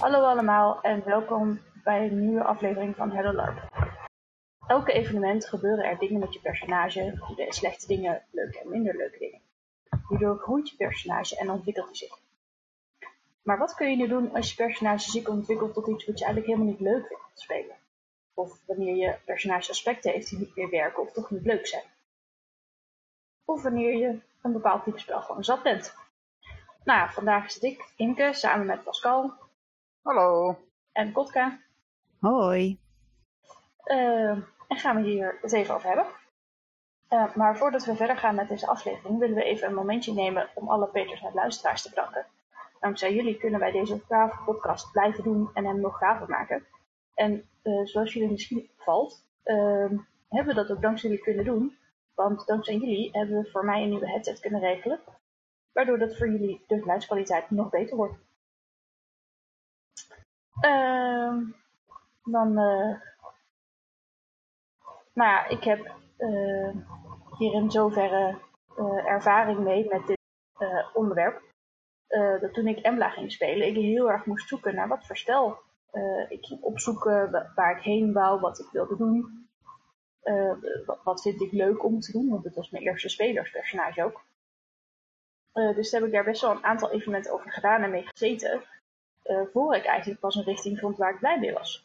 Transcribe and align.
Hallo 0.00 0.24
allemaal 0.24 0.80
en 0.80 1.04
welkom 1.04 1.60
bij 1.84 2.06
een 2.06 2.20
nieuwe 2.20 2.44
aflevering 2.44 2.96
van 2.96 3.10
Hello 3.10 3.32
LARP. 3.32 3.68
Elke 4.66 4.92
evenement 4.92 5.48
gebeuren 5.48 5.84
er 5.84 5.98
dingen 5.98 6.20
met 6.20 6.32
je 6.32 6.40
personage, 6.40 7.16
goede 7.18 7.52
slechte 7.52 7.86
dingen, 7.86 8.22
leuke 8.30 8.60
en 8.60 8.68
minder 8.68 8.96
leuke 8.96 9.18
dingen. 9.18 9.40
Hierdoor 10.08 10.38
groeit 10.38 10.70
je 10.70 10.76
personage 10.76 11.36
en 11.36 11.50
ontwikkelt 11.50 11.86
hij 11.86 11.94
zich. 11.94 12.18
Maar 13.42 13.58
wat 13.58 13.74
kun 13.74 13.90
je 13.90 13.96
nu 13.96 14.08
doen 14.08 14.34
als 14.34 14.50
je 14.50 14.56
personage 14.56 15.10
zich 15.10 15.28
ontwikkelt 15.28 15.74
tot 15.74 15.88
iets 15.88 16.06
wat 16.06 16.18
je 16.18 16.24
eigenlijk 16.24 16.54
helemaal 16.54 16.72
niet 16.72 16.86
leuk 16.86 17.06
vindt 17.06 17.40
spelen? 17.40 17.76
Of 18.34 18.60
wanneer 18.66 18.96
je 18.96 19.16
personage 19.24 19.70
aspecten 19.70 20.12
heeft 20.12 20.28
die 20.28 20.38
niet 20.38 20.56
meer 20.56 20.70
werken 20.70 21.02
of 21.02 21.12
toch 21.12 21.30
niet 21.30 21.46
leuk 21.46 21.66
zijn? 21.66 21.84
Of 23.44 23.62
wanneer 23.62 23.96
je 23.96 24.18
een 24.42 24.52
bepaald 24.52 24.84
type 24.84 24.98
spel 24.98 25.20
gewoon 25.20 25.44
zat 25.44 25.62
bent? 25.62 25.94
Nou 26.84 26.98
ja, 26.98 27.10
vandaag 27.10 27.50
zit 27.50 27.62
ik, 27.62 27.92
Imke, 27.96 28.32
samen 28.32 28.66
met 28.66 28.84
Pascal. 28.84 29.48
Hallo. 30.10 30.56
En 30.92 31.12
Kotka. 31.12 31.58
Hoi. 32.20 32.78
Uh, 33.84 34.30
en 34.68 34.76
gaan 34.76 34.96
we 34.96 35.02
hier 35.02 35.38
het 35.42 35.52
even 35.52 35.74
over 35.74 35.88
hebben. 35.88 36.06
Uh, 37.10 37.34
maar 37.34 37.56
voordat 37.56 37.84
we 37.84 37.96
verder 37.96 38.16
gaan 38.16 38.34
met 38.34 38.48
deze 38.48 38.66
aflevering, 38.66 39.18
willen 39.18 39.36
we 39.36 39.44
even 39.44 39.68
een 39.68 39.74
momentje 39.74 40.12
nemen 40.12 40.48
om 40.54 40.68
alle 40.68 40.86
Peters 40.86 41.22
en 41.22 41.34
luisteraars 41.34 41.82
te 41.82 41.88
bedanken. 41.88 42.26
Dankzij 42.80 43.14
jullie 43.14 43.36
kunnen 43.36 43.60
wij 43.60 43.70
deze 43.70 44.00
gave 44.08 44.42
podcast 44.44 44.92
blijven 44.92 45.24
doen 45.24 45.50
en 45.54 45.64
hem 45.64 45.80
nog 45.80 45.98
gaver 45.98 46.28
maken. 46.28 46.66
En 47.14 47.48
uh, 47.62 47.86
zoals 47.86 48.12
jullie 48.12 48.30
misschien 48.30 48.68
opvalt, 48.76 49.24
ehm, 49.42 49.96
hebben 50.28 50.54
we 50.54 50.60
dat 50.60 50.70
ook 50.70 50.82
dankzij 50.82 51.08
jullie 51.08 51.24
kunnen 51.24 51.44
doen. 51.44 51.76
Want 52.14 52.46
dankzij 52.46 52.76
jullie 52.76 53.08
hebben 53.12 53.42
we 53.42 53.50
voor 53.50 53.64
mij 53.64 53.82
een 53.82 53.90
nieuwe 53.90 54.10
headset 54.10 54.40
kunnen 54.40 54.60
regelen. 54.60 55.00
Waardoor 55.72 55.98
dat 55.98 56.16
voor 56.16 56.30
jullie 56.30 56.64
de 56.66 56.80
geluidskwaliteit 56.80 57.50
nog 57.50 57.70
beter 57.70 57.96
wordt. 57.96 58.28
Uh, 60.60 61.36
dan, 62.24 62.48
uh, 62.48 62.96
nou 65.12 65.30
ja, 65.30 65.46
ik 65.46 65.64
heb 65.64 65.94
uh, 66.18 66.70
hier 67.38 67.52
in 67.52 67.70
zoverre 67.70 68.38
uh, 68.78 69.06
ervaring 69.06 69.58
mee 69.58 69.88
met 69.88 70.06
dit 70.06 70.18
onderwerp. 70.94 71.42
dat 72.40 72.54
toen 72.54 72.66
ik 72.66 72.78
Embla 72.78 73.08
ging 73.08 73.32
spelen, 73.32 73.66
ik 73.66 73.74
heel 73.74 74.10
erg 74.10 74.24
moest 74.24 74.48
zoeken 74.48 74.74
naar 74.74 74.88
wat 74.88 75.06
voor 75.06 75.16
ik 76.28 76.46
ging 76.46 76.62
opzoeken 76.62 77.50
waar 77.54 77.76
ik 77.76 77.82
heen 77.82 78.12
wou, 78.12 78.40
wat 78.40 78.58
ik 78.58 78.68
wilde 78.72 78.96
doen. 78.96 79.48
Wat, 81.04 81.22
vind 81.22 81.40
ik 81.40 81.52
leuk 81.52 81.84
om 81.84 82.00
te 82.00 82.12
doen, 82.12 82.28
want 82.28 82.44
het 82.44 82.54
was 82.54 82.70
mijn 82.70 82.84
eerste 82.84 83.08
spelerspersonage 83.08 84.04
ook. 84.04 84.24
dus 85.52 85.90
heb 85.90 86.02
ik 86.02 86.12
daar 86.12 86.24
best 86.24 86.40
wel 86.40 86.50
een 86.50 86.64
aantal 86.64 86.90
evenementen 86.90 87.32
over 87.32 87.52
gedaan 87.52 87.82
en 87.82 87.90
mee 87.90 88.06
gezeten 88.06 88.62
uh, 89.30 89.42
voor 89.52 89.74
ik 89.74 89.84
eigenlijk 89.84 90.20
pas 90.20 90.34
een 90.34 90.44
richting 90.44 90.78
vond 90.78 90.96
waar 90.96 91.12
ik 91.12 91.18
blij 91.18 91.38
mee 91.38 91.52
was. 91.52 91.84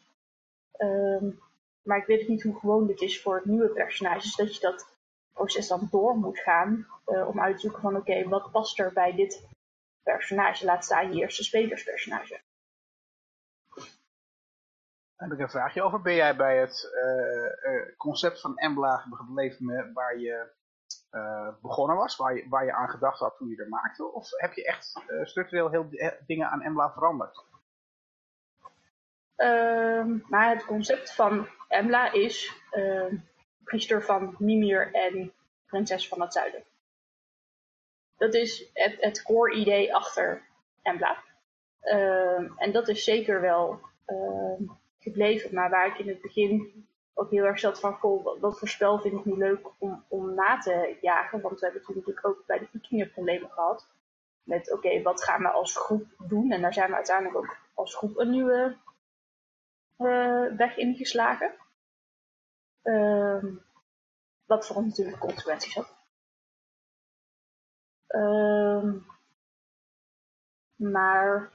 Um, 0.78 1.40
maar 1.82 1.98
ik 1.98 2.06
weet 2.06 2.28
niet 2.28 2.42
hoe 2.42 2.58
gewoon 2.58 2.86
dit 2.86 3.00
is 3.00 3.22
voor 3.22 3.42
nieuwe 3.44 3.68
personages, 3.68 4.36
dat 4.36 4.54
je 4.54 4.60
dat 4.60 4.86
proces 5.32 5.68
dan 5.68 5.88
door 5.90 6.16
moet 6.16 6.38
gaan 6.38 6.86
uh, 7.06 7.28
om 7.28 7.40
uit 7.40 7.54
te 7.54 7.60
zoeken 7.60 7.80
van 7.80 7.96
oké, 7.96 8.28
wat 8.28 8.50
past 8.50 8.78
er 8.78 8.92
bij 8.92 9.14
dit 9.14 9.48
personage, 10.02 10.64
laat 10.64 10.84
staan 10.84 11.12
je 11.12 11.20
eerste 11.20 11.44
spelerspersonage. 11.44 12.40
Daar 15.16 15.28
heb 15.28 15.38
ik 15.38 15.44
een 15.44 15.50
vraagje 15.50 15.82
over. 15.82 16.02
Ben 16.02 16.14
jij 16.14 16.36
bij 16.36 16.58
het 16.58 16.90
uh, 16.94 17.96
concept 17.96 18.40
van 18.40 18.58
Embla 18.58 18.96
gebleven 19.10 19.92
waar 19.92 20.18
je 20.18 20.54
uh, 21.16 21.48
begonnen 21.62 21.96
was, 21.96 22.16
waar 22.16 22.36
je, 22.36 22.48
waar 22.48 22.64
je 22.64 22.72
aan 22.72 22.88
gedacht 22.88 23.18
had 23.18 23.36
toen 23.36 23.48
je 23.48 23.56
er 23.56 23.68
maakte? 23.68 24.12
Of 24.12 24.28
heb 24.30 24.52
je 24.52 24.64
echt 24.64 25.02
uh, 25.08 25.24
structureel 25.24 25.70
heel 25.70 25.88
dingen 26.26 26.48
aan 26.50 26.62
Embla 26.62 26.92
veranderd? 26.92 27.44
Maar 30.28 30.50
het 30.50 30.64
concept 30.64 31.14
van 31.14 31.48
Embla 31.68 32.12
is 32.12 32.62
uh, 32.72 33.12
priester 33.64 34.02
van 34.02 34.34
Mimir 34.38 34.94
en 34.94 35.32
prinses 35.66 36.08
van 36.08 36.20
het 36.20 36.32
zuiden. 36.32 36.64
Dat 38.16 38.34
is 38.34 38.70
het, 38.72 38.96
het 39.00 39.22
core 39.22 39.54
idee 39.54 39.94
achter 39.94 40.42
Embla. 40.82 41.22
Ehm, 41.80 42.48
en 42.56 42.72
dat 42.72 42.88
is 42.88 43.04
zeker 43.04 43.40
wel 43.40 43.80
gebleven, 44.98 45.54
maar 45.54 45.70
waar 45.70 45.86
ik 45.86 45.98
in 45.98 46.08
het 46.08 46.20
begin 46.20 46.86
ook 47.18 47.30
heel 47.30 47.44
erg 47.44 47.58
zat 47.58 47.80
van, 47.80 47.94
goh, 47.94 48.40
wat, 48.40 48.58
voor 48.58 48.68
spel 48.68 48.98
vind 49.00 49.14
ik 49.14 49.24
nu 49.24 49.36
leuk 49.36 49.68
om, 49.78 50.04
om 50.08 50.34
na 50.34 50.58
te 50.58 50.98
jagen. 51.00 51.40
Want 51.40 51.60
we 51.60 51.64
hebben 51.64 51.84
toen 51.84 51.96
natuurlijk 51.96 52.26
ook 52.26 52.46
bij 52.46 52.58
de 52.58 52.66
Vikingen 52.66 53.10
problemen 53.10 53.50
gehad. 53.50 53.88
Met, 54.42 54.72
oké, 54.72 55.02
wat 55.02 55.24
gaan 55.24 55.42
we 55.42 55.48
als 55.48 55.76
groep 55.76 56.06
doen? 56.18 56.52
En 56.52 56.60
daar 56.60 56.72
zijn 56.72 56.88
we 56.88 56.94
uiteindelijk 56.94 57.36
ook 57.36 57.56
als 57.74 57.94
groep 57.94 58.18
een 58.18 58.30
nieuwe 58.30 58.76
uh, 59.98 60.56
weg 60.56 60.76
ingeslagen. 60.76 61.54
Uh, 62.82 63.44
wat 64.44 64.66
voor 64.66 64.76
ons 64.76 64.86
natuurlijk 64.86 65.18
consequenties 65.18 65.74
had. 65.74 65.94
Uh, 68.08 68.92
maar 70.74 71.52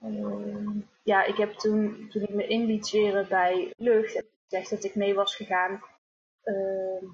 ehm, 0.00 0.80
ja, 1.02 1.24
ik 1.24 1.36
heb 1.36 1.52
toen, 1.52 2.08
toen 2.08 2.22
ik 2.22 2.34
me 2.34 2.46
in 2.46 2.64
liet 2.64 2.86
zweren 2.86 3.28
bij 3.28 3.74
lucht, 3.76 4.33
gezegd 4.48 4.70
dat 4.70 4.84
ik 4.84 4.94
mee 4.94 5.14
was 5.14 5.36
gegaan. 5.36 5.82
Uh, 6.44 7.10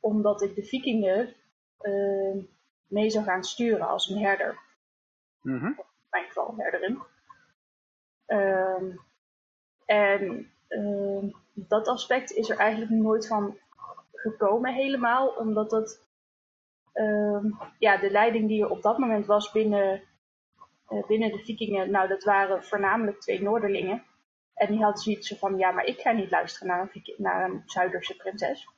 omdat 0.00 0.42
ik 0.42 0.54
de 0.54 0.64
vikingen 0.64 1.34
uh, 1.80 2.44
mee 2.86 3.10
zou 3.10 3.24
gaan 3.24 3.44
sturen 3.44 3.88
als 3.88 4.08
een 4.08 4.18
herder. 4.18 4.58
Mm 5.42 5.58
-hmm. 5.58 5.74
In 5.78 5.84
mijn 6.10 6.24
geval 6.24 6.48
een 6.48 6.60
herderin. 6.60 7.02
Uh, 8.26 8.94
en 9.84 10.52
dat 11.54 11.88
aspect 11.88 12.30
is 12.30 12.50
er 12.50 12.58
eigenlijk 12.58 12.90
nooit 12.90 13.26
van 13.26 13.58
gekomen 14.12 14.74
helemaal. 14.74 15.28
Omdat 15.28 15.70
dat, 15.70 16.06
ja, 17.78 17.96
de 17.96 18.10
leiding 18.10 18.48
die 18.48 18.62
er 18.62 18.70
op 18.70 18.82
dat 18.82 18.98
moment 18.98 19.26
was 19.26 19.52
binnen, 19.52 20.02
uh, 20.88 21.06
binnen 21.06 21.32
de 21.32 21.38
vikingen. 21.38 21.90
Nou, 21.90 22.08
dat 22.08 22.24
waren 22.24 22.64
voornamelijk 22.64 23.20
twee 23.20 23.42
Noorderlingen. 23.42 24.04
En 24.60 24.72
die 24.72 24.82
had 24.82 25.02
zoiets 25.02 25.38
van, 25.38 25.58
ja, 25.58 25.70
maar 25.70 25.84
ik 25.84 26.00
ga 26.00 26.12
niet 26.12 26.30
luisteren 26.30 26.68
naar 26.68 26.80
een, 26.80 27.14
naar 27.16 27.50
een 27.50 27.62
Zuiderse 27.66 28.16
prinses. 28.16 28.68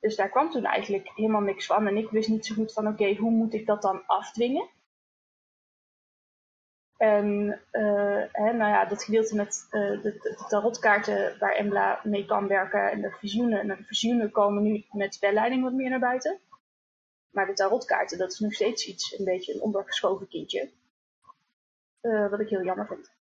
Dus 0.00 0.16
daar 0.16 0.28
kwam 0.28 0.50
toen 0.50 0.64
eigenlijk 0.64 1.10
helemaal 1.14 1.40
niks 1.40 1.66
van. 1.66 1.86
En 1.86 1.96
ik 1.96 2.10
wist 2.10 2.28
niet 2.28 2.46
zo 2.46 2.54
goed 2.54 2.72
van, 2.72 2.88
oké, 2.88 3.14
hoe 3.14 3.30
moet 3.30 3.54
ik 3.54 3.66
dat 3.66 3.82
dan 3.82 4.06
afdwingen? 4.06 4.68
En 6.96 7.26
uh, 7.72 8.24
hè, 8.32 8.52
nou 8.52 8.70
ja, 8.70 8.84
dat 8.84 9.04
gedeelte 9.04 9.36
met 9.36 9.66
uh, 9.70 10.02
de, 10.02 10.44
tarotkaarten 10.48 11.38
waar 11.38 11.54
Embla 11.54 12.00
mee 12.04 12.24
kan 12.24 12.48
werken 12.48 12.90
en 12.90 13.00
de 13.00 13.10
visioenen. 13.10 13.60
En 13.60 13.68
de 13.68 13.84
visioenen 13.84 14.30
komen 14.30 14.62
nu 14.62 14.84
met 14.90 15.14
spelleiding 15.14 15.62
wat 15.62 15.72
meer 15.72 15.90
naar 15.90 15.98
buiten. 15.98 16.40
Maar 17.30 17.46
de 17.46 17.52
tarotkaarten, 17.52 18.18
dat 18.18 18.32
is 18.32 18.38
nog 18.38 18.52
steeds 18.52 18.86
iets, 18.86 19.18
een 19.18 19.24
beetje 19.24 19.54
een 19.54 19.60
ondergeschoven 19.60 20.28
kindje. 20.28 20.70
Uh, 22.02 22.30
wat 22.30 22.40
ik 22.40 22.48
heel 22.48 22.64
jammer 22.64 22.86
vind. 22.86 23.15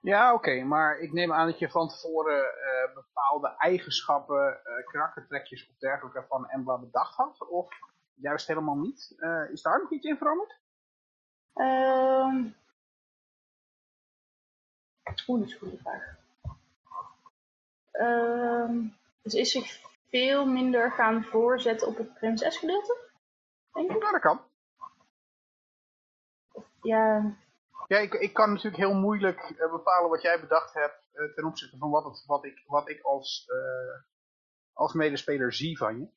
Ja, 0.00 0.34
oké, 0.34 0.62
maar 0.62 0.98
ik 0.98 1.12
neem 1.12 1.32
aan 1.32 1.46
dat 1.46 1.58
je 1.58 1.70
van 1.70 1.88
tevoren 1.88 2.38
uh, 2.38 2.94
bepaalde 2.94 3.54
eigenschappen, 3.56 4.60
uh, 4.64 4.86
karaktertrekjes 4.86 5.68
of 5.68 5.76
dergelijke 5.76 6.24
van 6.28 6.48
Embla 6.48 6.78
bedacht 6.78 7.16
had, 7.16 7.48
of 7.48 7.68
juist 8.14 8.46
helemaal 8.46 8.76
niet. 8.76 9.14
Uh, 9.16 9.50
is 9.50 9.62
daar 9.62 9.80
nog 9.80 9.90
iets 9.90 10.06
in 10.06 10.16
veranderd? 10.16 10.58
Um... 11.54 12.58
Oeh, 15.26 15.40
dat 15.40 15.48
is 15.48 15.54
een 15.54 15.60
goede 15.60 15.78
vraag. 15.78 16.18
Um, 17.92 18.96
dus 19.22 19.34
is 19.34 19.50
zich 19.50 19.80
veel 20.08 20.46
minder 20.46 20.92
gaan 20.92 21.24
voorzetten 21.24 21.88
op 21.88 21.96
het 21.96 22.14
prinsesgedeelte? 22.14 23.10
Denk 23.72 23.90
ik? 23.90 24.02
Ja, 24.02 24.10
dat 24.10 24.20
kan. 24.20 24.40
Ja, 26.82 27.34
ja, 27.90 27.98
ik, 27.98 28.32
kan 28.32 28.48
natuurlijk 28.48 28.82
heel 28.82 28.94
moeilijk 28.94 29.50
uh, 29.50 29.70
bepalen 29.70 30.10
wat 30.10 30.22
jij 30.22 30.40
bedacht 30.40 30.74
hebt 30.74 31.08
uh, 31.12 31.34
ten 31.34 31.44
opzichte 31.44 31.78
van 31.78 31.90
wat, 31.90 32.04
het, 32.04 32.24
wat, 32.26 32.44
ik, 32.44 32.62
wat 32.66 32.88
ik 32.88 33.02
als, 33.02 33.46
uh, 33.48 34.02
als 34.72 34.92
medespeler 34.92 35.52
zie 35.52 35.78
van 35.78 35.98
je. 35.98 36.08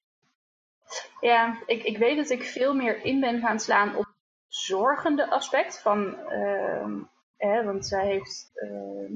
Ja, 1.20 1.62
ik, 1.66 1.84
ik 1.84 1.98
weet 1.98 2.18
dat 2.18 2.30
ik 2.30 2.44
veel 2.44 2.74
meer 2.74 3.04
in 3.04 3.20
ben 3.20 3.40
gaan 3.40 3.60
slaan 3.60 3.96
op 3.96 4.06
zorgende 4.48 5.30
aspect 5.30 5.82
van, 5.82 6.18
eh, 6.18 7.66
want 7.66 7.86
zij 7.86 8.06
heeft, 8.06 8.52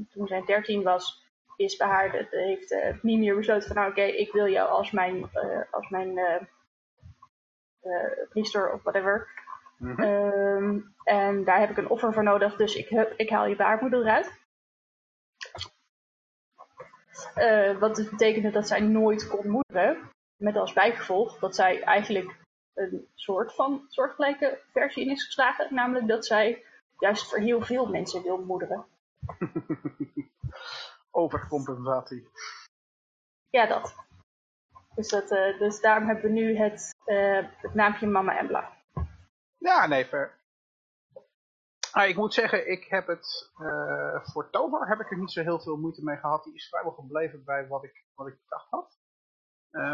toen 0.09 0.27
zij 0.27 0.42
13 0.45 0.83
was, 0.83 1.25
is 1.56 1.75
bij 1.75 1.88
haar, 1.88 2.27
heeft 2.30 2.71
uh, 2.71 3.36
besloten 3.36 3.68
van, 3.68 3.75
nou 3.75 3.89
oké, 3.89 4.01
ik 4.01 4.31
wil 4.31 4.48
jou 4.48 4.69
als 4.69 4.92
mijn, 4.92 5.30
als 5.71 5.89
mijn 5.89 6.19
priester 8.30 8.74
of 8.74 8.83
whatever. 8.83 9.27
Mm 9.78 9.96
-hmm. 9.96 10.04
um, 10.04 10.96
en 11.04 11.44
daar 11.44 11.60
heb 11.60 11.70
ik 11.70 11.78
een 11.78 11.90
offer 11.90 12.14
voor 12.14 12.24
nodig, 12.24 12.56
dus 12.56 12.76
ik, 12.76 12.90
heb, 12.90 13.14
ik 13.18 13.30
haal 13.30 13.46
je 13.46 13.56
baarmoeder 13.56 14.00
eruit. 14.00 14.46
Uh, 17.36 17.80
wat 17.80 17.96
dus 17.96 18.10
betekende 18.10 18.50
dat 18.50 18.68
zij 18.68 18.80
nooit 18.80 19.28
kon 19.28 19.50
moederen. 19.50 20.10
Met 20.36 20.56
als 20.56 20.74
bijgevolg 20.74 21.40
dat 21.40 21.56
zij 21.56 21.82
eigenlijk 21.82 22.36
een 22.74 23.08
soort 23.14 23.54
van 23.54 23.86
soortgelijke 23.88 24.62
versie 24.72 25.04
in 25.04 25.12
is 25.12 25.26
geslagen. 25.26 25.74
Namelijk 25.74 26.08
dat 26.08 26.26
zij 26.26 26.64
juist 27.00 27.30
voor 27.30 27.38
heel 27.38 27.62
veel 27.62 27.88
mensen 27.88 28.24
wil 28.24 28.38
moederen. 28.38 28.86
Overcompensatie. 31.12 32.30
Ja, 33.50 33.66
dat. 33.66 33.96
Dus, 34.96 35.08
dat, 35.08 35.32
uh, 35.32 35.60
dus 35.60 35.82
daarom 35.82 36.08
hebben 36.08 36.26
we 36.26 36.32
nu 36.32 36.58
het, 36.58 36.96
uh, 37.06 37.48
het 37.58 37.74
naampje 37.74 38.08
Mama 38.08 38.38
Embla. 38.38 38.77
Ja, 39.68 39.88
nee, 39.88 40.06
ver. 40.06 40.40
Ah, 41.92 42.08
ik 42.08 42.16
moet 42.16 42.34
zeggen, 42.34 42.72
ik 42.72 42.84
heb 42.84 43.08
het 43.08 43.52
uh, 43.62 44.24
voor 44.24 44.50
Tovar 44.50 44.88
heb 44.88 45.00
ik 45.00 45.12
er 45.12 45.18
niet 45.18 45.31
zo 45.31 45.42
heel 45.42 45.60
veel 45.60 45.78
moeite 45.78 46.04
mee 46.04 46.18
gehad. 46.18 46.44
Die 46.44 46.54
is 46.54 46.69
vrijwel 46.69 46.92
gebleven 46.92 47.44
bij 47.44 47.68
wat 47.68 47.84
ik, 47.84 48.06
wat 48.16 48.28
ik 48.28 48.40
gedacht 48.44 48.69
had. 48.69 49.00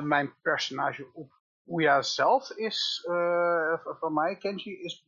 mijn 0.03 0.33
personage 0.41 1.09
op 1.13 1.31
Ouya 1.67 2.01
zelf 2.01 2.49
is, 2.49 3.01
van 3.99 4.13
mij, 4.13 4.37
Kenji, 4.37 4.81
is 4.81 5.07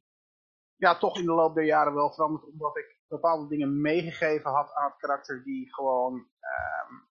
ja, 0.75 0.97
toch 0.97 1.17
in 1.17 1.25
de 1.25 1.31
loop 1.31 1.56
der 1.56 1.65
jaren 1.65 1.94
wel 1.94 2.13
veranderd. 2.13 2.44
Omdat 2.44 2.77
ik 2.77 2.97
bepaalde 3.07 3.47
dingen 3.47 3.81
meegegeven 3.81 4.51
had 4.51 4.73
aan 4.73 4.89
het 4.89 4.97
karakter 4.97 5.44
die 5.44 5.73
gewoon 5.73 6.13
um, 6.13 7.07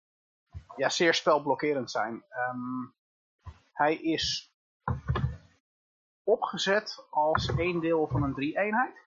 ja, 0.76 0.88
zeer 0.88 1.14
spelblokkerend 1.14 1.90
zijn. 1.90 2.14
Um, 2.14 2.94
hij 3.72 3.96
is 3.96 4.54
opgezet 6.24 7.06
als 7.10 7.54
één 7.56 7.80
deel 7.80 8.08
van 8.08 8.22
een 8.22 8.34
drie-eenheid. 8.34 9.02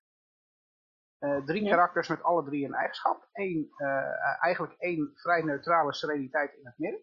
Uh, 1.19 1.45
drie 1.45 1.69
karakters 1.69 2.07
met 2.07 2.23
alle 2.23 2.43
drie 2.43 2.65
een 2.65 2.73
eigenschap. 2.73 3.29
Eén, 3.33 3.73
uh, 3.77 4.43
eigenlijk 4.43 4.73
één 4.77 5.11
vrij 5.15 5.41
neutrale 5.41 5.93
sereniteit 5.93 6.53
in 6.53 6.65
het 6.65 6.77
midden. 6.77 7.01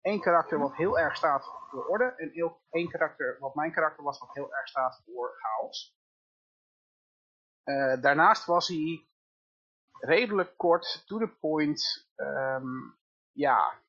Eén 0.00 0.20
karakter 0.20 0.58
wat 0.58 0.76
heel 0.76 0.98
erg 0.98 1.16
staat 1.16 1.44
voor 1.70 1.86
orde. 1.86 2.04
En 2.04 2.58
één 2.70 2.88
karakter 2.88 3.36
wat 3.40 3.54
mijn 3.54 3.72
karakter 3.72 4.04
was 4.04 4.18
wat 4.18 4.34
heel 4.34 4.54
erg 4.54 4.68
staat 4.68 5.02
voor 5.04 5.36
chaos. 5.38 5.98
Uh, 7.64 8.00
daarnaast 8.00 8.44
was 8.46 8.68
hij 8.68 9.08
redelijk 10.00 10.56
kort, 10.56 11.02
to 11.06 11.18
the 11.18 11.28
point, 11.28 12.08
um, 12.16 12.98
ja, 13.32 13.80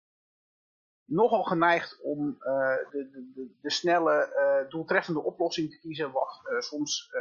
nogal 1.12 1.44
geneigd 1.44 2.02
om 2.02 2.28
uh, 2.28 2.76
de, 2.92 3.10
de, 3.12 3.56
de, 3.62 3.72
snelle, 3.72 4.34
uh, 4.36 4.70
doeltreffende 4.70 5.24
oplossing 5.24 5.72
te 5.72 5.80
kiezen, 5.80 6.12
wat 6.12 6.42
soms 6.60 7.12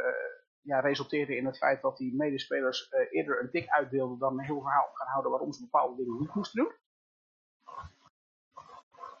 ja, 0.61 0.79
resulteerde 0.79 1.35
in 1.35 1.45
het 1.45 1.57
feit 1.57 1.81
dat 1.81 1.97
die 1.97 2.15
medespelers 2.15 2.91
eerder 3.09 3.41
een 3.41 3.51
tik 3.51 3.69
uitdeelden 3.69 4.19
dan 4.19 4.39
een 4.39 4.45
heel 4.45 4.61
verhaal 4.61 4.89
gaan 4.93 5.07
houden 5.07 5.31
waarom 5.31 5.53
ze 5.53 5.61
bepaalde 5.61 5.95
dingen 5.95 6.19
niet 6.19 6.33
moesten 6.33 6.63
doen. 6.63 6.73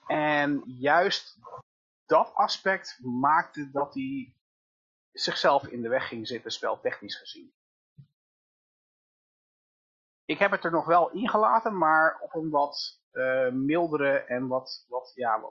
En 0.07 0.63
juist 0.65 1.39
dat 2.05 2.33
aspect 2.33 2.99
maakte 3.01 3.71
dat 3.71 3.93
hij 3.93 4.35
zichzelf 5.11 5.67
in 5.67 5.81
de 5.81 5.89
weg 5.89 6.07
ging 6.07 6.27
zitten, 6.27 6.51
speltechnisch 6.51 7.15
gezien. 7.15 7.53
Ik 10.31 10.39
heb 10.39 10.51
het 10.51 10.63
er 10.63 10.71
nog 10.71 10.85
wel 10.85 11.11
ingelaten, 11.11 11.77
maar 11.77 12.19
op 12.21 12.33
een 12.33 12.49
wat 12.49 13.01
uh, 13.11 13.51
mildere 13.51 14.19
en 14.19 14.47
wat, 14.47 14.85
wat, 14.89 15.11
ja, 15.15 15.41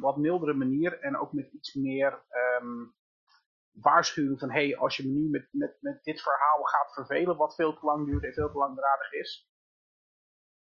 wat, 0.00 0.16
mildere 0.16 0.54
manier. 0.54 1.00
En 1.00 1.16
ook 1.16 1.32
met 1.32 1.52
iets 1.52 1.74
meer 1.74 2.24
um, 2.60 2.94
waarschuwing 3.70 4.38
van, 4.38 4.50
hey, 4.50 4.76
als 4.76 4.96
je 4.96 5.06
me 5.06 5.12
nu 5.12 5.28
met, 5.28 5.48
met, 5.50 5.76
met 5.80 6.04
dit 6.04 6.22
verhaal 6.22 6.62
gaat 6.62 6.92
vervelen, 6.92 7.36
wat 7.36 7.54
veel 7.54 7.78
te 7.78 7.84
lang 7.86 8.06
duurt 8.06 8.24
en 8.24 8.32
veel 8.32 8.50
te 8.50 8.58
langdradig 8.58 9.12
is, 9.12 9.50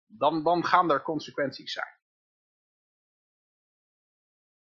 dan, 0.05 0.43
dan 0.43 0.65
gaan 0.65 0.91
er 0.91 1.01
consequenties 1.01 1.73
zijn. 1.73 1.97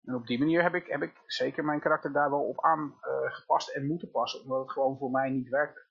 En 0.04 0.16
op 0.16 0.28
die 0.28 0.40
manier 0.40 0.62
heb 0.62 0.74
ik, 0.74 0.88
heb 0.88 1.02
ik 1.02 1.24
zeker 1.26 1.66
mijn 1.66 1.80
karakter 1.80 2.12
daar 2.12 2.30
wel 2.30 2.48
op 2.48 2.64
aangepast 2.64 3.70
uh, 3.70 3.76
en 3.76 3.88
moeten 3.88 4.12
passen, 4.12 4.42
omdat 4.42 4.62
het 4.62 4.72
gewoon 4.72 4.98
voor 4.98 5.12
mij 5.12 5.30
niet 5.30 5.50
werkte. 5.50 5.86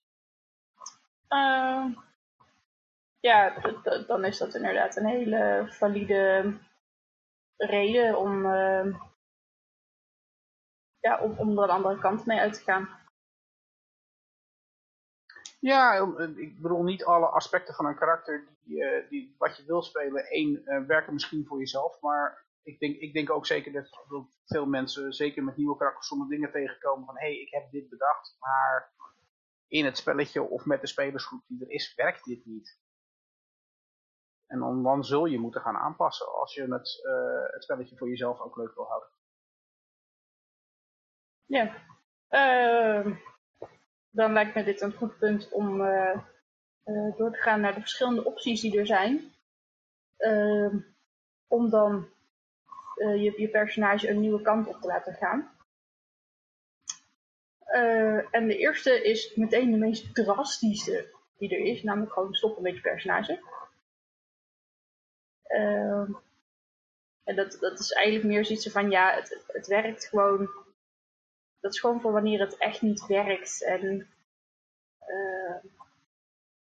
Uh, 1.29 1.97
ja, 3.25 3.61
dan 4.07 4.25
is 4.25 4.39
dat 4.39 4.55
inderdaad 4.55 4.97
een 4.97 5.07
hele 5.07 5.67
valide 5.69 6.55
reden 7.57 8.19
om, 8.19 8.47
uh, 8.47 8.97
ja, 10.99 11.21
om, 11.21 11.39
om 11.39 11.59
er 11.59 11.65
een 11.65 11.71
andere 11.71 11.99
kant 11.99 12.27
mee 12.27 12.39
uit 12.39 12.55
te 12.55 12.61
gaan. 12.61 12.89
Ja, 15.61 16.15
ik 16.37 16.61
bedoel 16.61 16.83
niet 16.83 17.05
alle 17.05 17.27
aspecten 17.27 17.75
van 17.75 17.87
een 17.87 17.99
karakter 17.99 18.47
die, 18.65 18.79
uh, 18.79 19.09
die 19.09 19.35
wat 19.39 19.57
je 19.57 19.65
wil 19.65 19.83
spelen, 19.83 20.25
één, 20.25 20.87
werken 20.87 21.13
misschien 21.13 21.47
voor 21.47 21.59
jezelf, 21.59 22.01
maar 22.01 22.47
ik 22.63 22.79
denk, 22.79 22.97
ik 22.97 23.13
denk 23.13 23.31
ook 23.31 23.47
zeker 23.47 23.73
dat, 23.73 23.89
veel 24.45 24.67
mensen, 24.67 25.13
zeker 25.13 25.45
met 25.45 25.57
nieuwe 25.57 25.77
karakters, 25.77 26.07
sommige 26.07 26.31
dingen 26.31 26.53
tegenkomen 26.53 27.07
van 27.07 27.19
hé, 27.19 27.27
hey, 27.27 27.41
ik 27.41 27.51
heb 27.51 27.71
dit 27.71 27.89
bedacht, 27.89 28.37
maar 28.39 28.93
in 29.69 29.85
het 29.85 29.97
spelletje 29.97 30.43
of 30.43 30.65
met 30.65 30.81
de 30.81 30.87
spelersgroep 30.87 31.43
die 31.47 31.65
er 31.65 31.71
is, 31.71 31.95
werkt 31.95 32.25
dit 32.25 32.45
niet. 32.45 32.83
En 34.55 34.83
dan, 34.83 35.05
zul 35.05 35.27
je 35.27 35.39
moeten 35.39 35.61
gaan 35.61 35.77
aanpassen 35.77 36.33
als 36.33 36.55
je 36.55 36.63
het, 36.63 37.05
uh, 37.07 37.53
het 37.53 37.63
spelletje 37.63 37.97
voor 37.97 38.09
jezelf 38.09 38.41
ook 38.41 38.57
leuk 38.57 38.75
wil 38.75 38.85
houden. 38.85 39.09
Ja, 41.45 41.75
uh, 42.31 43.17
dan 44.11 44.33
lijkt 44.33 44.55
me 44.55 44.65
dit 44.65 44.81
een 44.81 44.93
goed 44.93 45.19
punt 45.19 45.49
om 45.53 45.81
uh, 45.81 46.19
door 47.17 47.31
te 47.31 47.39
gaan 47.39 47.61
naar 47.61 47.75
de 47.75 47.81
verschillende 47.81 48.25
opties 48.25 48.61
die 48.61 48.79
er 48.79 48.87
zijn. 48.87 49.33
Ehm, 50.17 50.79
om 51.47 51.71
dan 51.71 52.09
je, 52.97 53.35
je 53.37 53.49
personage 53.49 54.11
een 54.11 54.21
nieuwe 54.21 54.43
kant 54.43 54.67
op 54.67 54.81
te 54.81 54.87
laten 54.87 55.15
gaan. 55.15 55.51
En 58.31 58.47
de 58.47 58.57
eerste 58.57 59.03
is 59.03 59.35
meteen 59.35 59.71
de 59.71 59.77
meest 59.77 60.15
drastische 60.15 61.15
die 61.39 61.51
er 61.51 61.65
is, 61.65 61.83
namelijk 61.83 62.13
gewoon 62.13 62.35
stoppen 62.35 62.63
met 62.63 62.75
je 62.75 62.81
personage. 62.81 63.41
Uh, 65.55 66.09
en 67.25 67.37
dat, 67.37 67.57
dat 67.61 67.79
is 67.79 67.93
eigenlijk 67.93 68.27
meer 68.27 68.45
zoiets 68.45 68.71
van, 68.71 68.91
ja, 68.91 69.15
het, 69.15 69.45
het 69.47 69.67
werkt 69.67 70.07
gewoon. 70.07 70.51
Dat 71.61 71.73
is 71.73 71.81
gewoon 71.81 72.01
voor 72.01 72.13
wanneer 72.13 72.41
het 72.41 72.57
echt 72.57 72.83
niet 72.83 73.07
werkt. 73.07 73.63
En 73.63 74.09
uh, 75.09 75.57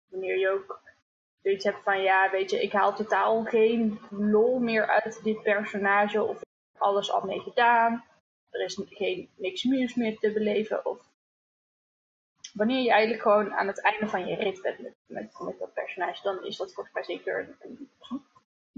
wanneer 0.09 0.37
je 0.37 0.49
ook 0.49 0.81
zoiets 1.41 1.63
hebt 1.63 1.83
van, 1.83 2.01
ja, 2.01 2.31
weet 2.31 2.49
je, 2.49 2.61
ik 2.61 2.71
haal 2.71 2.95
totaal 2.95 3.43
geen 3.43 3.99
lol 4.09 4.59
meer 4.59 4.87
uit 4.87 5.23
dit 5.23 5.41
personage. 5.41 6.23
Of 6.23 6.41
ik 6.41 6.47
heb 6.71 6.81
alles 6.81 7.11
al 7.11 7.25
mee 7.25 7.39
gedaan. 7.39 8.05
Er 8.49 8.63
is 8.63 8.81
geen, 8.89 9.29
niks 9.35 9.63
nieuws 9.63 9.95
meer 9.95 10.17
te 10.17 10.31
beleven. 10.31 10.85
Of 10.85 10.99
wanneer 12.53 12.81
je 12.81 12.91
eigenlijk 12.91 13.21
gewoon 13.21 13.53
aan 13.53 13.67
het 13.67 13.81
einde 13.81 14.07
van 14.07 14.27
je 14.27 14.35
rit 14.35 14.61
bent 14.61 14.79
met, 14.79 14.93
met, 15.05 15.39
met 15.39 15.59
dat 15.59 15.73
personage, 15.73 16.23
dan 16.23 16.45
is 16.45 16.57
dat 16.57 16.73
volgens 16.73 16.95
mij 16.95 17.03
zeker 17.03 17.39
een, 17.39 17.55
een 17.59 17.89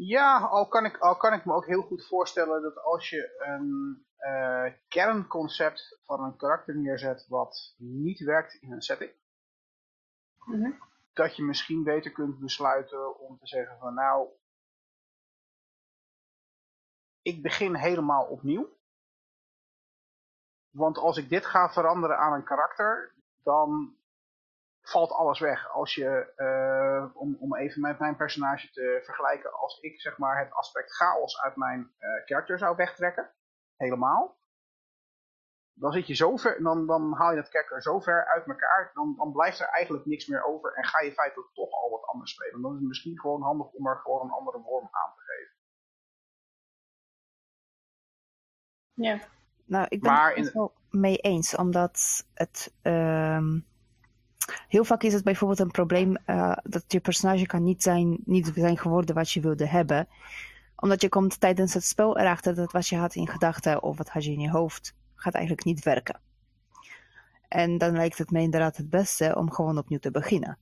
ja, 0.07 0.39
al 0.39 0.67
kan, 0.67 0.85
ik, 0.85 0.97
al 0.97 1.17
kan 1.17 1.33
ik 1.33 1.45
me 1.45 1.53
ook 1.53 1.65
heel 1.65 1.81
goed 1.81 2.07
voorstellen 2.07 2.61
dat 2.61 2.83
als 2.83 3.09
je 3.09 3.35
een 3.37 4.05
uh, 4.19 4.73
kernconcept 4.87 5.99
van 6.05 6.23
een 6.23 6.37
karakter 6.37 6.75
neerzet 6.75 7.25
wat 7.27 7.75
niet 7.77 8.19
werkt 8.19 8.53
in 8.53 8.71
een 8.71 8.81
setting, 8.81 9.11
mm 10.45 10.63
-hmm 10.63 10.87
dat 11.19 11.35
je 11.35 11.43
misschien 11.43 11.83
beter 11.83 12.11
kunt 12.11 12.39
besluiten 12.39 13.19
om 13.19 13.37
te 13.37 13.47
zeggen 13.47 13.77
van 13.77 13.93
nou, 13.93 14.27
ik 17.21 17.41
begin 17.41 17.75
helemaal 17.75 18.25
opnieuw. 18.25 18.77
Want 20.69 20.97
als 20.97 21.17
ik 21.17 21.29
dit 21.29 21.45
ga 21.45 21.69
veranderen 21.69 22.17
aan 22.17 22.33
een 22.33 22.43
karakter, 22.43 23.15
dan 23.43 23.97
valt 24.81 25.11
alles 25.11 25.39
weg. 25.39 25.69
Als 25.69 25.95
je, 25.95 26.33
uh, 26.37 27.15
om, 27.15 27.37
om 27.39 27.55
even 27.55 27.81
met 27.81 27.99
mijn 27.99 28.15
personage 28.15 28.71
te 28.71 29.01
vergelijken, 29.03 29.53
als 29.53 29.79
ik 29.79 30.01
zeg 30.01 30.17
maar 30.17 30.39
het 30.39 30.53
aspect 30.53 30.95
chaos 30.95 31.41
uit 31.41 31.55
mijn 31.55 31.91
uh, 31.99 32.25
karakter 32.25 32.57
zou 32.57 32.75
wegtrekken, 32.75 33.31
helemaal, 33.75 34.37
dan 35.73 35.91
zit 35.91 36.07
je 36.07 36.13
zo 36.13 36.37
ver, 36.37 36.63
dan, 36.63 36.87
dan 36.87 37.13
haal 37.13 37.31
je 37.31 37.37
het 37.37 37.49
kekker 37.49 37.81
zo 37.81 37.99
ver 37.99 38.25
uit 38.25 38.47
elkaar, 38.47 38.91
dan, 38.93 39.15
dan 39.17 39.31
blijft 39.31 39.59
er 39.59 39.67
eigenlijk 39.67 40.05
niks 40.05 40.27
meer 40.27 40.43
over 40.43 40.73
en 40.73 40.85
ga 40.85 40.99
je 40.99 41.13
feitelijk 41.13 41.53
toch 41.53 41.71
al 41.71 41.89
wat 41.89 42.05
anders 42.05 42.31
spelen. 42.31 42.61
Dan 42.61 42.71
is 42.71 42.77
het 42.77 42.87
misschien 42.87 43.19
gewoon 43.19 43.41
handig 43.41 43.67
om 43.71 43.87
er 43.87 43.97
gewoon 43.97 44.21
een 44.21 44.31
andere 44.31 44.61
vorm 44.61 44.87
aan 44.91 45.13
te 45.15 45.21
geven. 45.21 45.57
Ja. 48.93 49.19
Nou, 49.65 49.85
ik 49.89 50.01
ben 50.01 50.13
het 50.13 50.47
er 50.47 50.53
wel 50.53 50.73
mee 50.89 51.17
eens, 51.17 51.55
omdat 51.55 52.25
het... 52.33 52.73
Uh, 52.83 53.57
heel 54.67 54.83
vaak 54.83 55.03
is 55.03 55.13
het 55.13 55.23
bijvoorbeeld 55.23 55.59
een 55.59 55.71
probleem 55.71 56.17
uh, 56.27 56.57
dat 56.63 56.83
je 56.87 56.99
personage 56.99 57.45
kan 57.45 57.63
niet 57.63 57.83
zijn, 57.83 58.17
niet 58.25 58.51
zijn 58.55 58.77
geworden 58.77 59.15
wat 59.15 59.31
je 59.31 59.41
wilde 59.41 59.67
hebben. 59.67 60.07
Omdat 60.75 61.01
je 61.01 61.09
komt 61.09 61.39
tijdens 61.39 61.73
het 61.73 61.83
spel 61.83 62.17
erachter 62.17 62.55
dat 62.55 62.71
wat 62.71 62.87
je 62.87 62.95
had 62.95 63.15
in 63.15 63.27
gedachten 63.27 63.83
of 63.83 63.97
wat 63.97 64.09
had 64.09 64.23
je 64.23 64.31
in 64.31 64.39
je 64.39 64.49
hoofd 64.49 64.95
gaat 65.15 65.33
eigenlijk 65.33 65.65
niet 65.65 65.83
werken. 65.83 66.19
En 67.47 67.77
dan 67.77 67.91
lijkt 67.91 68.17
het 68.17 68.31
mij 68.31 68.41
inderdaad 68.41 68.77
het 68.77 68.89
beste 68.89 69.35
om 69.35 69.51
gewoon 69.51 69.77
opnieuw 69.77 69.99
te 69.99 70.11
beginnen. 70.11 70.57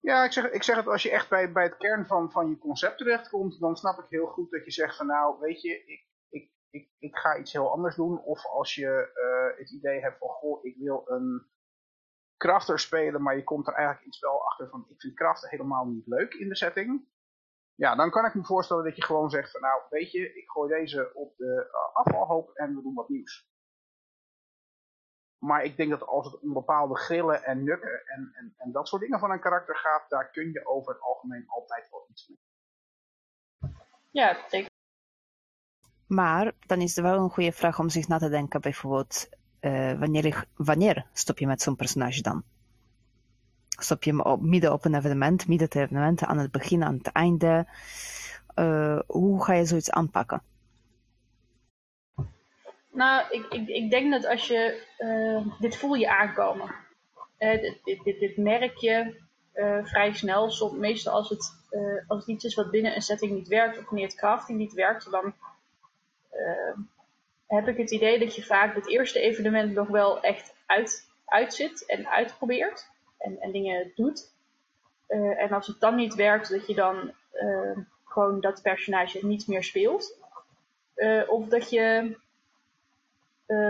Ja, 0.00 0.24
ik 0.24 0.32
zeg, 0.32 0.50
ik 0.50 0.62
zeg 0.62 0.76
het 0.76 0.86
als 0.86 1.02
je 1.02 1.10
echt 1.10 1.28
bij, 1.28 1.52
bij 1.52 1.64
het 1.64 1.76
kern 1.76 2.06
van, 2.06 2.30
van 2.30 2.48
je 2.48 2.58
concept 2.58 2.98
terechtkomt, 2.98 3.60
dan 3.60 3.76
snap 3.76 3.98
ik 3.98 4.06
heel 4.08 4.26
goed 4.26 4.50
dat 4.50 4.64
je 4.64 4.70
zegt 4.70 4.96
van 4.96 5.06
nou, 5.06 5.40
weet 5.40 5.60
je, 5.60 5.84
ik, 5.84 6.06
ik, 6.28 6.50
ik, 6.70 6.88
ik 6.98 7.16
ga 7.16 7.38
iets 7.38 7.52
heel 7.52 7.70
anders 7.70 7.96
doen. 7.96 8.22
Of 8.22 8.46
als 8.46 8.74
je 8.74 9.10
uh, 9.14 9.58
het 9.58 9.70
idee 9.70 10.00
hebt 10.00 10.18
van, 10.18 10.28
goh, 10.28 10.64
ik 10.64 10.76
wil 10.76 11.02
een 11.06 11.46
crafter 12.40 12.78
spelen, 12.78 13.22
maar 13.22 13.36
je 13.36 13.44
komt 13.44 13.66
er 13.66 13.72
eigenlijk 13.72 14.04
in 14.04 14.10
het 14.10 14.18
spel 14.18 14.46
achter 14.46 14.68
van 14.68 14.86
ik 14.88 15.00
vind 15.00 15.14
craften 15.14 15.48
helemaal 15.48 15.84
niet 15.86 16.06
leuk 16.06 16.34
in 16.34 16.48
de 16.48 16.56
setting. 16.56 17.08
Ja, 17.74 17.94
dan 17.94 18.10
kan 18.10 18.24
ik 18.24 18.34
me 18.34 18.44
voorstellen 18.44 18.84
dat 18.84 18.96
je 18.96 19.04
gewoon 19.04 19.30
zegt 19.30 19.50
van 19.50 19.60
nou 19.60 19.82
weet 19.90 20.10
je, 20.10 20.34
ik 20.34 20.50
gooi 20.50 20.68
deze 20.68 21.14
op 21.14 21.36
de 21.36 21.68
uh, 21.68 21.96
afvalhoop 21.96 22.50
en 22.54 22.74
we 22.74 22.82
doen 22.82 22.94
wat 22.94 23.08
nieuws. 23.08 23.48
Maar 25.38 25.64
ik 25.64 25.76
denk 25.76 25.90
dat 25.90 26.06
als 26.06 26.26
het 26.26 26.40
om 26.40 26.52
bepaalde 26.52 26.96
grillen 26.96 27.44
en 27.44 27.64
nukken 27.64 28.06
en, 28.06 28.30
en, 28.34 28.54
en 28.56 28.72
dat 28.72 28.88
soort 28.88 29.02
dingen 29.02 29.18
van 29.18 29.30
een 29.30 29.40
karakter 29.40 29.76
gaat, 29.76 30.08
daar 30.08 30.30
kun 30.30 30.52
je 30.52 30.66
over 30.66 30.92
het 30.92 31.02
algemeen 31.02 31.44
altijd 31.48 31.90
wel 31.90 32.06
iets 32.10 32.28
mee. 32.28 32.38
Ja, 34.10 34.48
zeker. 34.48 34.70
Maar 36.06 36.52
dan 36.66 36.80
is 36.80 36.96
er 36.96 37.02
wel 37.02 37.18
een 37.18 37.30
goede 37.30 37.52
vraag 37.52 37.78
om 37.78 37.88
zich 37.88 38.08
na 38.08 38.18
te 38.18 38.28
denken, 38.28 38.60
bijvoorbeeld, 38.60 39.28
uh, 39.60 39.92
wanneer, 40.56 41.06
stop 41.12 41.38
je 41.38 41.46
met 41.46 41.62
zo'n 41.62 41.76
personage 41.76 42.22
dan? 42.22 42.42
Stop 43.68 44.02
je 44.02 44.38
midden 44.40 44.72
op 44.72 44.84
een 44.84 44.94
evenement, 44.94 45.48
midden 45.48 45.66
het 45.66 45.76
evenement, 45.76 46.22
aan 46.22 46.38
het 46.38 46.50
begin, 46.50 46.84
aan 46.84 46.94
het 46.94 47.06
einde? 47.06 47.66
Uh, 48.56 48.98
hoe 49.06 49.44
ga 49.44 49.52
je 49.52 49.64
zoiets 49.64 49.90
aanpakken? 49.90 50.42
Nou, 52.92 53.24
ik, 53.30 53.46
ik, 53.50 53.68
ik 53.68 53.90
denk 53.90 54.10
dat 54.10 54.26
als 54.26 54.46
je, 54.46 54.86
uh, 54.98 55.60
dit 55.60 55.76
voel 55.76 55.94
je 55.94 56.10
aankomen. 56.10 56.74
dit, 57.38 57.80
dit, 57.84 58.04
dit, 58.04 58.20
dit 58.20 58.36
merk 58.36 58.76
je 58.76 59.20
vrij 59.82 60.14
snel. 60.14 60.74
Meestal 60.78 61.12
als 61.12 61.28
het, 61.28 61.54
als 62.06 62.18
het 62.18 62.28
iets 62.28 62.44
is 62.44 62.54
wat 62.54 62.70
binnen 62.70 62.94
een 62.94 63.02
setting 63.02 63.32
niet 63.32 63.48
werkt, 63.48 63.78
of 63.78 63.84
wanneer 63.84 64.06
het 64.06 64.16
crafting 64.16 64.58
niet 64.58 64.72
werkt, 64.72 65.10
dan 65.10 65.34
heb 67.50 67.68
ik 67.68 67.76
het 67.76 67.90
idee 67.90 68.18
dat 68.18 68.34
je 68.34 68.42
vaak 68.42 68.74
het 68.74 68.88
eerste 68.88 69.20
evenement 69.20 69.72
nog 69.74 69.88
wel 69.88 70.20
echt 70.20 70.54
uit, 70.66 71.10
uitzit 71.24 71.86
en 71.86 72.08
uitprobeert 72.08 72.90
en, 73.18 73.40
en 73.40 73.52
dingen 73.52 73.92
doet. 73.94 74.32
Uh, 75.08 75.42
en 75.42 75.52
als 75.52 75.66
het 75.66 75.80
dan 75.80 75.94
niet 75.94 76.14
werkt, 76.14 76.50
dat 76.50 76.66
je 76.66 76.74
dan 76.74 77.12
uh, 77.34 77.78
gewoon 78.04 78.40
dat 78.40 78.62
personage 78.62 79.26
niet 79.26 79.46
meer 79.46 79.64
speelt. 79.64 80.18
Uh, 80.96 81.30
of 81.30 81.48
dat 81.48 81.70
je 81.70 82.16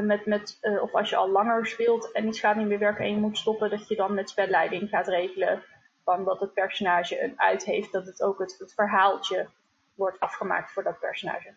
met, 0.02 0.26
met 0.26 0.58
of 0.82 0.94
als 0.94 1.10
je 1.10 1.16
al 1.16 1.30
langer 1.30 1.66
speelt 1.66 2.12
en 2.12 2.26
iets 2.26 2.40
gaat 2.40 2.56
niet 2.56 2.66
meer 2.66 2.78
werken 2.78 3.04
en 3.04 3.10
je 3.10 3.16
moet 3.16 3.38
stoppen, 3.38 3.70
dat 3.70 3.88
je 3.88 3.96
dan 3.96 4.14
met 4.14 4.30
spelleiding 4.30 4.88
gaat 4.88 5.08
regelen 5.08 5.62
van 6.04 6.24
dat 6.24 6.40
het 6.40 6.52
personage 6.52 7.22
een 7.22 7.40
uit 7.40 7.64
heeft, 7.64 7.92
dat 7.92 8.06
het 8.06 8.22
ook 8.22 8.38
het 8.38 8.72
verhaaltje 8.74 9.48
wordt 9.94 10.20
afgemaakt 10.20 10.72
voor 10.72 10.82
dat 10.82 10.98
personage 10.98 11.54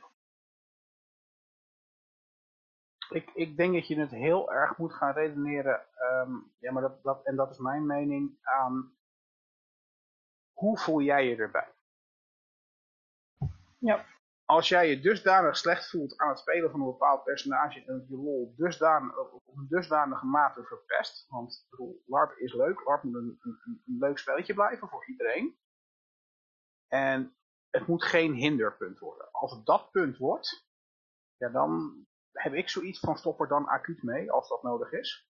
ik, 3.13 3.31
ik 3.33 3.57
denk 3.57 3.73
dat 3.73 3.87
je 3.87 3.99
het 3.99 4.11
heel 4.11 4.53
erg 4.53 4.77
moet 4.77 4.93
gaan 4.93 5.13
redeneren, 5.13 5.85
um, 6.01 6.53
ja, 6.59 6.71
maar 6.71 6.81
dat, 6.81 7.03
dat, 7.03 7.25
en 7.25 7.35
dat 7.35 7.49
is 7.49 7.57
mijn 7.57 7.85
mening, 7.85 8.37
aan 8.41 8.97
hoe 10.53 10.77
voel 10.77 11.01
jij 11.01 11.27
je 11.27 11.35
erbij? 11.35 11.73
Ja. 13.77 14.05
Als 14.45 14.69
jij 14.69 14.89
je 14.89 14.99
dusdanig 14.99 15.57
slecht 15.57 15.89
voelt 15.89 16.17
aan 16.17 16.29
het 16.29 16.39
spelen 16.39 16.71
van 16.71 16.79
een 16.79 16.85
bepaald 16.85 17.23
personage 17.23 17.85
en 17.85 18.05
je 18.09 18.15
lol 18.15 18.53
dusdanig, 18.57 19.17
op 19.17 19.57
een 19.57 19.67
dusdanige 19.69 20.25
mate 20.25 20.63
verpest, 20.63 21.27
want 21.29 21.67
bedoel, 21.69 22.03
LARP 22.05 22.37
is 22.37 22.53
leuk, 22.53 22.85
LARP 22.85 23.03
moet 23.03 23.15
een, 23.15 23.39
een, 23.41 23.59
een 23.63 23.97
leuk 23.99 24.17
spelletje 24.17 24.53
blijven 24.53 24.87
voor 24.87 25.05
iedereen. 25.05 25.57
En 26.87 27.35
het 27.69 27.87
moet 27.87 28.03
geen 28.03 28.33
hinderpunt 28.33 28.99
worden. 28.99 29.31
Als 29.31 29.51
het 29.51 29.65
dat 29.65 29.91
punt 29.91 30.17
wordt, 30.17 30.67
ja, 31.37 31.49
dan, 31.49 32.05
heb 32.33 32.53
ik 32.53 32.69
zoiets 32.69 32.99
van 32.99 33.17
stop 33.17 33.39
er 33.39 33.47
dan 33.47 33.67
acuut 33.67 34.03
mee, 34.03 34.31
als 34.31 34.49
dat 34.49 34.63
nodig 34.63 34.91
is. 34.91 35.27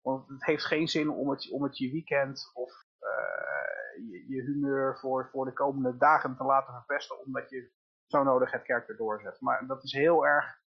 Want 0.00 0.28
het 0.28 0.44
heeft 0.44 0.64
geen 0.64 0.88
zin 0.88 1.10
om 1.10 1.30
het, 1.30 1.50
om 1.50 1.62
het 1.62 1.78
je 1.78 1.90
weekend 1.90 2.50
of 2.54 2.84
uh, 3.00 4.10
je, 4.10 4.24
je, 4.28 4.42
humeur 4.42 4.98
voor, 4.98 5.28
voor 5.32 5.44
de 5.44 5.52
komende 5.52 5.96
dagen 5.96 6.36
te 6.36 6.44
laten 6.44 6.74
verpesten, 6.74 7.24
omdat 7.24 7.50
je 7.50 7.70
zo 8.06 8.22
nodig 8.22 8.50
het 8.50 8.62
karakter 8.62 8.96
doorzet. 8.96 9.40
Maar 9.40 9.66
dat 9.66 9.84
is 9.84 9.92
heel 9.92 10.26
erg 10.26 10.60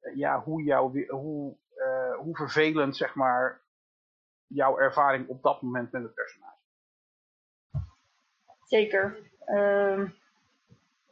uh, 0.00 0.16
ja, 0.16 0.42
hoe, 0.42 0.62
jou, 0.62 1.06
hoe, 1.08 1.56
uh, 1.76 2.16
hoe 2.16 2.36
vervelend 2.36 2.96
zeg 2.96 3.14
maar, 3.14 3.64
jouw 4.46 4.78
ervaring 4.78 5.28
op 5.28 5.42
dat 5.42 5.62
moment 5.62 5.92
met 5.92 6.02
het 6.02 6.14
personage. 6.14 6.54
Zeker. 8.64 9.30
Uh, 9.46 10.10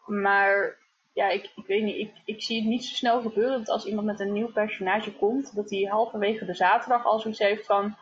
maar 0.06 0.78
ja, 1.14 1.28
ik, 1.28 1.50
ik 1.56 1.66
weet 1.66 1.82
niet, 1.82 1.96
ik, 1.96 2.12
ik 2.24 2.42
zie 2.42 2.60
het 2.60 2.68
niet 2.68 2.84
zo 2.84 2.94
snel 2.94 3.22
gebeuren 3.22 3.58
dat 3.58 3.68
als 3.68 3.84
iemand 3.84 4.06
met 4.06 4.20
een 4.20 4.32
nieuw 4.32 4.52
personage 4.52 5.12
komt, 5.12 5.54
dat 5.54 5.70
hij 5.70 5.82
halverwege 5.82 6.44
de 6.44 6.54
zaterdag 6.54 7.04
al 7.04 7.20
zoiets 7.20 7.40
heeft 7.40 7.66
van, 7.66 7.96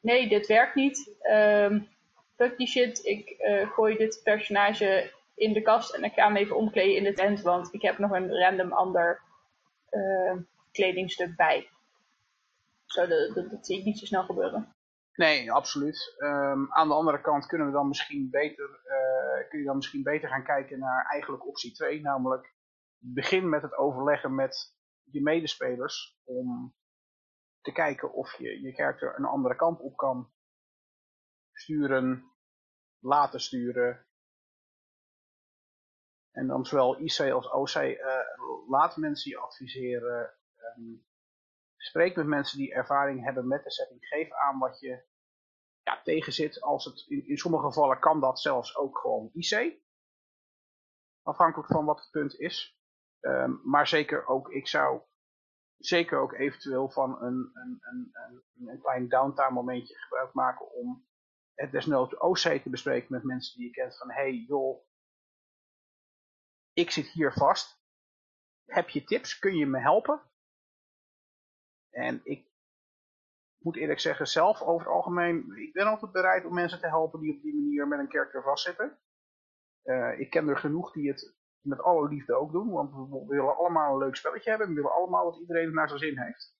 nee, 0.00 0.28
dit 0.28 0.46
werkt 0.46 0.74
niet, 0.74 1.16
um, 1.30 1.88
fuck 2.36 2.56
die 2.56 2.66
shit, 2.66 3.04
ik 3.04 3.36
uh, 3.38 3.70
gooi 3.70 3.96
dit 3.96 4.20
personage 4.24 5.10
in 5.34 5.52
de 5.52 5.62
kast 5.62 5.94
en 5.94 6.04
ik 6.04 6.12
ga 6.12 6.26
hem 6.26 6.36
even 6.36 6.56
omkleden 6.56 6.96
in 6.96 7.04
de 7.04 7.12
tent, 7.12 7.42
want 7.42 7.74
ik 7.74 7.82
heb 7.82 7.98
nog 7.98 8.10
een 8.10 8.38
random 8.38 8.72
ander 8.72 9.20
uh, 9.90 10.36
kledingstuk 10.72 11.36
bij. 11.36 11.68
Zo, 12.86 13.06
dat, 13.06 13.34
dat 13.34 13.66
zie 13.66 13.78
ik 13.78 13.84
niet 13.84 13.98
zo 13.98 14.04
snel 14.04 14.22
gebeuren. 14.22 14.74
Nee, 15.14 15.52
absoluut. 15.52 16.14
Um, 16.18 16.72
aan 16.72 16.88
de 16.88 16.94
andere 16.94 17.20
kant 17.20 17.46
kunnen 17.46 17.66
we 17.66 17.72
dan 17.72 17.88
misschien 17.88 18.30
beter, 18.30 18.68
uh, 18.68 19.48
kun 19.48 19.58
je 19.58 19.64
dan 19.64 19.76
misschien 19.76 20.02
beter 20.02 20.28
gaan 20.28 20.44
kijken 20.44 20.78
naar 20.78 21.06
eigenlijk 21.06 21.46
optie 21.46 21.72
2, 21.72 22.00
namelijk 22.00 22.54
begin 22.98 23.48
met 23.48 23.62
het 23.62 23.76
overleggen 23.76 24.34
met 24.34 24.76
je 25.04 25.22
medespelers 25.22 26.20
om 26.24 26.74
te 27.60 27.72
kijken 27.72 28.12
of 28.12 28.38
je 28.38 28.62
je 28.62 28.74
karakter 28.74 29.18
een 29.18 29.24
andere 29.24 29.56
kant 29.56 29.80
op 29.80 29.96
kan 29.96 30.32
sturen, 31.52 32.32
laten 32.98 33.40
sturen. 33.40 34.06
En 36.30 36.46
dan 36.46 36.64
zowel 36.64 36.98
IC 36.98 37.18
als 37.30 37.50
OC 37.50 37.74
uh, 37.74 38.18
laat 38.68 38.96
mensen 38.96 39.40
adviseren. 39.40 40.34
Um, 40.76 41.06
Spreek 41.82 42.16
met 42.16 42.26
mensen 42.26 42.58
die 42.58 42.74
ervaring 42.74 43.24
hebben 43.24 43.46
met 43.46 43.64
de 43.64 43.70
setting. 43.70 44.06
Geef 44.06 44.32
aan 44.32 44.58
wat 44.58 44.80
je 44.80 45.04
ja, 45.82 46.02
tegenzit. 46.02 46.60
Als 46.60 46.84
het, 46.84 47.04
in, 47.06 47.26
in 47.28 47.36
sommige 47.36 47.64
gevallen 47.64 47.98
kan 47.98 48.20
dat 48.20 48.40
zelfs 48.40 48.76
ook 48.76 48.98
gewoon 48.98 49.30
IC. 49.32 49.80
Afhankelijk 51.22 51.68
van 51.68 51.84
wat 51.84 52.00
het 52.00 52.10
punt 52.10 52.38
is. 52.38 52.78
Um, 53.20 53.60
maar 53.64 53.86
zeker 53.86 54.26
ook, 54.26 54.48
ik 54.48 54.68
zou 54.68 55.02
zeker 55.76 56.18
ook 56.18 56.32
eventueel 56.32 56.90
van 56.90 57.22
een, 57.22 57.50
een, 57.54 57.78
een, 57.80 58.68
een 58.68 58.80
klein 58.80 59.08
downtime 59.08 59.50
momentje 59.50 59.98
gebruik 59.98 60.32
maken 60.32 60.72
om 60.72 61.06
het 61.54 61.72
desnoods 61.72 62.18
OC 62.18 62.62
te 62.62 62.70
bespreken 62.70 63.12
met 63.12 63.24
mensen 63.24 63.58
die 63.58 63.66
je 63.66 63.72
kent 63.72 63.98
van 63.98 64.10
hey 64.10 64.32
joh, 64.32 64.84
ik 66.72 66.90
zit 66.90 67.06
hier 67.06 67.32
vast. 67.32 67.80
Heb 68.64 68.88
je 68.88 69.04
tips? 69.04 69.38
Kun 69.38 69.56
je 69.56 69.66
me 69.66 69.78
helpen? 69.78 70.31
En 71.92 72.20
ik 72.24 72.46
moet 73.58 73.76
eerlijk 73.76 74.00
zeggen, 74.00 74.26
zelf 74.26 74.60
over 74.60 74.86
het 74.86 74.94
algemeen, 74.94 75.56
ik 75.56 75.72
ben 75.72 75.86
altijd 75.86 76.12
bereid 76.12 76.44
om 76.44 76.54
mensen 76.54 76.80
te 76.80 76.88
helpen 76.88 77.20
die 77.20 77.36
op 77.36 77.42
die 77.42 77.54
manier 77.54 77.88
met 77.88 77.98
een 77.98 78.08
karakter 78.08 78.42
vastzitten. 78.42 78.98
Uh, 79.84 80.18
ik 80.18 80.30
ken 80.30 80.48
er 80.48 80.56
genoeg 80.56 80.92
die 80.92 81.08
het 81.08 81.34
met 81.60 81.82
alle 81.82 82.08
liefde 82.08 82.34
ook 82.34 82.52
doen, 82.52 82.70
want 82.70 82.92
we 82.92 83.24
willen 83.28 83.56
allemaal 83.56 83.92
een 83.92 83.98
leuk 83.98 84.16
spelletje 84.16 84.50
hebben 84.50 84.68
en 84.68 84.74
we 84.74 84.80
willen 84.80 84.96
allemaal 84.96 85.30
dat 85.30 85.40
iedereen 85.40 85.64
het 85.64 85.74
naar 85.74 85.88
zijn 85.88 86.00
zin 86.00 86.18
heeft. 86.18 86.54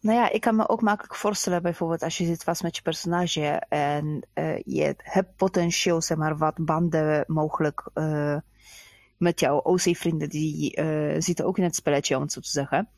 Nou 0.00 0.18
ja, 0.18 0.30
ik 0.30 0.40
kan 0.40 0.56
me 0.56 0.68
ook 0.68 0.80
makkelijk 0.80 1.14
voorstellen, 1.14 1.62
bijvoorbeeld 1.62 2.02
als 2.02 2.18
je 2.18 2.24
zit 2.24 2.44
vast 2.44 2.62
met 2.62 2.76
je 2.76 2.82
personage 2.82 3.66
en 3.68 4.28
uh, 4.34 4.58
je 4.58 4.94
hebt 4.96 5.36
potentieel, 5.36 6.00
zeg 6.00 6.18
maar, 6.18 6.36
wat 6.36 6.64
banden 6.64 7.24
mogelijk 7.26 7.90
uh, 7.94 8.38
met 9.20 9.40
jouw 9.40 9.58
OC-vrienden, 9.58 10.28
die 10.28 10.80
uh, 10.80 11.14
zitten 11.18 11.44
ook 11.44 11.58
in 11.58 11.64
het 11.64 11.74
spelletje, 11.74 12.16
om 12.16 12.22
het 12.22 12.32
zo 12.32 12.40
te 12.40 12.48
zeggen. 12.48 12.88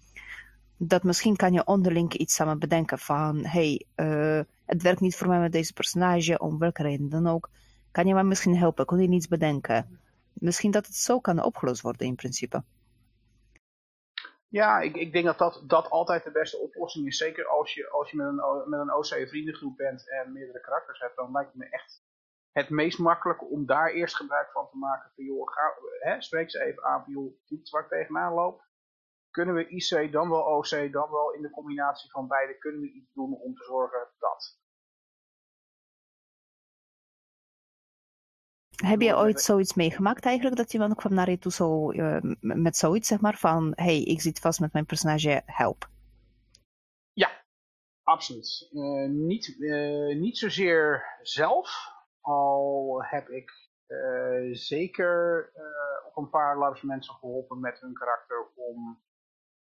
Dat 0.76 1.02
misschien 1.02 1.36
kan 1.36 1.52
je 1.52 1.66
onderling 1.66 2.12
iets 2.12 2.34
samen 2.34 2.58
bedenken 2.58 2.98
van, 2.98 3.44
hey, 3.44 3.86
uh, 3.96 4.40
het 4.66 4.82
werkt 4.82 5.00
niet 5.00 5.16
voor 5.16 5.28
mij 5.28 5.40
met 5.40 5.52
deze 5.52 5.72
personage, 5.72 6.38
om 6.38 6.58
welke 6.58 6.82
reden 6.82 7.08
dan 7.08 7.26
ook. 7.26 7.50
Kan 7.90 8.06
je 8.06 8.14
mij 8.14 8.24
misschien 8.24 8.56
helpen? 8.56 8.86
Kun 8.86 9.00
je 9.00 9.08
iets 9.08 9.28
bedenken? 9.28 10.00
Misschien 10.32 10.70
dat 10.70 10.86
het 10.86 10.96
zo 10.96 11.20
kan 11.20 11.42
opgelost 11.42 11.82
worden 11.82 12.06
in 12.06 12.14
principe. 12.14 12.62
Ja, 14.48 14.80
ik, 14.80 14.96
ik 14.96 15.12
denk 15.12 15.24
dat, 15.24 15.38
dat 15.38 15.62
dat 15.66 15.90
altijd 15.90 16.24
de 16.24 16.30
beste 16.30 16.58
oplossing 16.58 17.06
is. 17.06 17.16
Zeker 17.16 17.46
als 17.46 17.74
je, 17.74 17.90
als 17.90 18.10
je 18.10 18.16
met 18.16 18.26
een, 18.26 18.68
met 18.68 18.80
een 18.80 18.94
OC 18.94 19.28
vriendengroep 19.28 19.76
bent 19.76 20.10
en 20.10 20.32
meerdere 20.32 20.60
karakters 20.60 21.00
hebt, 21.00 21.16
dan 21.16 21.32
lijkt 21.32 21.52
het 21.52 21.58
me 21.58 21.68
echt 21.68 22.02
het 22.52 22.70
meest 22.70 22.98
makkelijke 22.98 23.44
om 23.44 23.66
daar 23.66 23.90
eerst 23.90 24.16
gebruik 24.16 24.50
van 24.52 24.68
te 24.70 24.76
maken. 24.76 25.10
Van, 25.14 25.24
joh, 25.24 25.52
ga, 25.52 25.74
hè, 26.00 26.22
spreek 26.22 26.50
ze 26.50 26.64
even 26.64 26.84
aan 26.84 27.04
van, 27.04 27.12
joh, 27.12 27.32
iets 27.48 27.70
waar 27.70 27.82
ik 27.82 27.88
tegenaan 27.88 28.34
loop. 28.34 28.64
Kunnen 29.30 29.54
we 29.54 29.68
IC, 29.68 30.12
dan 30.12 30.28
wel 30.28 30.42
OC, 30.42 30.92
dan 30.92 31.10
wel 31.10 31.32
in 31.32 31.42
de 31.42 31.50
combinatie 31.50 32.10
van 32.10 32.28
beide, 32.28 32.58
kunnen 32.58 32.80
we 32.80 32.92
iets 32.92 33.12
doen 33.12 33.34
om 33.34 33.54
te 33.54 33.64
zorgen 33.64 34.08
dat. 34.18 34.60
Heb 38.84 39.00
je 39.00 39.16
ooit 39.16 39.40
zoiets 39.40 39.74
meegemaakt 39.74 40.24
eigenlijk, 40.24 40.56
dat 40.56 40.72
iemand 40.72 40.94
kwam 40.94 41.14
naar 41.14 41.30
je 41.30 41.38
toe 41.38 41.52
zo, 41.52 41.92
uh, 41.92 42.18
met 42.40 42.76
zoiets, 42.76 43.08
zeg 43.08 43.20
maar, 43.20 43.36
van, 43.36 43.72
hey, 43.74 44.02
ik 44.02 44.20
zit 44.20 44.40
vast 44.40 44.60
met 44.60 44.72
mijn 44.72 44.86
personage, 44.86 45.42
help? 45.46 45.90
absoluut. 48.12 48.68
Uh, 48.72 49.08
niet, 49.08 49.48
uh, 49.58 50.16
niet 50.16 50.38
zozeer 50.38 51.04
zelf, 51.22 51.70
al 52.22 53.02
heb 53.04 53.28
ik 53.28 53.70
uh, 53.86 54.54
zeker 54.54 55.50
op 56.04 56.16
een 56.16 56.30
paar 56.30 56.58
large 56.58 56.86
mensen 56.86 57.14
geholpen 57.14 57.60
met 57.60 57.80
hun 57.80 57.92
karakter 57.92 58.46
om, 58.54 59.02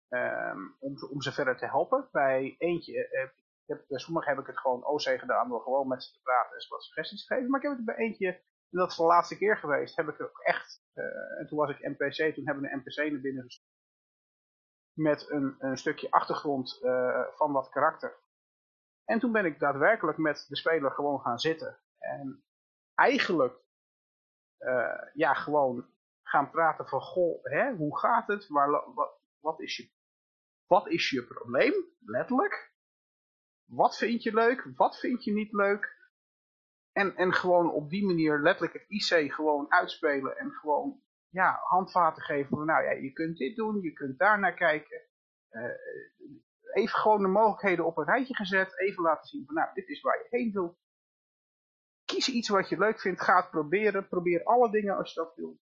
um, 0.09 0.75
om, 0.79 0.95
om 1.11 1.21
ze 1.21 1.31
verder 1.31 1.57
te 1.57 1.65
helpen. 1.65 2.09
Bij 2.11 2.55
eentje, 2.57 3.07
heb, 3.65 3.85
bij 3.87 3.99
sommigen 3.99 4.29
heb 4.29 4.39
ik 4.39 4.47
het 4.47 4.59
gewoon 4.59 4.85
OC 4.85 5.01
gedaan 5.01 5.49
door 5.49 5.61
gewoon 5.61 5.87
met 5.87 6.03
ze 6.03 6.11
te 6.11 6.21
praten 6.21 6.55
en 6.55 6.61
ze 6.61 6.69
wat 6.69 6.83
suggesties 6.83 7.25
te 7.25 7.33
geven. 7.33 7.49
Maar 7.49 7.59
ik 7.59 7.67
heb 7.67 7.75
het 7.75 7.85
bij 7.85 7.95
eentje, 7.95 8.27
en 8.27 8.79
dat 8.79 8.91
is 8.91 8.97
de 8.97 9.03
laatste 9.03 9.37
keer 9.37 9.57
geweest, 9.57 9.95
heb 9.95 10.07
ik 10.07 10.21
ook 10.21 10.39
echt, 10.39 10.83
en 11.37 11.45
toen 11.47 11.57
was 11.57 11.69
ik 11.69 11.87
NPC, 11.97 12.33
toen 12.33 12.45
hebben 12.45 12.63
we 12.63 12.71
een 12.71 12.77
NPC 12.77 13.11
naar 13.11 13.21
binnen 13.21 13.43
gestuurd 13.43 13.71
met 14.93 15.29
een, 15.29 15.55
een 15.59 15.77
stukje 15.77 16.11
achtergrond 16.11 16.79
uh, 16.83 17.25
van 17.35 17.53
dat 17.53 17.69
karakter. 17.69 18.21
En 19.05 19.19
toen 19.19 19.31
ben 19.31 19.45
ik 19.45 19.59
daadwerkelijk 19.59 20.17
met 20.17 20.45
de 20.47 20.55
speler 20.55 20.91
gewoon 20.91 21.19
gaan 21.19 21.39
zitten. 21.39 21.79
En 22.03 22.43
eigenlijk, 22.95 23.59
uh, 24.59 25.01
ja, 25.13 25.33
gewoon 25.33 25.89
gaan 26.23 26.49
praten 26.49 26.87
van, 26.87 27.01
goh, 27.01 27.43
hè, 27.43 27.75
hoe 27.75 27.99
gaat 27.99 28.27
het? 28.27 28.47
Waar, 28.47 28.93
wat, 28.93 29.19
wat, 29.39 29.59
is 29.61 29.77
je, 29.77 29.89
wat 30.67 30.87
is 30.87 31.09
je 31.09 31.23
probleem? 31.23 31.73
Letterlijk. 31.99 32.71
Wat 33.65 33.97
vind 33.97 34.23
je 34.23 34.33
leuk? 34.33 34.69
Wat 34.75 34.99
vind 34.99 35.23
je 35.23 35.31
niet 35.31 35.51
leuk? 35.51 36.01
En, 36.91 37.15
en 37.15 37.33
gewoon 37.33 37.71
op 37.71 37.89
die 37.89 38.05
manier 38.05 38.39
letterlijk 38.39 38.73
het 38.73 38.85
IC 38.87 39.33
gewoon 39.33 39.71
uitspelen 39.71 40.37
en 40.37 40.51
gewoon 40.51 41.01
ja, 41.29 41.59
handvaten 41.63 42.23
geven. 42.23 42.49
Van, 42.49 42.65
nou 42.65 42.83
ja, 42.83 42.91
je 42.91 43.11
kunt 43.13 43.37
dit 43.37 43.55
doen, 43.55 43.81
je 43.81 43.93
kunt 43.93 44.17
daar 44.17 44.39
naar 44.39 44.53
kijken. 44.53 45.01
Uh, 45.51 45.71
even 46.73 46.99
gewoon 46.99 47.21
de 47.21 47.27
mogelijkheden 47.27 47.85
op 47.85 47.97
een 47.97 48.05
rijtje 48.05 48.35
gezet. 48.35 48.79
Even 48.79 49.03
laten 49.03 49.27
zien 49.27 49.45
van, 49.45 49.55
nou, 49.55 49.73
dit 49.73 49.87
is 49.87 50.01
waar 50.01 50.17
je 50.17 50.37
heen 50.37 50.51
wil. 50.51 50.77
Kies 52.05 52.29
iets 52.29 52.49
wat 52.49 52.69
je 52.69 52.77
leuk 52.77 52.99
vindt. 52.99 53.21
Ga 53.21 53.35
het 53.35 53.49
proberen. 53.49 54.07
Probeer 54.07 54.43
alle 54.43 54.71
dingen 54.71 54.97
als 54.97 55.13
je 55.13 55.19
dat 55.19 55.35
wil. 55.35 55.59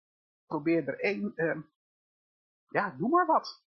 Probeer 0.45 0.87
er 0.87 0.99
één. 0.99 1.31
Uh, 1.35 1.61
ja, 2.67 2.95
doe 2.97 3.09
maar 3.09 3.25
wat. 3.25 3.63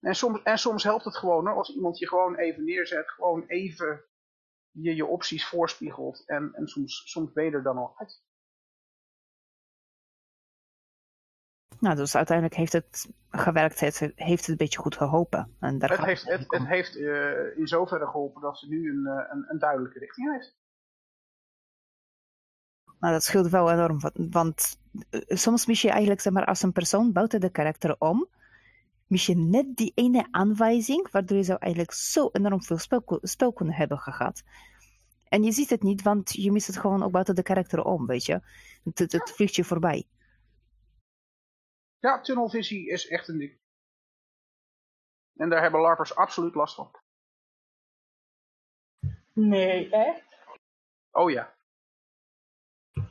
En 0.00 0.14
soms, 0.14 0.42
en 0.42 0.58
soms 0.58 0.82
helpt 0.82 1.04
het 1.04 1.16
gewoon 1.16 1.46
hoor, 1.46 1.56
als 1.56 1.74
iemand 1.74 1.98
je 1.98 2.08
gewoon 2.08 2.36
even 2.36 2.64
neerzet. 2.64 3.10
Gewoon 3.10 3.46
even 3.46 4.04
je 4.70 4.94
je 4.94 5.06
opties 5.06 5.48
voorspiegelt. 5.48 6.26
En, 6.26 6.54
en 6.54 6.68
soms, 6.68 7.02
soms 7.10 7.32
ben 7.32 7.44
je 7.44 7.50
er 7.50 7.62
dan 7.62 7.76
al 7.76 7.98
uit. 7.98 8.22
Nou, 11.78 11.96
dus 11.96 12.16
uiteindelijk 12.16 12.56
heeft 12.56 12.72
het 12.72 13.12
gewerkt, 13.30 13.80
het 13.80 13.98
heeft 14.14 14.40
het 14.40 14.48
een 14.48 14.56
beetje 14.56 14.78
goed 14.78 14.96
geholpen. 14.96 15.56
En 15.60 15.78
daar 15.78 15.90
het, 15.90 16.04
heeft, 16.04 16.24
het, 16.24 16.44
het 16.48 16.66
heeft 16.66 16.96
uh, 16.96 17.56
in 17.58 17.66
zoverre 17.66 18.06
geholpen 18.06 18.40
dat 18.40 18.58
ze 18.58 18.68
nu 18.68 18.90
een, 18.90 19.06
eh, 19.06 19.30
een, 19.30 19.44
een 19.48 19.58
duidelijke 19.58 19.98
richting 19.98 20.32
heeft. 20.32 20.56
Nou, 23.04 23.16
dat 23.16 23.24
scheelt 23.24 23.50
wel 23.50 23.70
enorm, 23.70 24.00
want 24.30 24.78
uh, 25.10 25.20
soms 25.26 25.66
mis 25.66 25.82
je 25.82 25.90
eigenlijk, 25.90 26.20
zeg 26.20 26.32
maar, 26.32 26.44
als 26.44 26.62
een 26.62 26.72
persoon 26.72 27.12
buiten 27.12 27.40
de 27.40 27.50
karakter 27.50 27.96
om, 27.98 28.28
mis 29.06 29.26
je 29.26 29.36
net 29.36 29.76
die 29.76 29.92
ene 29.94 30.28
aanwijzing, 30.30 31.10
waardoor 31.10 31.36
je 31.36 31.42
zou 31.42 31.58
eigenlijk 31.58 31.92
zo 31.92 32.28
enorm 32.32 32.62
veel 32.62 32.78
spel, 32.78 33.18
spel 33.22 33.52
kunnen 33.52 33.74
hebben 33.74 33.98
gehad. 33.98 34.42
En 35.28 35.42
je 35.42 35.52
ziet 35.52 35.70
het 35.70 35.82
niet, 35.82 36.02
want 36.02 36.32
je 36.32 36.52
mist 36.52 36.66
het 36.66 36.76
gewoon 36.76 37.02
ook 37.02 37.12
buiten 37.12 37.34
de 37.34 37.42
karakter 37.42 37.84
om, 37.84 38.06
weet 38.06 38.24
je. 38.24 38.40
Het, 38.84 38.98
het, 38.98 39.12
het 39.12 39.30
vliegt 39.30 39.54
je 39.54 39.64
voorbij. 39.64 40.06
Ja, 41.98 42.20
tunnelvisie 42.20 42.88
is 42.88 43.08
echt 43.08 43.28
een 43.28 43.38
ding. 43.38 43.58
En 45.36 45.48
daar 45.48 45.62
hebben 45.62 45.80
larpers 45.80 46.14
absoluut 46.14 46.54
last 46.54 46.74
van. 46.74 46.90
Nee, 49.32 49.90
echt? 49.90 50.22
Oh 51.10 51.30
ja. 51.30 51.53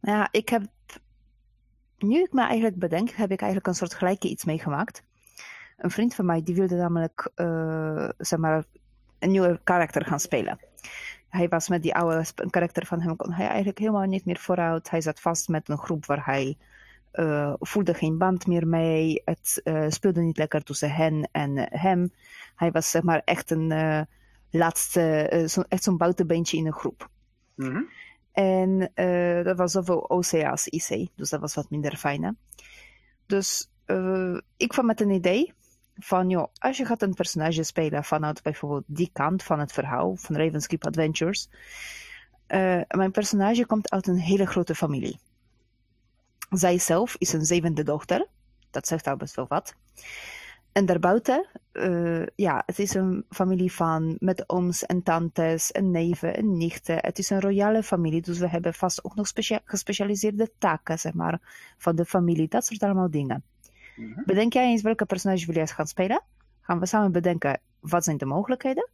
nou 0.00 0.18
ja, 0.18 0.28
ik 0.30 0.48
heb... 0.48 0.62
Nu 1.98 2.22
ik 2.22 2.32
me 2.32 2.42
eigenlijk 2.42 2.78
bedenk, 2.78 3.10
heb 3.10 3.30
ik 3.30 3.40
eigenlijk 3.40 3.66
een 3.66 3.74
soort 3.74 3.94
gelijke 3.94 4.28
iets 4.28 4.44
meegemaakt. 4.44 5.02
Een 5.76 5.90
vriend 5.90 6.14
van 6.14 6.26
mij, 6.26 6.42
die 6.42 6.54
wilde 6.54 6.76
namelijk, 6.76 7.30
uh, 7.36 8.08
zeg 8.18 8.38
maar, 8.38 8.64
een 9.18 9.30
nieuwe 9.30 9.60
karakter 9.64 10.04
gaan 10.04 10.20
spelen 10.20 10.58
hij 11.34 11.48
was 11.48 11.68
met 11.68 11.82
die 11.82 11.94
oude 11.94 12.24
karakter 12.50 12.86
van 12.86 13.00
hem, 13.00 13.16
kon 13.16 13.32
hij 13.32 13.46
eigenlijk 13.46 13.78
helemaal 13.78 14.04
niet 14.04 14.24
meer 14.24 14.38
vooruit. 14.38 14.90
Hij 14.90 15.00
zat 15.00 15.20
vast 15.20 15.48
met 15.48 15.68
een 15.68 15.78
groep 15.78 16.06
waar 16.06 16.24
hij 16.24 16.56
uh, 17.12 17.54
voelde 17.58 17.94
geen 17.94 18.18
band 18.18 18.46
meer 18.46 18.66
mee. 18.66 19.22
Het 19.24 19.60
uh, 19.64 19.84
speelde 19.88 20.20
niet 20.20 20.38
lekker 20.38 20.62
tussen 20.62 20.90
hen 20.90 21.28
en 21.32 21.68
hem. 21.70 22.12
Hij 22.56 22.70
was 22.70 22.90
zeg 22.90 23.02
maar 23.02 23.22
echt 23.24 23.50
een 23.50 23.68
laatste, 24.58 25.44
zo, 25.48 25.60
echt 25.60 25.82
zo'n 25.82 25.96
buitenbeentje 25.96 26.56
in 26.56 26.66
een 26.66 26.72
groep. 26.72 27.08
Mm 27.54 27.70
-hmm. 27.70 27.88
En 28.32 28.90
dat 29.44 29.56
was 29.56 29.72
zoveel 29.72 29.98
OC 29.98 30.32
als 30.32 30.66
IC, 30.66 31.08
dus 31.14 31.30
dat 31.30 31.40
was 31.40 31.54
wat 31.54 31.70
minder 31.70 31.96
fijn. 31.96 32.38
Dus 33.26 33.70
ik 34.56 34.68
kwam 34.68 34.86
met 34.86 35.00
een 35.00 35.10
idee 35.10 35.54
van, 35.96 36.28
joh, 36.28 36.46
als 36.58 36.76
je 36.76 36.84
gaat 36.84 37.02
een 37.02 37.14
personage 37.14 37.62
spelen 37.62 38.04
vanuit 38.04 38.42
bijvoorbeeld 38.42 38.84
die 38.86 39.10
kant 39.12 39.42
van 39.42 39.58
het 39.58 39.72
verhaal, 39.72 40.16
van 40.16 40.36
Ravenskeep 40.36 40.86
Adventures, 40.86 41.48
uh, 42.48 42.80
mijn 42.88 43.10
personage 43.10 43.66
komt 43.66 43.90
uit 43.90 44.06
een 44.06 44.18
hele 44.18 44.46
grote 44.46 44.74
familie. 44.74 45.18
Zij 46.50 46.78
zelf 46.78 47.16
is 47.18 47.32
een 47.32 47.44
zevende 47.44 47.82
dochter, 47.82 48.26
dat 48.70 48.86
zegt 48.86 49.06
al 49.06 49.16
best 49.16 49.34
wel 49.34 49.46
wat. 49.48 49.74
En 50.74 50.86
daarbuiten, 50.86 51.46
uh, 51.72 52.26
ja, 52.36 52.62
het 52.66 52.78
is 52.78 52.94
een 52.94 53.24
familie 53.30 53.72
van 53.72 54.16
met 54.18 54.48
ooms 54.48 54.86
en 54.86 55.02
tantes 55.02 55.72
en 55.72 55.90
neven 55.90 56.36
en 56.36 56.56
nichten. 56.56 56.96
Het 57.00 57.18
is 57.18 57.30
een 57.30 57.40
royale 57.40 57.82
familie, 57.82 58.22
dus 58.22 58.38
we 58.38 58.48
hebben 58.48 58.74
vast 58.74 59.04
ook 59.04 59.14
nog 59.14 59.32
gespecialiseerde 59.64 60.50
taken, 60.58 60.98
zeg 60.98 61.14
maar, 61.14 61.40
van 61.78 61.96
de 61.96 62.04
familie. 62.04 62.48
Dat 62.48 62.66
soort 62.66 62.82
allemaal 62.82 63.10
dingen. 63.10 63.44
Mhm. 63.96 64.22
Bedenk 64.24 64.52
jij 64.52 64.64
eens 64.64 64.82
welke 64.82 65.04
personage 65.04 65.46
wil 65.46 65.54
jij 65.54 65.66
gaan 65.66 65.86
spelen? 65.86 66.22
Gaan 66.60 66.80
we 66.80 66.86
samen 66.86 67.12
bedenken 67.12 67.60
wat 67.80 68.04
zijn 68.04 68.16
de 68.16 68.26
mogelijkheden? 68.26 68.88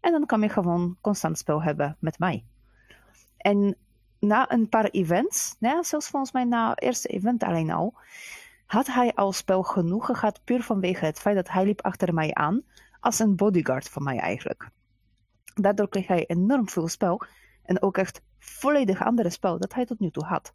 En 0.00 0.12
dan 0.12 0.26
kan 0.26 0.40
je 0.40 0.48
gewoon 0.48 0.96
constant 1.00 1.38
spel 1.38 1.62
hebben 1.62 1.96
met 1.98 2.18
mij. 2.18 2.44
En 3.36 3.76
na 4.18 4.52
een 4.52 4.68
paar 4.68 4.84
events, 4.84 5.56
ja, 5.58 5.82
zelfs 5.82 6.08
volgens 6.08 6.32
mij 6.32 6.44
na 6.44 6.70
het 6.70 6.82
eerste 6.82 7.08
event 7.08 7.42
alleen 7.42 7.70
al, 7.70 7.94
had 8.68 8.86
hij 8.86 9.14
al 9.14 9.32
spel 9.32 9.62
genoeg 9.62 10.06
gehad, 10.06 10.44
puur 10.44 10.62
vanwege 10.62 11.04
het 11.04 11.18
feit 11.18 11.36
dat 11.36 11.48
hij 11.48 11.64
liep 11.64 11.80
achter 11.80 12.14
mij 12.14 12.34
aan, 12.34 12.62
als 13.00 13.18
een 13.18 13.36
bodyguard 13.36 13.88
van 13.88 14.02
mij 14.02 14.18
eigenlijk. 14.18 14.70
Daardoor 15.54 15.88
kreeg 15.88 16.06
hij 16.06 16.26
enorm 16.26 16.68
veel 16.68 16.88
spel 16.88 17.22
en 17.62 17.82
ook 17.82 17.96
echt 17.96 18.22
volledig 18.38 19.04
andere 19.04 19.30
spel 19.30 19.58
dat 19.58 19.74
hij 19.74 19.84
tot 19.84 19.98
nu 19.98 20.10
toe 20.10 20.24
had. 20.24 20.54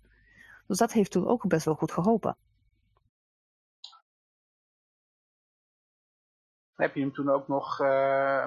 Dus 0.68 0.78
dat 0.78 0.92
heeft 0.92 1.12
toen 1.12 1.28
ook 1.28 1.48
best 1.48 1.66
wel 1.66 1.76
goed 1.76 1.92
geholpen. 1.92 2.38
heb 6.76 6.96
je 6.96 7.02
hem 7.02 7.14
toen 7.14 7.30
ook 7.30 7.48
nog 7.48 7.80
uh, 7.82 8.44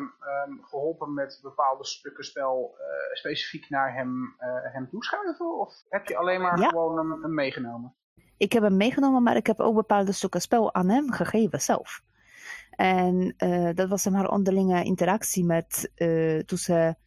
um, 0.47 0.65
geholpen 0.65 1.15
met 1.15 1.39
bepaalde 1.43 1.85
stukken 1.85 2.25
spel 2.25 2.77
uh, 2.79 3.15
specifiek 3.15 3.69
naar 3.69 3.95
hem, 3.95 4.37
uh, 4.39 4.73
hem 4.73 4.89
toeschuiven? 4.89 5.59
Of 5.59 5.75
heb 5.89 6.07
je 6.07 6.17
alleen 6.17 6.41
maar 6.41 6.59
gewoon 6.59 6.97
hem, 6.97 7.23
hem, 7.23 7.35
meegenomen? 7.35 7.95
Ik 8.37 8.53
heb 8.53 8.63
hem 8.63 8.77
meegenomen, 8.77 9.23
maar 9.23 9.37
ik 9.37 9.47
heb 9.47 9.61
ook 9.61 9.75
bepaalde 9.75 10.13
stukken 10.13 10.41
spel 10.41 10.75
aan 10.75 10.89
hem 10.89 11.13
gegeven 11.13 11.61
zelf. 11.61 12.03
En 12.71 13.35
dat 13.75 13.89
was 13.89 14.05
een 14.05 14.13
maar 14.13 14.31
onderlinge 14.31 14.85
interactie 14.85 15.45
met 15.45 15.91
tussen 16.47 16.99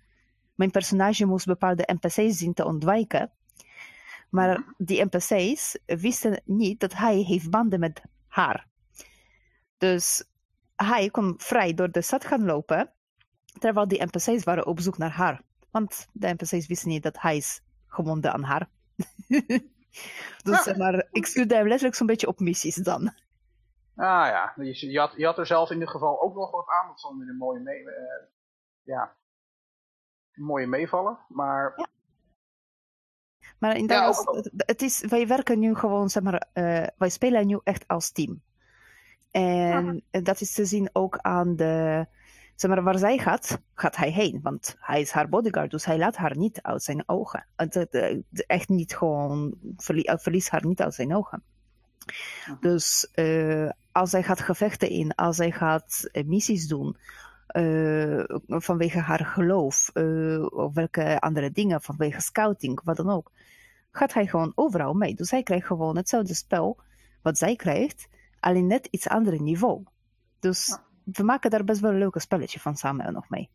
mijn 0.56 0.72
personage 0.72 1.26
moest 1.26 1.46
bepaalde 1.46 1.90
NPC's 1.94 2.38
zien 2.38 2.54
te 2.54 2.66
ontwijken. 2.66 3.32
Maar 4.30 4.60
mhm. 4.60 4.70
die 4.78 5.06
NPC's 5.06 5.78
wisten 5.86 6.42
niet 6.46 6.80
dat 6.80 6.94
hij 6.94 7.18
heeft 7.18 7.50
banden 7.50 7.80
met 7.80 8.02
haar. 8.28 8.68
Dus 9.78 10.24
hij 10.76 11.10
kon 11.10 11.34
vrij 11.38 11.74
door 11.74 11.92
de 11.92 12.02
stad 12.02 12.26
gaan 12.26 12.46
lopen, 12.46 12.92
terwijl 13.60 13.88
die 13.88 14.04
NPC's 14.04 14.44
waren 14.44 14.66
op 14.66 14.80
zoek 14.80 14.98
naar 14.98 15.12
haar. 15.12 15.42
Want 15.72 16.08
de 16.12 16.28
NPC's 16.28 16.68
wisten 16.68 16.90
niet 16.90 17.04
dat 17.04 17.22
hij 17.22 17.38
is 17.38 17.62
gebonden 17.88 18.34
aan 18.34 18.44
haar. 18.44 18.70
dus 20.44 20.64
zeg 20.64 20.78
maar, 20.78 21.08
ik 21.12 21.26
stuurde 21.26 21.56
hem 21.56 21.68
letterlijk 21.68 21.98
zo'n 21.98 22.08
beetje 22.08 22.28
op 22.28 22.40
missies 22.40 22.76
dan. 22.76 23.08
Ah 23.96 24.28
ja, 24.28 24.54
je, 24.56 24.92
je, 24.92 25.00
had, 25.00 25.14
je 25.18 25.26
had 25.26 25.38
er 25.38 25.46
zelf 25.46 25.70
in 25.70 25.74
ieder 25.74 25.90
geval 25.90 26.22
ook 26.22 26.36
nog 26.36 26.52
wat 26.52 26.68
aan. 26.68 26.88
Dat 26.88 27.00
zal 27.00 27.12
een 27.12 27.38
mooie, 27.38 27.60
mee, 27.60 27.82
uh, 27.82 27.94
ja, 28.82 29.16
een 30.34 30.44
mooie 30.44 30.68
meevallen. 30.68 31.18
Maar 31.28 31.74
ja. 31.76 31.88
Maar 33.60 33.76
inderdaad, 33.76 34.24
ja, 34.26 34.36
het, 34.36 34.52
het, 34.56 34.82
is, 34.82 35.06
wij 35.06 35.28
werken 35.28 35.60
nu 35.60 35.76
gewoon, 35.76 36.10
zeg 36.10 36.24
maar, 36.24 36.48
uh, 36.54 36.88
wij 36.98 37.10
spelen 37.10 37.48
nu 37.48 37.60
echt 37.64 37.88
als 37.88 38.12
team. 38.12 38.42
En 39.32 40.04
dat 40.10 40.42
is 40.42 40.54
te 40.54 40.66
zien 40.66 40.90
ook 40.94 41.18
aan 41.18 41.56
de, 41.56 42.06
zeg 42.60 42.72
maar, 42.72 42.84
waar 42.84 42.98
zij 42.98 43.18
gaat, 43.18 43.62
gaat 43.74 43.96
hij 43.96 44.12
heen. 44.12 44.40
Want 44.42 44.76
hij 44.80 45.02
is 45.02 45.12
haar 45.12 45.30
bodyguard, 45.30 45.72
dus 45.72 45.86
hij 45.86 45.98
laat 45.98 46.16
haar 46.16 46.38
niet 46.38 46.62
uit 46.62 46.84
zijn 46.84 47.04
ogen. 47.06 47.46
Echt 48.48 48.70
niet 48.70 48.96
gewoon, 48.96 49.56
verlies 50.06 50.50
haar 50.50 50.66
niet 50.66 50.82
uit 50.82 50.94
zijn 50.94 51.16
ogen. 51.16 51.44
Dus 52.60 53.10
uh, 53.16 53.70
als 53.92 54.10
zij 54.10 54.24
gaat 54.24 54.40
gevechten 54.40 54.90
in, 54.90 55.16
als 55.16 55.36
zij 55.36 55.52
gaat 55.52 56.10
missies 56.26 56.68
doen, 56.68 56.98
uh, 57.56 58.24
vanwege 58.48 59.00
haar 59.00 59.26
geloof, 59.26 59.90
of 60.50 60.74
welke 60.74 61.20
andere 61.20 61.52
dingen, 61.52 61.82
vanwege 61.82 62.22
scouting, 62.22 62.82
wat 62.84 62.98
dan 62.98 63.10
ook, 63.10 63.32
gaat 63.92 64.14
hij 64.14 64.28
gewoon 64.28 64.52
overal 64.56 64.94
mee. 64.94 65.16
Dus 65.16 65.32
hij 65.32 65.44
krijgt 65.44 65.68
gewoon 65.68 65.98
hetzelfde 65.98 66.34
spel 66.34 66.78
wat 67.22 67.38
zij 67.38 67.56
krijgt, 67.56 68.08
alleen 68.40 68.68
net 68.68 68.88
iets 68.92 69.08
andere 69.08 69.42
niveau. 69.42 69.84
Dus 70.40 70.78
we 71.12 71.24
maken 71.24 71.50
daar 71.50 71.64
best 71.64 71.82
wel 71.82 71.92
een 71.92 71.98
leuke 71.98 72.20
spelletje 72.20 72.60
van 72.60 72.76
samen 72.76 73.14
nog 73.14 73.30
mee. 73.30 73.50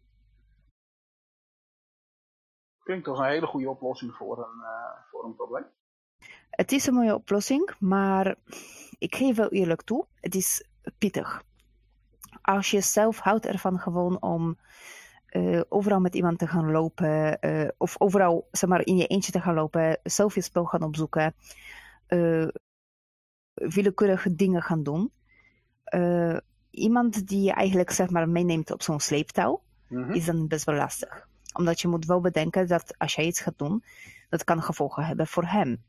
Klinkt 2.79 3.09
als 3.09 3.19
een 3.19 3.25
hele 3.25 3.47
goede 3.47 3.71
oplossing 3.71 4.15
voor 4.15 4.39
een, 4.39 4.61
uh, 4.61 5.09
voor 5.11 5.25
een 5.25 5.35
probleem. 5.35 5.65
Het 6.51 6.73
is 6.73 6.87
een 6.87 6.95
mooie 6.95 7.15
oplossing, 7.15 7.75
maar 7.79 8.37
ik 8.99 9.15
geef 9.15 9.37
wel 9.37 9.49
eerlijk 9.49 9.83
toe, 9.83 10.07
het 10.21 10.35
is 10.35 10.69
pittig. 10.99 11.43
Als 12.43 12.71
je 12.71 12.81
zelf 12.81 13.19
houdt 13.19 13.47
ervan 13.47 13.79
gewoon 13.79 14.23
om 14.23 14.59
uh, 15.31 15.61
overal 15.69 16.01
met 16.01 16.15
iemand 16.15 16.39
te 16.39 16.47
gaan 16.47 16.71
lopen, 16.71 17.39
uh, 17.41 17.69
of 17.77 18.01
overal 18.01 18.49
zeg 18.51 18.71
maar, 18.71 18.87
in 18.87 18.97
je 18.97 19.07
eentje 19.07 19.33
te 19.33 19.41
gaan 19.41 19.55
lopen, 19.55 20.01
zelf 20.03 20.35
je 20.35 20.41
spel 20.41 20.65
gaan 20.65 20.83
opzoeken, 20.83 21.35
uh, 22.09 22.49
willekeurige 23.55 24.35
dingen 24.35 24.63
gaan 24.63 24.83
doen. 24.83 25.13
Iemand 26.75 27.29
die 27.29 27.43
je 27.43 27.53
eigenlijk 27.53 27.91
zeg 27.91 28.11
maar, 28.11 28.29
meeneemt 28.29 28.71
op 28.71 28.83
zo'n 28.83 29.01
sleeptouw, 29.01 29.63
mm 29.89 30.03
-hmm. 30.03 30.13
is 30.13 30.25
dan 30.25 30.49
best 30.49 30.65
wel 30.65 30.75
lastig. 30.75 31.29
Omdat 31.53 31.81
je 31.81 31.89
moet 31.89 32.07
wel 32.07 32.21
bedenken 32.21 32.67
dat 32.67 32.99
als 32.99 33.15
jij 33.15 33.25
iets 33.25 33.41
gaat 33.41 33.59
doen, 33.59 33.85
dat 34.29 34.45
kan 34.45 34.63
gevolgen 34.63 35.05
hebben 35.05 35.27
voor 35.27 35.45
hem. 35.45 35.83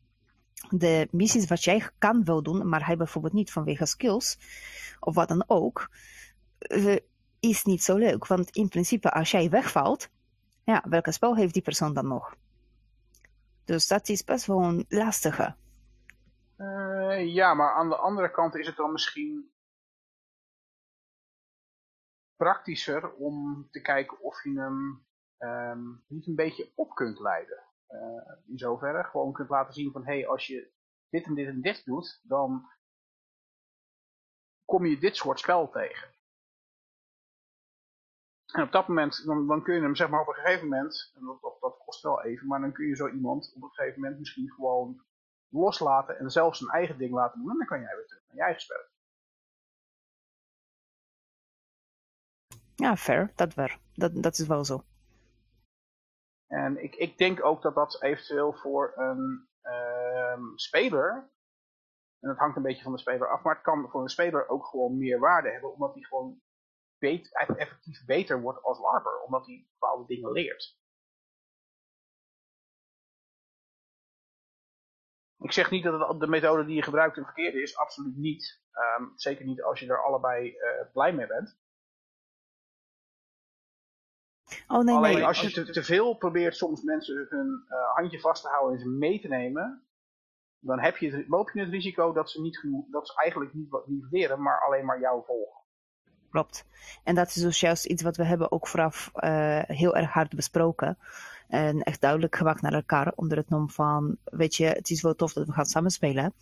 De 0.69 1.07
missies 1.11 1.47
wat 1.47 1.63
jij 1.63 1.89
kan 1.97 2.23
wel 2.23 2.43
doen, 2.43 2.69
maar 2.69 2.85
hij 2.85 2.97
bijvoorbeeld 2.97 3.33
niet 3.33 3.51
vanwege 3.51 3.85
skills, 3.85 4.37
of 4.99 5.15
wat 5.15 5.27
dan 5.27 5.43
ook, 5.47 5.89
is 7.39 7.63
niet 7.63 7.83
zo 7.83 7.95
leuk. 7.97 8.27
Want 8.27 8.49
in 8.49 8.69
principe, 8.69 9.11
als 9.11 9.31
jij 9.31 9.49
wegvalt, 9.49 10.09
ja, 10.63 10.83
welke 10.89 11.11
spel 11.11 11.35
heeft 11.35 11.53
die 11.53 11.61
persoon 11.61 11.93
dan 11.93 12.07
nog? 12.07 12.35
Dus 13.65 13.87
dat 13.87 14.09
is 14.09 14.23
best 14.23 14.45
wel 14.45 14.63
een 14.63 14.85
lastige. 14.89 15.55
Uh, 16.57 17.33
ja, 17.33 17.53
maar 17.53 17.73
aan 17.73 17.89
de 17.89 17.97
andere 17.97 18.31
kant 18.31 18.55
is 18.55 18.67
het 18.67 18.75
dan 18.75 18.91
misschien 18.91 19.49
praktischer 22.35 23.13
om 23.13 23.67
te 23.71 23.81
kijken 23.81 24.19
of 24.19 24.43
je 24.43 24.59
hem 24.59 25.05
um, 25.39 26.03
niet 26.07 26.27
een 26.27 26.35
beetje 26.35 26.71
op 26.75 26.95
kunt 26.95 27.19
leiden. 27.19 27.63
Uh, 27.89 28.31
in 28.47 28.57
zoverre 28.57 29.03
gewoon 29.03 29.33
kunt 29.33 29.49
laten 29.49 29.73
zien 29.73 29.91
van, 29.91 30.05
hé, 30.05 30.13
hey, 30.13 30.27
als 30.27 30.47
je 30.47 30.71
dit 31.09 31.25
en 31.25 31.35
dit 31.35 31.47
en 31.47 31.61
dit 31.61 31.85
doet, 31.85 32.21
dan 32.23 32.69
kom 34.65 34.85
je 34.85 34.99
dit 34.99 35.15
soort 35.15 35.39
spel 35.39 35.69
tegen. 35.69 36.13
En 38.45 38.63
op 38.63 38.71
dat 38.71 38.87
moment, 38.87 39.25
dan, 39.25 39.47
dan 39.47 39.63
kun 39.63 39.75
je 39.75 39.81
hem 39.81 39.95
zeg 39.95 40.09
maar 40.09 40.21
op 40.21 40.27
een 40.27 40.33
gegeven 40.33 40.67
moment, 40.67 41.11
en 41.15 41.25
dat, 41.25 41.41
dat, 41.41 41.59
dat, 41.59 41.77
kost 41.85 42.01
wel 42.01 42.23
even, 42.23 42.47
maar 42.47 42.59
dan 42.59 42.71
kun 42.71 42.87
je 42.87 42.95
zo 42.95 43.07
iemand 43.07 43.53
op 43.55 43.63
een 43.63 43.69
gegeven 43.69 44.01
moment 44.01 44.19
misschien 44.19 44.51
gewoon 44.51 45.05
loslaten 45.49 46.19
en 46.19 46.31
zelfs 46.31 46.57
zijn 46.57 46.69
eigen 46.69 46.97
ding 46.97 47.13
laten 47.13 47.39
doen. 47.39 47.51
En 47.51 47.57
dan 47.57 47.67
kan 47.67 47.81
jij 47.81 47.95
weer 47.95 48.05
terug 48.05 48.23
naar 48.27 48.35
je 48.35 48.43
eigen 48.43 48.61
spel. 48.61 48.94
Ja, 52.75 52.95
fair. 52.95 53.31
Dat, 53.35 53.53
waar. 53.53 53.79
dat, 53.93 54.23
dat 54.23 54.37
is 54.37 54.47
wel 54.47 54.65
zo. 54.65 54.83
En 56.47 56.83
ik, 56.83 56.95
ik 56.95 57.17
denk 57.17 57.45
ook 57.45 57.61
dat 57.61 57.75
dat 57.75 58.01
eventueel 58.01 58.53
voor 58.53 58.93
een 58.95 59.47
uh, 59.63 60.39
speler, 60.55 61.29
en 62.19 62.29
dat 62.29 62.37
hangt 62.37 62.55
een 62.55 62.63
beetje 62.63 62.83
van 62.83 62.91
de 62.91 62.99
speler 62.99 63.31
af, 63.31 63.43
maar 63.43 63.53
het 63.53 63.63
kan 63.63 63.89
voor 63.89 64.01
een 64.01 64.09
speler 64.09 64.47
ook 64.47 64.65
gewoon 64.65 64.97
meer 64.97 65.19
waarde 65.19 65.51
hebben, 65.51 65.73
omdat 65.73 65.93
hij 65.93 66.03
gewoon 66.03 66.41
effectief 67.57 68.05
beter 68.05 68.41
wordt 68.41 68.63
als 68.63 68.79
LARPer, 68.79 69.21
omdat 69.21 69.45
hij 69.45 69.67
bepaalde 69.71 70.05
dingen 70.05 70.31
leert. 70.31 70.77
Ik 75.37 75.51
zeg 75.51 75.71
niet 75.71 75.83
dat 75.83 76.19
de 76.19 76.27
methode 76.27 76.65
die 76.65 76.75
je 76.75 76.81
gebruikt 76.81 77.17
een 77.17 77.25
verkeerde 77.25 77.61
is, 77.61 77.77
absoluut 77.77 78.15
niet. 78.15 78.63
Um, 78.99 79.13
zeker 79.15 79.45
niet 79.45 79.63
als 79.63 79.79
je 79.79 79.87
er 79.87 80.03
allebei 80.03 80.49
uh, 80.49 80.91
blij 80.93 81.13
mee 81.13 81.27
bent. 81.27 81.63
Oh, 84.67 84.83
nee, 84.83 84.95
Alleen 84.95 85.13
nee. 85.13 85.25
als 85.25 85.41
je 85.41 85.51
te, 85.51 85.71
te, 85.71 85.83
veel 85.83 86.13
probeert 86.13 86.55
soms 86.55 86.81
mensen 86.81 87.25
hun 87.29 87.65
uh, 87.69 87.95
handje 87.95 88.19
vast 88.19 88.41
te 88.41 88.49
houden 88.49 88.73
en 88.73 88.83
ze 88.83 88.89
mee 88.89 89.21
te 89.21 89.27
nemen, 89.27 89.83
dan 90.59 90.79
heb 90.79 90.97
je, 90.97 91.25
loop 91.27 91.49
je 91.49 91.59
het 91.59 91.69
risico 91.69 92.13
dat 92.13 92.29
ze, 92.29 92.41
niet 92.41 92.57
genoeg, 92.57 92.85
dat 92.89 93.07
ze 93.07 93.13
eigenlijk 93.15 93.53
niet 93.53 93.69
wat 93.69 93.87
niet 93.87 94.05
leren, 94.11 94.41
maar 94.41 94.65
alleen 94.67 94.85
maar 94.85 94.99
jou 94.99 95.23
volgen. 95.25 95.63
Klopt. 96.29 96.65
En 97.03 97.15
dat 97.15 97.27
is 97.27 97.33
dus 97.33 97.59
juist 97.59 97.85
iets 97.85 98.03
wat 98.03 98.17
we 98.17 98.23
hebben 98.23 98.51
ook 98.51 98.67
vooraf 98.67 99.11
uh, 99.15 99.61
heel 99.63 99.95
erg 99.95 100.11
hard 100.11 100.35
besproken. 100.35 100.97
En 101.47 101.83
echt 101.83 102.01
duidelijk 102.01 102.35
gemaakt 102.35 102.61
naar 102.61 102.73
elkaar 102.73 103.11
onder 103.15 103.37
het 103.37 103.49
nom 103.49 103.69
van, 103.69 104.17
weet 104.23 104.55
je, 104.55 104.65
het 104.65 104.89
is 104.89 105.01
wel 105.01 105.15
tof 105.15 105.33
dat 105.33 105.45
we 105.45 105.51
gaan 105.51 105.65
samenspelen. 105.65 106.33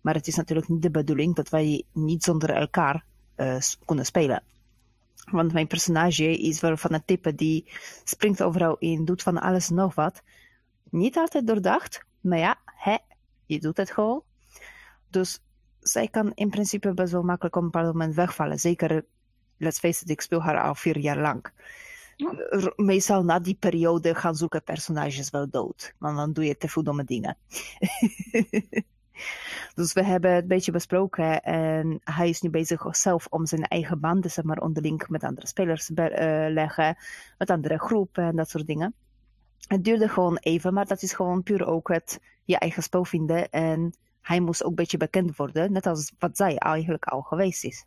Maar 0.00 0.14
het 0.14 0.26
is 0.26 0.36
natuurlijk 0.36 0.68
niet 0.68 0.82
de 0.82 0.90
bedoeling 0.90 1.34
dat 1.34 1.48
wij 1.48 1.84
niet 1.92 2.24
zonder 2.24 2.50
elkaar 2.50 3.04
uh, 3.36 3.56
kunnen 3.84 4.04
spelen. 4.04 4.42
Want 5.30 5.52
mijn 5.52 5.66
personage 5.66 6.38
is 6.38 6.60
wel 6.60 6.76
van 6.76 6.92
het 6.92 7.06
type 7.06 7.34
die 7.34 7.70
springt 8.04 8.42
overal 8.42 8.76
in, 8.78 9.04
doet 9.04 9.22
van 9.22 9.40
alles 9.40 9.68
en 9.68 9.74
nog 9.74 9.94
wat. 9.94 10.22
Niet 10.90 11.16
altijd 11.16 11.46
doordacht, 11.46 12.04
maar 12.20 12.38
ja, 12.38 12.58
hè, 12.64 12.96
je 13.46 13.60
doet 13.60 13.76
het 13.76 13.90
gewoon. 13.90 14.22
Dus 15.08 15.42
zij 15.80 16.08
kan 16.08 16.32
in 16.34 16.50
principe 16.50 16.94
best 16.94 17.12
wel 17.12 17.22
makkelijk 17.22 17.56
op 17.56 17.62
een 17.62 17.70
bepaald 17.70 17.92
moment 17.92 18.14
wegvallen. 18.14 18.58
Zeker 18.58 19.04
let's 19.56 19.78
face 19.78 20.02
it, 20.02 20.10
ik 20.10 20.20
speel 20.20 20.42
haar 20.42 20.60
al 20.60 20.74
vier 20.74 20.98
jaar 20.98 21.18
lang. 21.18 21.52
Ja. 22.16 22.72
Meestal 22.76 23.24
na 23.24 23.38
die 23.38 23.56
periode 23.60 24.14
gaan 24.14 24.36
zoeken 24.36 24.62
personages 24.62 25.30
wel 25.30 25.50
dood. 25.50 25.94
Want 25.98 26.16
dan 26.16 26.32
doe 26.32 26.44
je 26.44 26.56
te 26.56 26.68
veel 26.68 26.82
domme 26.82 27.04
dingen. 27.04 27.36
dus 29.74 29.92
we 29.92 30.04
hebben 30.04 30.32
het 30.32 30.42
een 30.42 30.48
beetje 30.48 30.72
besproken. 30.72 31.42
En 31.42 32.00
hij 32.04 32.28
is 32.28 32.40
nu 32.40 32.50
bezig 32.50 32.96
zelf 32.96 33.26
om 33.26 33.46
zijn 33.46 33.62
eigen 33.62 34.00
banden 34.00 34.30
zeg 34.30 34.44
maar, 34.44 34.58
onderling 34.58 35.08
met 35.08 35.24
andere 35.24 35.46
spelers 35.46 35.84
te 35.86 35.92
uh, 35.92 36.52
leggen. 36.54 36.96
Met 37.38 37.50
andere 37.50 37.78
groepen 37.78 38.24
en 38.24 38.36
dat 38.36 38.50
soort 38.50 38.66
dingen. 38.66 38.94
Het 39.68 39.84
duurde 39.84 40.08
gewoon 40.08 40.36
even, 40.36 40.74
maar 40.74 40.86
dat 40.86 41.02
is 41.02 41.12
gewoon 41.12 41.42
puur 41.42 41.66
ook 41.66 41.88
het 41.88 42.20
je 42.44 42.58
eigen 42.58 42.82
spel 42.82 43.04
vinden. 43.04 43.50
En 43.50 43.94
hij 44.20 44.40
moest 44.40 44.62
ook 44.62 44.70
een 44.70 44.74
beetje 44.74 44.96
bekend 44.96 45.36
worden. 45.36 45.72
Net 45.72 45.86
als 45.86 46.12
wat 46.18 46.36
zij 46.36 46.56
eigenlijk 46.56 47.04
al 47.04 47.22
geweest 47.22 47.64
is. 47.64 47.84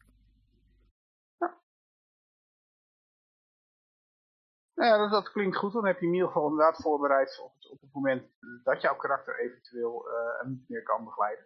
Nou 4.75 4.89
ja, 4.89 4.97
dat, 4.97 5.11
dat, 5.11 5.31
klinkt 5.31 5.57
goed. 5.57 5.73
Dan 5.73 5.85
heb 5.85 5.99
je 5.99 6.05
in 6.05 6.13
ieder 6.13 6.27
geval 6.27 6.49
inderdaad 6.49 6.81
voorbereid 6.81 7.39
op 7.39 7.53
het, 7.53 7.69
op 7.69 7.81
het 7.81 7.93
moment 7.93 8.23
dat 8.63 8.81
jouw 8.81 8.95
karakter 8.95 9.39
eventueel 9.39 10.07
uh, 10.09 10.47
niet 10.49 10.69
meer 10.69 10.83
kan 10.83 11.03
begeleiden. 11.03 11.45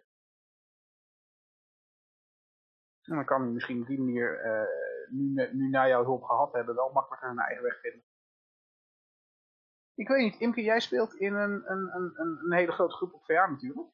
En 3.02 3.14
dan 3.14 3.24
kan 3.24 3.42
hij 3.42 3.50
misschien 3.50 3.80
op 3.80 3.86
die 3.86 3.98
manier, 3.98 4.44
uh, 4.46 4.68
nu, 5.10 5.48
nu 5.52 5.68
na 5.68 5.88
jouw 5.88 6.04
hulp 6.04 6.22
gehad 6.22 6.52
hebben, 6.52 6.74
wel 6.74 6.92
makkelijker 6.92 7.28
zijn 7.28 7.46
eigen 7.46 7.64
weg 7.64 7.80
vinden. 7.80 8.04
Ik 9.94 10.08
weet 10.08 10.22
niet, 10.22 10.40
Imke, 10.40 10.62
jij 10.62 10.80
speelt 10.80 11.14
in 11.14 11.34
een, 11.34 11.70
een, 11.70 11.90
een, 11.94 12.14
een 12.16 12.52
hele 12.52 12.72
grote 12.72 12.94
groep 12.94 13.14
op 13.14 13.24
VA 13.24 13.46
natuurlijk. 13.46 13.88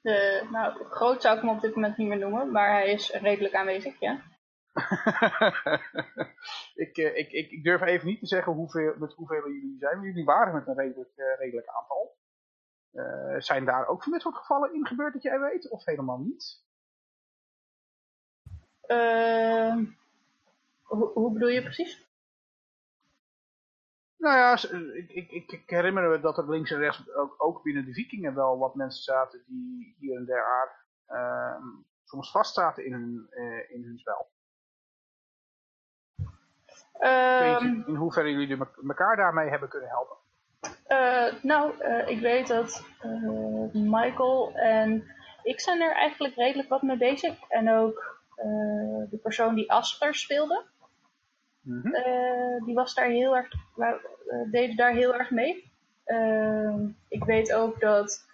De, 0.00 0.48
nou, 0.50 0.84
groot 0.84 1.22
zou 1.22 1.36
ik 1.36 1.42
hem 1.42 1.50
op 1.50 1.60
dit 1.60 1.74
moment 1.74 1.96
niet 1.96 2.08
meer 2.08 2.18
noemen, 2.18 2.50
maar 2.50 2.70
hij 2.70 2.92
is 2.92 3.10
redelijk 3.10 3.54
aanwezig, 3.54 4.00
ja. 4.00 4.22
ik, 6.84 6.96
uh, 6.96 7.16
ik, 7.16 7.32
ik, 7.32 7.50
ik, 7.50 7.64
durf 7.64 7.80
even 7.80 8.06
niet 8.06 8.20
te 8.20 8.26
zeggen 8.26 8.52
hoeveel, 8.52 8.94
met 8.98 9.12
hoeveel 9.12 9.48
jullie 9.48 9.76
zijn. 9.78 9.96
Maar 9.96 10.06
jullie 10.06 10.24
waren 10.24 10.54
met 10.54 10.66
een 10.66 10.76
redelijk, 10.76 11.12
uh, 11.16 11.38
redelijk 11.38 11.66
aantal. 11.66 12.18
Uh, 12.92 13.40
zijn 13.40 13.64
daar 13.64 13.86
ook 13.86 14.02
van 14.02 14.12
dit 14.12 14.20
soort 14.20 14.36
gevallen 14.36 14.74
in 14.74 14.86
gebeurd 14.86 15.12
dat 15.12 15.22
jij 15.22 15.40
weet? 15.40 15.70
Of 15.70 15.84
helemaal 15.84 16.18
niet? 16.18 16.64
Hoe, 20.82 21.12
hoe, 21.12 21.32
bedoel 21.32 21.48
je 21.48 21.62
precies? 21.62 22.08
Nou 24.16 24.36
ja, 24.36 24.52
ik, 24.92 25.30
ik, 25.30 25.52
ik, 25.52 25.70
herinner 25.70 26.10
me 26.10 26.20
dat 26.20 26.38
er 26.38 26.50
links 26.50 26.70
en 26.70 26.78
rechts 26.78 27.14
ook, 27.14 27.34
ook 27.38 27.62
binnen 27.62 27.84
de 27.84 27.92
vikingen 27.92 28.34
wel 28.34 28.58
wat 28.58 28.74
mensen 28.74 29.02
zaten 29.02 29.44
die 29.46 29.96
hier 29.98 30.16
en 30.16 30.24
daar 30.24 30.86
ehm, 31.06 31.66
soms 32.04 32.30
vast 32.30 32.54
zaten 32.54 32.84
in 32.84 32.92
hun, 32.92 33.26
in 33.68 33.84
hun 33.84 33.98
spel. 33.98 34.30
Um, 37.02 37.84
in 37.86 37.94
hoeverre 37.94 38.30
jullie 38.30 38.58
elkaar 38.88 39.16
daarmee 39.16 39.48
hebben 39.48 39.68
kunnen 39.68 39.88
helpen? 39.88 40.16
Uh, 40.88 41.42
nou, 41.42 41.72
uh, 41.80 42.08
ik 42.08 42.20
weet 42.20 42.46
dat 42.46 42.84
uh, 43.04 43.72
Michael 43.72 44.52
en 44.54 45.04
ik 45.42 45.60
zijn 45.60 45.80
er 45.80 45.92
eigenlijk 45.92 46.34
redelijk 46.34 46.68
wat 46.68 46.82
mee 46.82 46.96
bezig. 46.96 47.38
En 47.48 47.70
ook 47.70 48.18
de 49.10 49.18
persoon 49.22 49.54
die 49.54 49.72
Asper 49.72 50.14
speelde. 50.14 50.64
Mm 51.60 51.80
-hmm. 51.82 52.64
die 52.64 52.74
was 52.74 52.94
daar 52.94 53.06
heel 53.06 53.36
erg, 53.36 53.48
deed 54.50 54.76
daar 54.76 54.92
heel 54.92 55.14
erg 55.14 55.30
mee. 55.30 55.72
Ehm, 56.04 56.88
ik 57.08 57.24
weet 57.24 57.52
ook 57.52 57.80
dat 57.80 58.29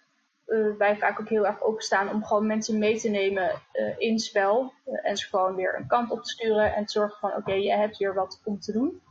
wij 0.78 0.96
vaak 0.96 1.20
ook 1.20 1.28
heel 1.28 1.46
erg 1.46 1.62
openstaan 1.62 2.11
om 2.11 2.24
gewoon 2.24 2.46
mensen 2.46 2.78
mee 2.78 3.00
te 3.00 3.09
nemen 3.09 3.50
in 3.98 4.12
het 4.12 4.22
spel. 4.22 4.72
en 4.85 5.16
ze 5.16 5.28
gewoon 5.28 5.54
weer 5.54 5.76
een 5.76 5.87
kant 5.87 6.11
op 6.11 6.22
te 6.22 6.30
sturen 6.30 6.74
en 6.74 6.85
te 6.85 6.92
zorgen 6.92 7.18
van 7.18 7.35
oké, 7.35 7.52
je 7.52 7.72
hebt 7.72 7.98
hier 7.98 8.14
wat 8.14 8.40
om 8.44 8.61
te 8.61 8.72
doen. 8.72 9.02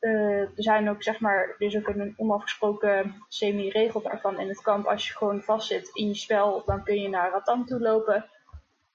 er 0.00 0.50
zijn 0.54 0.90
ook 0.90 1.02
zeg 1.02 1.20
maar, 1.20 1.54
is 1.58 1.76
ook 1.76 1.88
een 1.88 2.14
onafgesproken 2.16 3.14
semi-regel 3.28 4.02
daarvan 4.02 4.40
in 4.40 4.48
het 4.48 4.62
kamp. 4.62 4.86
Als 4.86 5.08
je 5.08 5.16
gewoon 5.16 5.42
vastzit 5.42 5.90
in 5.92 6.08
je 6.08 6.14
spel, 6.14 6.62
dan 6.66 6.84
kun 6.84 7.00
je 7.00 7.08
naar 7.08 7.30
Ratan 7.30 7.66
toe 7.66 7.80
lopen. 7.80 8.24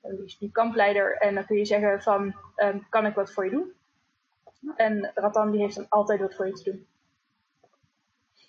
Die 0.02 0.26
is 0.26 0.38
die 0.38 0.52
kampleider. 0.52 1.18
En 1.18 1.36
dan 1.36 1.46
kun 1.46 1.58
je 1.58 1.66
zeggen 1.66 2.02
van, 2.02 2.36
ehm, 2.56 2.80
kan 2.90 3.06
ik 3.06 3.16
wat 3.16 3.34
voor 3.34 3.46
je 3.46 3.52
doen? 3.52 3.74
En 4.76 5.12
Ratan 5.16 5.52
die 5.52 5.62
heeft 5.62 5.76
dan 5.76 5.86
altijd 5.90 6.20
wat 6.20 6.36
voor 6.36 6.48
je 6.48 6.54
te 6.54 6.72
doen. 6.72 6.88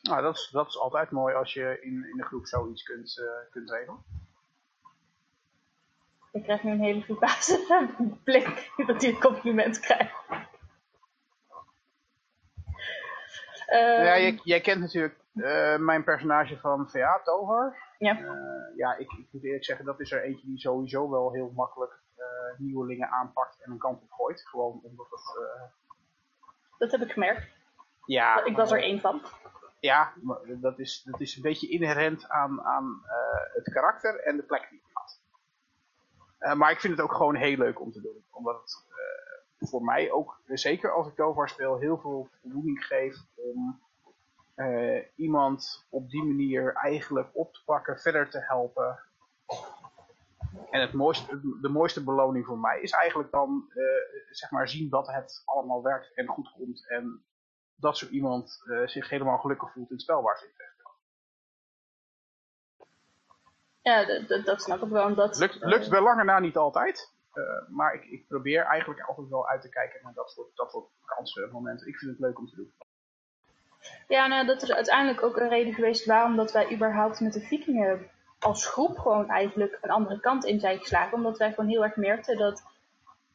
Nou, 0.08 0.22
dat 0.22 0.34
is, 0.34 0.48
dat 0.52 0.66
is 0.66 0.78
altijd 0.78 1.10
mooi 1.10 1.34
als 1.34 1.52
je 1.52 1.78
in, 1.80 2.08
in 2.10 2.16
de 2.16 2.24
groep 2.24 2.46
zoiets 2.46 2.82
kunt, 2.82 3.18
uh, 3.18 3.50
kunt 3.50 3.70
regelen. 3.70 4.04
Ik 6.32 6.42
krijg 6.42 6.62
nu 6.62 6.70
een 6.70 6.80
hele 6.80 7.02
verbaasde 7.02 7.88
blik 8.24 8.70
dat 8.86 9.02
hij 9.02 9.10
een 9.10 9.20
compliment 9.20 9.80
krijgt. 9.80 10.14
Uh, 13.70 14.04
ja, 14.04 14.18
jij, 14.18 14.40
jij, 14.42 14.60
kent 14.60 14.80
natuurlijk 14.80 15.18
uh, 15.34 15.76
mijn 15.76 16.04
personage 16.04 16.58
van 16.58 16.90
VA, 16.90 17.20
Tovar. 17.24 17.76
Ja. 17.98 18.18
Uh, 18.18 18.76
ja, 18.76 18.96
ik, 18.96 19.12
ik, 19.12 19.26
moet 19.30 19.44
eerlijk 19.44 19.64
zeggen, 19.64 19.84
dat 19.84 20.00
is 20.00 20.12
er 20.12 20.22
eentje 20.22 20.46
die 20.46 20.58
sowieso 20.58 21.10
wel 21.10 21.32
heel 21.32 21.52
makkelijk 21.54 21.96
nieuwelingen 22.56 23.08
aanpakt 23.08 23.62
en 23.62 23.70
een 23.70 23.78
kant 23.78 24.02
op 24.02 24.10
gooit. 24.10 24.48
Gewoon 24.48 24.80
omdat 24.82 25.06
het... 25.10 25.50
Dat 26.78 26.90
heb 26.90 27.00
ik 27.00 27.12
gemerkt. 27.12 27.48
Ja. 28.06 28.44
Ik 28.44 28.56
was 28.56 28.72
er 28.72 28.82
één 28.82 29.00
van. 29.00 29.22
Ja, 29.80 30.12
dat 30.60 30.78
is, 30.78 31.02
dat 31.02 31.20
is 31.20 31.36
een 31.36 31.42
beetje 31.42 31.68
inherent 31.68 32.28
aan, 32.28 32.62
aan 32.62 33.02
het 33.54 33.72
karakter 33.72 34.20
en 34.20 34.36
de 34.36 34.42
plek 34.42 34.66
die 34.70 34.80
je 34.84 34.90
had. 34.92 36.56
maar 36.56 36.70
ik 36.70 36.80
vind 36.80 36.96
het 36.96 37.02
ook 37.02 37.14
gewoon 37.14 37.34
heel 37.34 37.56
leuk 37.56 37.80
om 37.80 37.92
te 37.92 38.00
doen. 38.00 38.24
Omdat 38.30 38.60
het 38.60 38.86
voor 39.70 39.84
mij 39.84 40.10
ook, 40.10 40.40
zeker 40.46 40.92
als 40.92 41.06
ik 41.06 41.14
Tovar 41.14 41.48
speel, 41.48 41.78
heel 41.78 41.98
veel 41.98 42.28
voldoening 42.40 42.84
geeft 42.84 43.26
om 43.34 43.80
iemand 45.14 45.86
op 45.88 46.10
die 46.10 46.24
manier 46.24 46.74
eigenlijk 46.74 47.28
op 47.32 47.52
te 47.52 47.64
pakken, 47.64 47.98
verder 47.98 48.30
te 48.30 48.38
helpen. 48.38 48.98
En 50.70 50.80
het 50.80 50.92
mooiste, 50.92 51.40
de 51.60 51.68
mooiste 51.68 52.04
beloning 52.04 52.46
voor 52.46 52.58
mij 52.58 52.80
is 52.80 52.90
eigenlijk 52.90 53.30
dan 53.30 53.72
zeg 54.30 54.50
maar 54.50 54.68
zien 54.68 54.88
dat 54.88 55.06
het 55.06 55.42
allemaal 55.44 55.82
werkt 55.82 56.14
en 56.14 56.26
goed 56.26 56.52
komt. 56.52 56.88
En 56.88 57.22
dat 57.80 57.98
zo 57.98 58.06
iemand 58.06 58.62
uh, 58.64 58.86
zich 58.86 59.08
helemaal 59.08 59.38
gelukkig 59.38 59.72
voelt 59.72 59.90
in 59.90 59.94
het 59.94 60.04
spel 60.04 60.22
waar 60.22 60.38
ze 60.38 60.44
in 60.46 60.52
terecht 60.52 60.76
Ja, 63.82 64.42
dat, 64.44 64.62
snap 64.62 64.82
ik 64.82 64.88
wel. 64.88 65.06
Omdat, 65.06 65.38
lukt, 65.38 65.64
lukt 65.64 65.88
wel 65.88 66.02
langer 66.02 66.24
na 66.24 66.38
niet 66.38 66.56
altijd. 66.56 67.12
Uh, 67.34 67.68
maar 67.68 67.94
ik, 67.94 68.04
ik, 68.04 68.26
probeer 68.26 68.64
eigenlijk 68.64 69.00
altijd 69.00 69.28
wel 69.28 69.48
uit 69.48 69.60
te 69.62 69.68
kijken 69.68 70.00
naar 70.02 70.14
dat 70.14 70.30
soort, 70.30 70.56
dat 70.56 70.70
soort 70.70 70.88
kansen, 71.04 71.50
momenten. 71.52 71.86
Ik 71.86 71.96
vind 71.96 72.10
het 72.10 72.20
leuk 72.20 72.38
om 72.38 72.46
te 72.46 72.56
doen. 72.56 72.72
Ja, 74.08 74.26
nou, 74.26 74.46
dat 74.46 74.62
is 74.62 74.72
uiteindelijk 74.72 75.22
ook 75.22 75.36
een 75.36 75.48
reden 75.48 75.74
geweest 75.74 76.06
waarom 76.06 76.36
dat 76.36 76.52
wij 76.52 76.72
überhaupt 76.72 77.20
met 77.20 77.32
de 77.32 77.40
vikingen 77.40 78.10
als 78.38 78.66
groep 78.66 78.98
gewoon 78.98 79.28
eigenlijk 79.28 79.78
een 79.80 79.90
andere 79.90 80.20
kant 80.20 80.44
in 80.44 80.60
zijn 80.60 80.78
geslagen. 80.78 81.16
Omdat 81.16 81.38
wij 81.38 81.52
gewoon 81.52 81.70
heel 81.70 81.84
erg 81.84 81.96
merkten 81.96 82.36
dat 82.38 82.62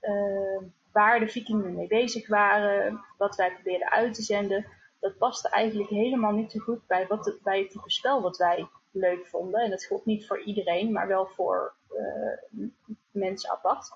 uh, 0.01 0.61
waar 0.93 1.19
de 1.19 1.27
vikingen 1.27 1.75
mee 1.75 1.87
bezig 1.87 2.27
waren, 2.27 3.05
wat 3.17 3.35
wij 3.35 3.53
probeerden 3.53 3.91
uit 3.91 4.13
te 4.13 4.21
zenden, 4.21 4.65
dat 4.99 5.17
paste 5.17 5.49
eigenlijk 5.49 5.89
helemaal 5.89 6.31
niet 6.31 6.51
zo 6.51 6.59
goed 6.59 6.87
bij, 6.87 7.07
wat 7.07 7.25
het, 7.25 7.41
bij 7.43 7.59
het 7.59 7.69
type 7.69 7.91
spel 7.91 8.21
wat 8.21 8.37
wij 8.37 8.67
leuk 8.91 9.27
vonden. 9.27 9.61
En 9.61 9.69
dat 9.69 9.85
gold 9.85 10.05
niet 10.05 10.27
voor 10.27 10.41
iedereen, 10.41 10.91
maar 10.91 11.07
wel 11.07 11.25
voor 11.25 11.73
uh, 11.91 12.67
mensen 13.11 13.51
apart. 13.51 13.91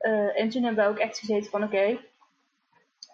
Uh, 0.00 0.40
en 0.40 0.48
toen 0.48 0.62
hebben 0.62 0.84
we 0.84 0.90
ook 0.90 0.98
echt 0.98 1.18
gezeten 1.18 1.50
van 1.50 1.64
oké, 1.64 1.98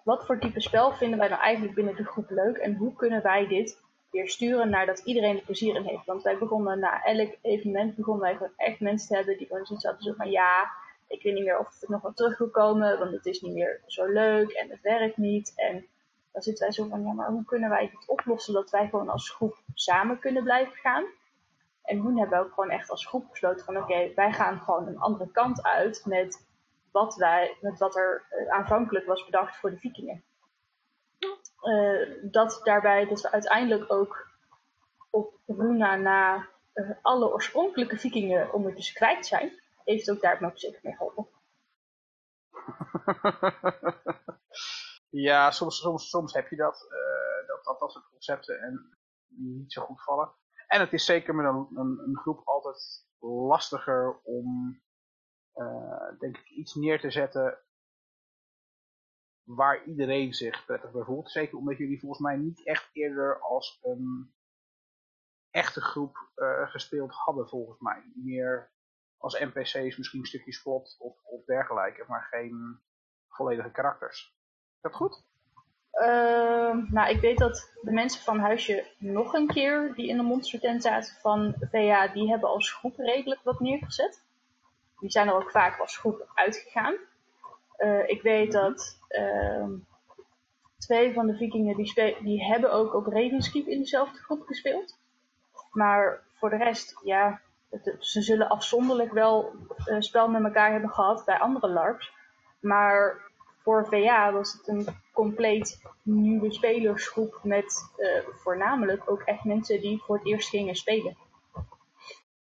wat 0.05 0.27
voor 0.27 0.39
type 0.39 0.61
spel 0.61 0.93
vinden 0.93 1.19
wij 1.19 1.29
nou 1.29 1.41
eigenlijk 1.41 1.75
binnen 1.75 1.97
de 1.97 2.05
groep 2.05 2.31
leuk 2.31 2.57
en 2.57 2.75
hoe 2.75 2.95
kunnen 2.95 3.23
wij 3.23 3.47
dit 3.47 3.83
weer 4.11 4.29
sturen 4.29 4.71
naar 4.71 4.87
dat 4.87 4.99
iedereen 4.99 5.37
er 5.37 5.45
plezier 5.45 5.75
in 5.75 5.83
heeft. 5.83 6.05
Want 6.05 6.23
wij 6.23 6.39
begonnen 6.39 6.79
na 6.79 7.03
elk 7.05 7.37
evenement 7.43 7.97
begonnen 7.97 8.39
wij 8.39 8.51
echt 8.57 8.81
mensen 8.81 9.09
te 9.09 9.17
hebben 9.17 9.39
die 9.39 9.47
gewoon 9.47 9.67
zoiets 9.67 9.85
hadden 9.85 10.03
zo 10.03 10.13
van 10.13 10.31
ja, 10.31 10.71
ik 11.09 11.23
weet 11.23 11.35
niet 11.35 11.45
meer 11.45 11.59
of 11.59 11.81
het 11.81 11.89
nog 11.89 12.03
wel 12.03 12.13
terug 12.13 12.39
wil 12.39 12.51
komen, 12.51 12.99
want 12.99 13.13
het 13.13 13.27
is 13.27 13.41
niet 13.41 13.55
meer 13.55 13.81
zo 13.87 14.07
leuk 14.07 14.51
en 14.51 14.71
het 14.71 14.81
werkt 14.81 15.17
niet. 15.17 15.53
En 15.57 15.87
dan 16.33 16.43
zitten 16.43 16.65
wij 16.65 16.75
zo 16.75 16.89
van 16.89 17.03
ja, 17.03 17.13
maar 17.13 17.31
hoe 17.31 17.45
kunnen 17.45 17.71
wij 17.71 17.91
dit 17.91 18.09
oplossen 18.09 18.55
dat 18.55 18.71
wij 18.71 18.89
gewoon 18.89 19.09
als 19.09 19.31
groep 19.31 19.57
samen 19.75 20.19
kunnen 20.19 20.43
blijven 20.43 20.77
gaan? 20.77 21.05
En 21.83 22.03
toen 22.03 22.19
hebben 22.19 22.39
we 22.39 22.45
ook 22.45 22.55
gewoon 22.55 22.71
echt 22.71 22.91
als 22.91 23.07
groep 23.07 23.31
besloten 23.31 23.65
van 23.65 23.77
oké, 23.77 24.13
wij 24.15 24.33
gaan 24.33 24.61
gewoon 24.61 24.87
een 24.87 24.99
andere 24.99 25.31
kant 25.31 25.63
uit 25.63 26.03
met 26.05 26.47
wat, 26.91 27.15
wij, 27.15 27.57
met 27.61 27.79
wat 27.79 27.97
er 27.97 28.25
uh, 28.31 28.53
aanvankelijk 28.53 29.07
was 29.07 29.25
bedacht 29.25 29.57
voor 29.57 29.71
de 29.71 29.79
vikingen. 29.79 30.23
Uh, 31.63 32.09
dat 32.23 32.61
daarbij, 32.65 33.07
dat 33.07 33.21
we 33.21 33.31
uiteindelijk 33.31 33.93
ook 33.93 34.29
op 35.11 35.35
Runa 35.47 35.97
na 35.97 36.47
uh, 36.75 36.91
alle 37.03 37.33
oorspronkelijke 37.33 37.99
vikingen 37.99 38.53
om 38.53 38.65
het 38.65 38.77
dus 38.77 38.93
kwijt 38.93 39.27
zijn, 39.27 39.61
heeft 39.93 40.11
ook 40.11 40.21
daar 40.21 40.43
ook 40.43 40.59
zeker 40.59 40.81
mee 40.83 40.97
geholpen. 40.97 41.29
ja, 45.29 45.51
soms, 45.51 45.81
soms, 45.81 46.09
soms 46.09 46.33
heb 46.33 46.49
je 46.49 46.57
dat, 46.57 46.87
dat, 47.47 47.65
dat 47.65 47.79
dat 47.79 47.93
soort 47.93 48.09
concepten 48.11 48.61
en 48.61 48.99
niet 49.27 49.73
zo 49.73 49.83
goed 49.85 50.03
vallen. 50.03 50.33
En 50.67 50.81
het 50.81 50.93
is 50.93 51.05
zeker 51.05 51.35
met 51.35 51.47
een, 51.47 51.79
een, 51.79 52.17
groep 52.17 52.41
altijd 52.45 53.07
lastiger 53.19 54.21
om, 54.23 54.81
uh, 55.55 56.19
denk 56.19 56.37
ik, 56.37 56.51
iets 56.51 56.75
neer 56.75 57.01
te 57.01 57.11
zetten 57.11 57.59
waar 59.43 59.85
iedereen 59.85 60.35
zich 60.35 60.65
prettig 60.65 60.93
bij 60.93 61.03
voelt. 61.03 61.31
Zeker 61.31 61.59
omdat 61.59 61.77
jullie 61.77 62.01
volgens 62.01 62.21
mij 62.21 62.37
niet 62.37 62.67
echt 62.67 62.91
eerder 62.93 63.41
als 63.41 63.79
een 63.83 64.35
echte 65.51 65.81
groep 65.81 66.31
uh, 66.37 66.71
gespeeld 66.71 67.13
hadden, 67.13 67.49
volgens 67.49 67.81
mij. 67.81 68.13
Meer 68.15 68.73
als 69.19 69.39
NPC's, 69.39 69.97
misschien 69.97 70.25
stukjes 70.25 70.63
plot 70.63 70.97
of, 70.99 71.17
of 71.25 71.45
dergelijke, 71.45 72.05
maar 72.09 72.27
geen 72.31 72.81
volledige 73.29 73.71
karakters. 73.71 74.35
Is 74.75 74.81
dat 74.81 74.95
goed? 74.95 75.23
Uh, 75.93 76.91
nou, 76.91 77.11
ik 77.11 77.21
weet 77.21 77.39
dat 77.39 77.73
de 77.83 77.93
mensen 77.93 78.23
van 78.23 78.39
Huisje 78.39 78.87
nog 78.99 79.33
een 79.33 79.47
keer 79.47 79.93
die 79.95 80.09
in 80.09 80.17
de 80.17 80.23
monstertent 80.23 80.83
zaten 80.83 81.15
van 81.21 81.55
VA, 81.71 82.09
die 82.09 82.29
hebben 82.29 82.49
als 82.49 82.73
groep 82.73 82.97
redelijk 82.97 83.41
wat 83.43 83.61
neergezet. 83.61 84.23
Die 85.01 85.11
zijn 85.11 85.29
er 85.29 85.35
ook 85.35 85.51
vaak 85.51 85.81
als 85.81 85.97
groep 85.97 86.31
uitgegaan. 86.35 86.95
Uh, 87.79 88.09
ik 88.09 88.23
weet 88.23 88.53
dat 88.53 88.99
uh, 89.09 89.67
twee 90.79 91.13
van 91.13 91.27
de 91.27 91.37
vikingen 91.37 91.77
die, 91.77 92.17
die 92.23 92.45
hebben 92.45 92.73
ook 92.73 92.95
op 92.95 93.07
Ravenskeep 93.07 93.67
in 93.67 93.79
dezelfde 93.79 94.19
groep 94.19 94.47
gespeeld. 94.47 94.99
Maar 95.73 96.23
voor 96.35 96.51
de 96.51 96.57
rest, 96.57 97.01
ja, 97.05 97.41
ze 97.99 98.23
zullen 98.23 98.49
afzonderlijk 98.49 99.13
wel 99.13 99.55
uh, 99.87 99.97
spel 99.99 100.29
met 100.29 100.45
elkaar 100.45 100.71
hebben 100.71 100.91
gehad 100.91 101.25
bij 101.25 101.39
andere 101.39 101.69
LARPs. 101.69 102.13
Maar 102.61 103.31
voor 103.63 103.87
VA 103.87 104.33
was 104.33 104.53
het 104.53 104.69
een 104.69 104.87
compleet 105.13 105.81
nieuwe 106.03 106.53
spelersgroep 106.53 107.41
met 107.43 107.93
uh, 107.97 108.27
voornamelijk 108.35 109.11
ook 109.11 109.21
echt 109.21 109.45
mensen 109.45 109.81
die 109.81 110.03
voor 110.03 110.17
het 110.17 110.27
eerst 110.27 110.49
gingen 110.49 110.75
spelen. 110.75 111.17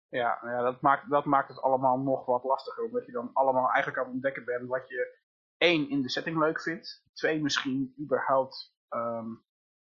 Ja, 0.09 0.39
ja 0.43 0.63
dat, 0.63 0.81
maakt, 0.81 1.11
dat 1.11 1.25
maakt 1.25 1.49
het 1.49 1.63
allemaal 1.63 1.99
nog 1.99 2.27
wat 2.27 2.45
lastiger, 2.45 2.85
omdat 2.85 3.07
je 3.07 3.13
dan 3.13 3.31
allemaal 3.33 3.69
eigenlijk 3.69 3.99
aan 3.99 4.05
het 4.05 4.13
ontdekken 4.15 4.45
bent 4.45 4.69
wat 4.69 4.89
je 4.89 5.19
één 5.57 5.91
in 5.91 6.03
de 6.03 6.11
setting 6.11 6.39
leuk 6.39 6.61
vindt, 6.61 7.05
twee 7.13 7.43
misschien 7.43 7.95
überhaupt 8.01 8.75
um, 8.91 9.45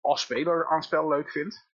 als 0.00 0.20
speler 0.20 0.66
aan 0.66 0.82
spel 0.82 1.08
leuk 1.08 1.30
vindt. 1.30 1.67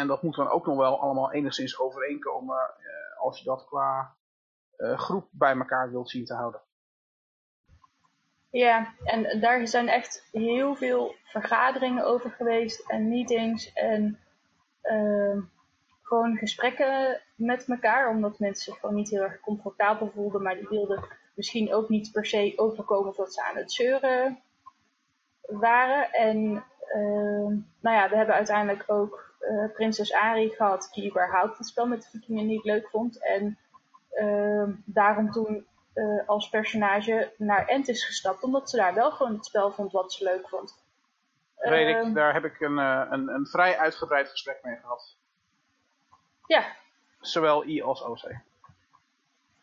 En 0.00 0.06
dat 0.06 0.22
moet 0.22 0.36
dan 0.36 0.48
ook 0.48 0.66
nog 0.66 0.76
wel 0.76 1.00
allemaal 1.00 1.32
enigszins 1.32 1.78
overeenkomen 1.78 2.56
uh, 2.56 3.20
als 3.20 3.38
je 3.38 3.44
dat 3.44 3.64
qua 3.64 4.16
uh, 4.78 4.98
groep 4.98 5.28
bij 5.30 5.56
elkaar 5.56 5.90
wilt 5.90 6.10
zien 6.10 6.24
te 6.24 6.34
houden. 6.34 6.60
Ja, 8.50 8.94
en 9.04 9.40
daar 9.40 9.68
zijn 9.68 9.88
echt 9.88 10.28
heel 10.32 10.74
veel 10.74 11.14
vergaderingen 11.24 12.04
over 12.04 12.30
geweest 12.30 12.90
en 12.90 13.08
meetings 13.08 13.72
en 13.72 14.18
uh, 14.82 15.42
gewoon 16.02 16.36
gesprekken 16.36 17.20
met 17.34 17.68
elkaar, 17.68 18.08
omdat 18.08 18.38
mensen 18.38 18.64
zich 18.72 18.80
gewoon 18.80 18.94
niet 18.94 19.10
heel 19.10 19.22
erg 19.22 19.40
comfortabel 19.40 20.10
voelden, 20.14 20.42
maar 20.42 20.54
die 20.54 20.68
wilden 20.68 21.04
misschien 21.34 21.74
ook 21.74 21.88
niet 21.88 22.12
per 22.12 22.26
se 22.26 22.52
overkomen 22.56 23.12
dat 23.16 23.34
ze 23.34 23.42
aan 23.42 23.56
het 23.56 23.72
zeuren 23.72 24.42
waren. 25.40 26.12
En 26.12 26.64
uh, 26.94 27.46
nou 27.80 27.96
ja, 27.96 28.08
we 28.08 28.16
hebben 28.16 28.34
uiteindelijk 28.34 28.84
ook 28.86 29.25
uh, 29.40 29.72
Prinses 29.72 30.12
Ari 30.12 30.48
gehad, 30.48 30.88
die 30.92 31.10
überhaupt 31.10 31.58
het 31.58 31.66
spel 31.66 31.86
met 31.86 32.02
de 32.02 32.08
vikingen 32.08 32.46
niet 32.46 32.64
leuk 32.64 32.88
vond. 32.88 33.22
En 33.24 33.58
uh, 34.14 34.68
daarom 34.84 35.30
toen 35.30 35.66
uh, 35.94 36.28
als 36.28 36.48
personage 36.48 37.32
naar 37.36 37.66
Ent 37.66 37.88
is 37.88 38.04
gestapt, 38.04 38.42
omdat 38.42 38.70
ze 38.70 38.76
daar 38.76 38.94
wel 38.94 39.10
gewoon 39.10 39.32
het 39.32 39.46
spel 39.46 39.72
vond 39.72 39.92
wat 39.92 40.12
ze 40.12 40.24
leuk 40.24 40.48
vond. 40.48 40.84
Weet 41.56 41.88
ik, 41.88 41.94
ehm, 41.94 42.12
daar 42.12 42.32
heb 42.32 42.44
ik 42.44 42.60
een, 42.60 42.76
een, 42.76 43.28
een 43.28 43.46
vrij 43.46 43.78
uitgebreid 43.78 44.28
gesprek 44.28 44.58
mee 44.62 44.76
gehad. 44.76 45.16
Ja. 46.46 46.64
Zowel 47.20 47.66
I 47.66 47.82
als 47.82 48.02
OC. 48.02 48.30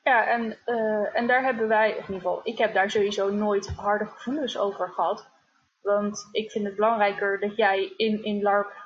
Ja, 0.03 0.27
en, 0.27 0.57
en 1.13 1.27
daar 1.27 1.43
hebben 1.43 1.67
wij, 1.67 1.89
of 1.89 2.07
in 2.07 2.13
ieder 2.13 2.15
geval, 2.15 2.39
ik 2.43 2.57
heb 2.57 2.73
daar 2.73 2.89
sowieso 2.89 3.29
nooit 3.29 3.67
harde 3.75 4.05
gevoelens 4.05 4.57
over 4.57 4.89
gehad. 4.89 5.31
Want 5.81 6.29
ik 6.31 6.51
vind 6.51 6.65
het 6.65 6.75
belangrijker 6.75 7.39
dat 7.39 7.55
jij 7.55 7.93
in, 7.97 8.23
in 8.23 8.41
LARP 8.41 8.82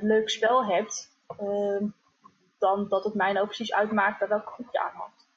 leuk 0.00 0.30
spel 0.30 0.64
hebt, 0.64 1.16
ehm, 1.26 1.86
dan 2.58 2.88
dat 2.88 3.04
het 3.04 3.14
mij 3.14 3.32
nou 3.32 3.46
precies 3.46 3.72
uitmaakt 3.72 4.28
welke 4.28 4.50
groep 4.50 4.68
je 4.72 4.80
aan 4.80 4.94
had. 4.94 5.28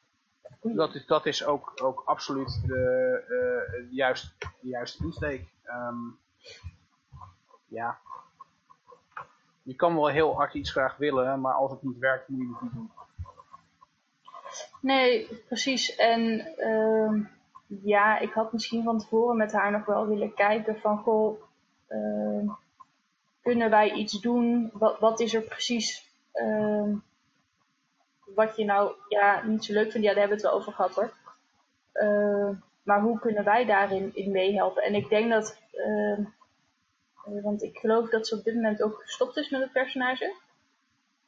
Dat 0.62 0.95
is, 0.95 1.06
dat 1.06 1.25
is 1.25 1.45
ook, 1.45 1.71
ook 1.84 2.01
absoluut 2.06 2.62
de, 2.67 3.23
uh, 3.29 3.91
juiste, 3.91 4.27
de 4.39 4.67
juiste 4.67 5.03
insteek. 5.03 5.47
Ehm, 5.63 5.97
ja. 7.67 7.97
Je 9.63 9.75
kan 9.75 9.95
wel 9.95 10.08
heel 10.08 10.36
hard 10.36 10.53
iets 10.53 10.71
graag 10.71 10.97
willen, 10.97 11.41
maar 11.41 11.53
als 11.53 11.71
het 11.71 11.84
niet 11.84 11.97
werkt, 11.97 12.27
moet 12.27 12.39
je 12.39 12.47
het 12.53 12.62
niet 12.62 12.73
doen. 12.73 12.91
Nee, 14.82 15.43
precies. 15.47 15.95
En 15.95 16.53
uh, 16.58 17.25
ja, 17.84 18.19
ik 18.19 18.34
had 18.34 18.53
misschien 18.53 18.84
van 18.84 18.99
tevoren 18.99 19.38
met 19.38 19.51
haar 19.51 19.71
nog 19.71 19.86
wel 19.86 20.08
willen 20.08 20.34
kijken 20.34 20.79
van, 20.79 20.97
goh, 20.97 21.41
uh, 21.89 22.51
kunnen 23.43 23.69
wij 23.69 23.91
iets 23.91 24.21
doen? 24.21 24.69
Wat, 24.73 24.99
wat 24.99 25.19
is 25.19 25.34
er 25.34 25.41
precies 25.41 26.12
uh, 26.34 26.93
wat 28.25 28.56
je 28.56 28.65
nou 28.65 28.93
ja, 29.08 29.43
niet 29.45 29.65
zo 29.65 29.73
leuk 29.73 29.91
vindt? 29.91 30.08
Ja, 30.08 30.13
daar 30.13 30.19
hebben 30.27 30.38
we 30.38 30.43
het 30.43 30.51
wel 30.51 30.62
over 30.62 30.73
gehad 30.73 30.95
hoor. 30.95 31.13
Uh, 31.93 32.49
maar 32.84 33.01
hoe 33.01 33.19
kunnen 33.19 33.43
wij 33.43 33.65
daarin 33.65 34.12
in 34.15 34.32
meehelpen? 34.32 34.84
En 34.84 34.95
ik 34.95 35.10
denk 35.10 35.32
dat, 35.32 35.58
ehm, 35.71 36.23
eh, 37.25 37.43
want 37.43 37.63
ik 37.63 37.77
geloof 37.77 38.10
dat 38.10 38.27
ze 38.27 38.36
op 38.36 38.43
dit 38.43 38.56
moment 38.56 38.82
ook 38.82 39.01
gestopt 39.01 39.38
is 39.38 39.49
met 39.49 39.62
het 39.62 39.71
personage. 39.71 40.34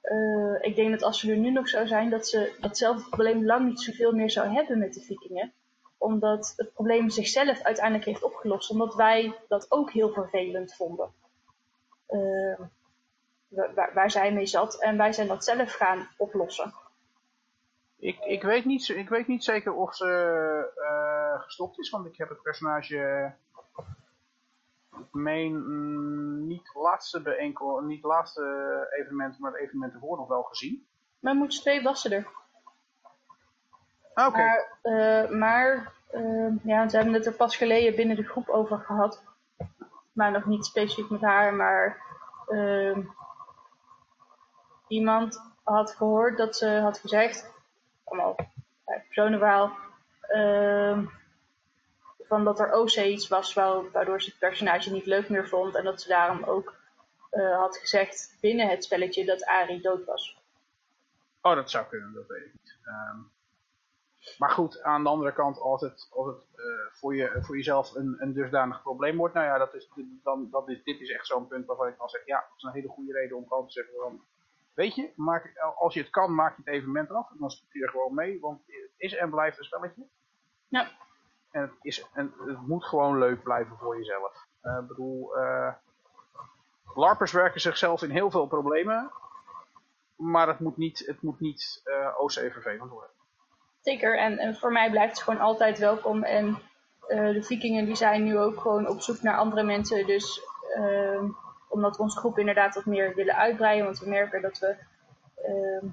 Uh, 0.04 0.56
ik 0.62 0.76
denk 0.76 0.92
dat 0.92 1.04
als 1.04 1.20
ze 1.20 1.32
er 1.32 1.38
nu 1.38 1.52
nog 1.52 1.70
zou 1.70 1.88
zijn, 1.88 2.10
dat 2.10 2.28
ze 2.28 2.56
datzelfde 2.60 3.10
probleem 3.10 3.46
lang 3.46 3.66
niet 3.68 3.82
zoveel 3.82 4.12
meer 4.12 4.30
zou 4.30 4.48
hebben 4.48 4.78
met 4.78 4.94
de 4.94 5.02
vikingen 5.02 5.54
omdat 5.98 6.54
het 6.58 6.74
probleem 6.74 7.10
zichzelf 7.10 7.62
uiteindelijk 7.62 8.06
heeft 8.06 8.24
opgelost. 8.24 8.70
Omdat 8.70 8.96
wij 8.96 9.34
dat 9.48 9.66
ook 9.70 9.92
heel 9.92 10.10
vervelend 10.10 10.76
vonden. 10.76 11.10
Uh, 12.10 12.60
waar, 13.48 13.94
waar 13.94 14.12
zij 14.12 14.34
mee 14.34 14.46
zat. 14.46 14.82
En 14.82 14.98
wij 14.98 15.14
zijn 15.14 15.28
dat 15.28 15.44
zelf 15.44 15.74
gaan 15.74 16.08
oplossen. 16.18 16.74
Ik, 17.98 18.20
ik, 18.20 18.44
weet, 18.44 18.66
niet, 18.66 18.88
ik 18.88 19.10
weet 19.10 19.28
niet 19.28 19.44
zeker 19.44 19.74
of 19.74 19.96
ze 19.96 20.08
uh, 20.78 21.42
gestopt 21.42 21.80
is. 21.80 21.90
Want 21.90 22.06
ik 22.06 22.18
heb 22.18 22.30
het 22.30 22.42
personage... 22.42 23.34
Ik 25.00 25.14
meen 25.14 25.54
mm, 25.54 26.48
niet 26.48 26.72
laatste 26.74 27.22
bijeenkomst, 27.22 27.86
niet 27.86 28.04
laatste 28.04 28.88
evenement, 29.00 29.40
maar 29.40 29.52
het 29.52 29.62
evenement 29.62 29.94
ervoor 29.94 30.18
nog 30.18 30.28
wel 30.28 30.44
gezien. 30.44 30.88
Maar 31.20 31.36
moet 31.36 31.62
twee 31.62 31.84
wassen 31.84 32.12
er. 32.12 32.28
Ah, 34.14 34.28
oké. 34.28 34.38
Maar, 34.38 34.80
uh, 34.84 35.30
maar 35.30 35.94
uh, 36.14 36.54
ja, 36.64 36.90
ze 36.90 36.96
hebben 36.96 37.14
het 37.14 37.26
er 37.26 37.34
pas 37.34 37.56
geleden 37.56 37.96
binnen 37.96 38.16
de 38.16 38.24
groep 38.24 38.50
over 38.50 38.78
gehad. 38.78 39.24
Maar 40.16 40.32
nog 40.32 40.46
niet 40.46 40.66
specifiek 40.66 41.10
met 41.10 41.22
haar, 41.22 41.54
maar 41.54 42.02
uh, 42.48 42.98
iemand 44.88 45.42
had 45.64 45.92
gehoord 45.92 46.38
dat 46.38 46.56
ze 46.56 46.68
had 46.70 47.00
gezegd, 47.00 47.52
allemaal 48.04 48.36
bij 48.86 49.02
personenverhaal, 49.02 49.78
ehm, 50.22 51.06
van 52.28 52.44
dat 52.44 52.60
er 52.60 52.74
OC 52.74 52.96
iets 52.96 53.28
was 53.28 53.54
waardoor 53.54 54.22
ze 54.22 54.30
het 54.30 54.40
personage 54.40 54.92
niet 54.92 55.06
leuk 55.06 55.30
meer 55.30 55.48
vond 55.48 55.76
en 55.76 55.84
dat 55.84 56.02
ze 56.02 56.08
daarom 56.08 56.44
ook 56.44 56.76
uh, 57.32 57.58
had 57.58 57.78
gezegd 57.78 58.38
binnen 58.42 58.70
het 58.70 58.84
spelletje 58.84 59.26
dat 59.26 59.46
Ari 59.46 59.82
dood 59.82 60.06
was. 60.06 60.38
Oh, 61.42 61.56
dat 61.56 61.72
zou 61.72 61.86
kunnen, 61.86 62.14
dat 62.14 62.28
weet 62.28 62.46
ik 62.46 62.54
niet. 62.54 62.78
Um, 62.86 63.32
maar 64.38 64.50
goed, 64.50 64.82
aan 64.82 65.04
de 65.04 65.10
andere 65.10 65.34
kant, 65.34 65.60
als 65.60 65.82
het, 65.82 66.10
als 66.12 66.28
het 66.28 66.44
uh, 66.56 66.66
voor, 66.92 67.16
je, 67.16 67.38
voor 67.42 67.56
jezelf 67.56 67.96
een, 67.96 68.16
een 68.20 68.34
dusdanig 68.34 68.82
probleem 68.82 69.18
wordt, 69.18 69.34
nou 69.34 69.46
ja, 69.46 69.58
dat 69.58 69.74
is, 69.74 69.90
dan, 70.24 70.48
dat 70.52 70.70
is, 70.70 70.84
dit 70.84 71.00
is 71.00 71.12
echt 71.12 71.28
zo'n 71.28 71.48
punt 71.48 71.66
waarvan 71.66 71.88
ik 71.88 71.98
dan 71.98 72.10
zeg, 72.10 72.26
ja, 72.26 72.40
dat 72.40 72.58
is 72.58 72.64
een 72.64 72.72
hele 72.72 72.88
goede 72.88 73.14
reden 73.14 73.38
om 73.38 73.48
gewoon 73.48 73.66
te 73.66 73.72
zeggen 73.72 73.94
van, 74.02 74.22
weet 74.74 74.96
je, 74.96 75.12
maak, 75.16 75.58
als 75.76 75.94
je 75.94 76.00
het 76.00 76.10
kan, 76.10 76.36
maak 76.36 76.56
je 76.56 76.62
het 76.66 76.74
evenement 76.74 77.12
af 77.12 77.32
en 77.32 77.38
dan 77.40 77.50
stop 77.50 77.74
je 77.74 77.84
er 77.84 77.90
gewoon 77.90 78.14
mee, 78.14 78.40
want 78.40 78.62
het 78.66 78.92
is 78.98 79.16
en 79.16 79.30
blijft 79.30 79.58
een 79.58 79.64
spelletje. 79.64 80.08
Ja. 80.68 80.92
En 81.52 81.62
het, 81.62 81.72
is, 81.82 82.10
en 82.14 82.34
het 82.46 82.68
moet 82.68 82.86
gewoon 82.86 83.18
leuk 83.18 83.44
blijven 83.44 83.78
voor 83.78 83.98
jezelf. 83.98 84.46
Uh, 84.64 84.78
ik 84.82 84.88
bedoel, 84.88 85.38
uh, 85.38 85.74
LARPers 86.96 87.32
werken 87.32 87.62
zichzelf 87.62 88.02
in 88.02 88.10
heel 88.10 88.32
veel 88.32 88.48
problemen, 88.48 89.12
maar 90.16 90.48
het 90.48 90.60
moet 90.60 90.78
niet, 90.78 91.06
het 91.06 91.22
moet 91.22 91.40
niet 91.40 91.82
OC 92.18 92.32
vervelend 92.32 92.92
worden. 92.92 93.10
Zeker, 93.86 94.18
en, 94.18 94.38
en 94.38 94.56
voor 94.56 94.72
mij 94.72 94.90
blijft 94.90 95.14
het 95.14 95.24
gewoon 95.24 95.40
altijd 95.40 95.78
welkom. 95.78 96.24
En 96.24 96.48
uh, 97.08 97.34
de 97.34 97.44
vikingen 97.44 97.86
die 97.86 97.96
zijn 97.96 98.24
nu 98.24 98.40
ook 98.40 98.60
gewoon 98.60 98.88
op 98.88 99.02
zoek 99.02 99.22
naar 99.22 99.38
andere 99.38 99.64
mensen. 99.64 100.06
Dus 100.06 100.42
uh, 100.78 101.24
omdat 101.70 101.98
we 101.98 102.04
onze 102.04 102.18
groep 102.18 102.38
inderdaad 102.38 102.76
wat 102.76 102.86
meer 102.86 103.16
willen 103.16 103.36
uitbreiden. 103.36 103.86
Want 103.86 104.00
we 104.00 104.10
merken 104.10 104.42
dat 104.42 104.60
we 104.60 104.76
uh, 105.48 105.90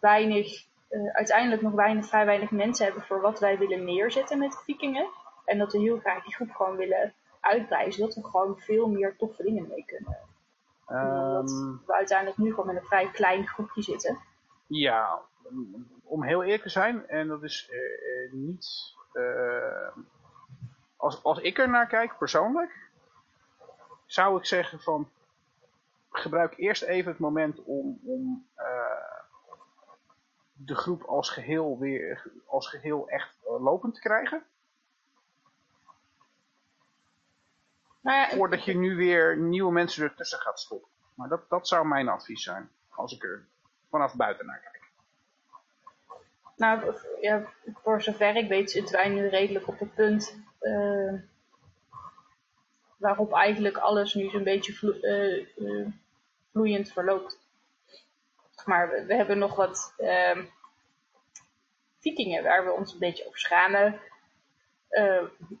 weinig, 0.00 0.64
uh, 0.90 1.14
uiteindelijk 1.14 1.62
nog 1.62 1.72
weinig, 1.72 2.06
vrij 2.06 2.26
weinig 2.26 2.50
mensen 2.50 2.84
hebben 2.84 3.02
voor 3.02 3.20
wat 3.20 3.40
wij 3.40 3.58
willen 3.58 3.84
neerzetten 3.84 4.38
met 4.38 4.50
de 4.50 4.62
vikingen. 4.64 5.06
En 5.44 5.58
dat 5.58 5.72
we 5.72 5.78
heel 5.78 5.98
graag 5.98 6.24
die 6.24 6.34
groep 6.34 6.50
gewoon 6.50 6.76
willen 6.76 7.14
uitbreiden. 7.40 7.92
Zodat 7.92 8.14
we 8.14 8.24
gewoon 8.24 8.58
veel 8.58 8.88
meer 8.88 9.16
toffe 9.16 9.42
dingen 9.42 9.68
mee 9.68 9.84
kunnen. 9.86 10.18
Um, 10.88 11.82
we 11.86 11.94
uiteindelijk 11.94 12.38
nu 12.38 12.50
gewoon 12.50 12.66
met 12.66 12.76
een 12.76 12.88
vrij 12.88 13.10
klein 13.10 13.46
groepje 13.46 13.82
zitten. 13.82 14.18
Ja, 14.66 15.20
om 16.06 16.22
heel 16.22 16.42
eerlijk 16.42 16.62
te 16.62 16.68
zijn, 16.68 17.08
en 17.08 17.28
dat 17.28 17.42
is 17.42 17.70
uh, 17.72 18.32
niet... 18.32 18.94
Uh, 19.12 19.96
als, 20.96 21.22
als 21.22 21.38
ik 21.38 21.58
er 21.58 21.68
naar 21.68 21.86
kijk, 21.86 22.18
persoonlijk, 22.18 22.90
zou 24.06 24.38
ik 24.38 24.44
zeggen 24.44 24.80
van... 24.80 25.10
Gebruik 26.10 26.56
eerst 26.56 26.82
even 26.82 27.10
het 27.10 27.20
moment 27.20 27.62
om, 27.62 28.00
om 28.04 28.46
de 30.56 30.74
groep 30.74 31.02
als 31.02 31.30
geheel, 31.30 31.78
weer, 31.78 32.30
als 32.46 32.68
geheel 32.68 33.08
echt 33.08 33.36
lopend 33.58 33.94
te 33.94 34.00
krijgen. 34.00 34.44
Nou 38.00 38.18
ja, 38.18 38.36
Voordat 38.36 38.64
je 38.64 38.74
nu 38.74 38.96
weer 38.96 39.36
nieuwe 39.36 39.72
mensen 39.72 40.02
ertussen 40.04 40.38
gaat 40.38 40.60
stoppen. 40.60 40.90
Maar 41.14 41.28
dat, 41.28 41.48
dat 41.48 41.68
zou 41.68 41.86
mijn 41.86 42.08
advies 42.08 42.42
zijn, 42.42 42.70
als 42.88 43.12
ik 43.12 43.22
er 43.22 43.46
vanaf 43.90 44.14
buiten 44.16 44.46
naar 44.46 44.60
kijk. 44.60 44.75
Nou, 46.56 46.94
ja, 47.20 47.52
voor 47.82 48.02
zover 48.02 48.36
ik 48.36 48.48
weet 48.48 48.70
zitten 48.70 48.96
wij 48.96 49.08
nu 49.08 49.28
redelijk 49.28 49.68
op 49.68 49.78
het 49.78 49.94
punt 49.94 50.36
uh, 50.60 51.14
waarop 52.96 53.32
eigenlijk 53.32 53.76
alles 53.76 54.14
nu 54.14 54.28
zo'n 54.28 54.42
beetje 54.42 54.98
uh, 55.02 55.66
uh, 55.68 55.86
vloeiend 56.52 56.92
verloopt. 56.92 57.38
Maar 58.64 58.90
we, 58.90 59.04
we 59.04 59.14
hebben 59.14 59.38
nog 59.38 59.56
wat 59.56 59.94
ehm, 59.96 60.44
vikingen 62.00 62.42
waar 62.42 62.64
we 62.64 62.72
ons 62.72 62.92
een 62.92 62.98
beetje 62.98 63.26
over 63.26 63.38
schamen. 63.38 64.00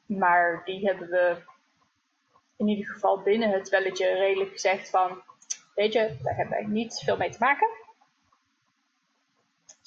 maar 0.06 0.62
die 0.64 0.86
hebben 0.86 1.08
we 1.08 1.36
in 2.56 2.68
ieder 2.68 2.86
geval 2.86 3.22
binnen 3.22 3.50
het 3.50 3.68
welletje 3.68 4.06
redelijk 4.12 4.50
gezegd 4.50 4.90
van, 4.90 5.22
weet 5.74 5.92
je, 5.92 6.16
daar 6.22 6.36
hebben 6.36 6.54
wij 6.54 6.66
niet 6.66 7.02
veel 7.04 7.16
mee 7.16 7.30
te 7.30 7.38
maken 7.40 7.68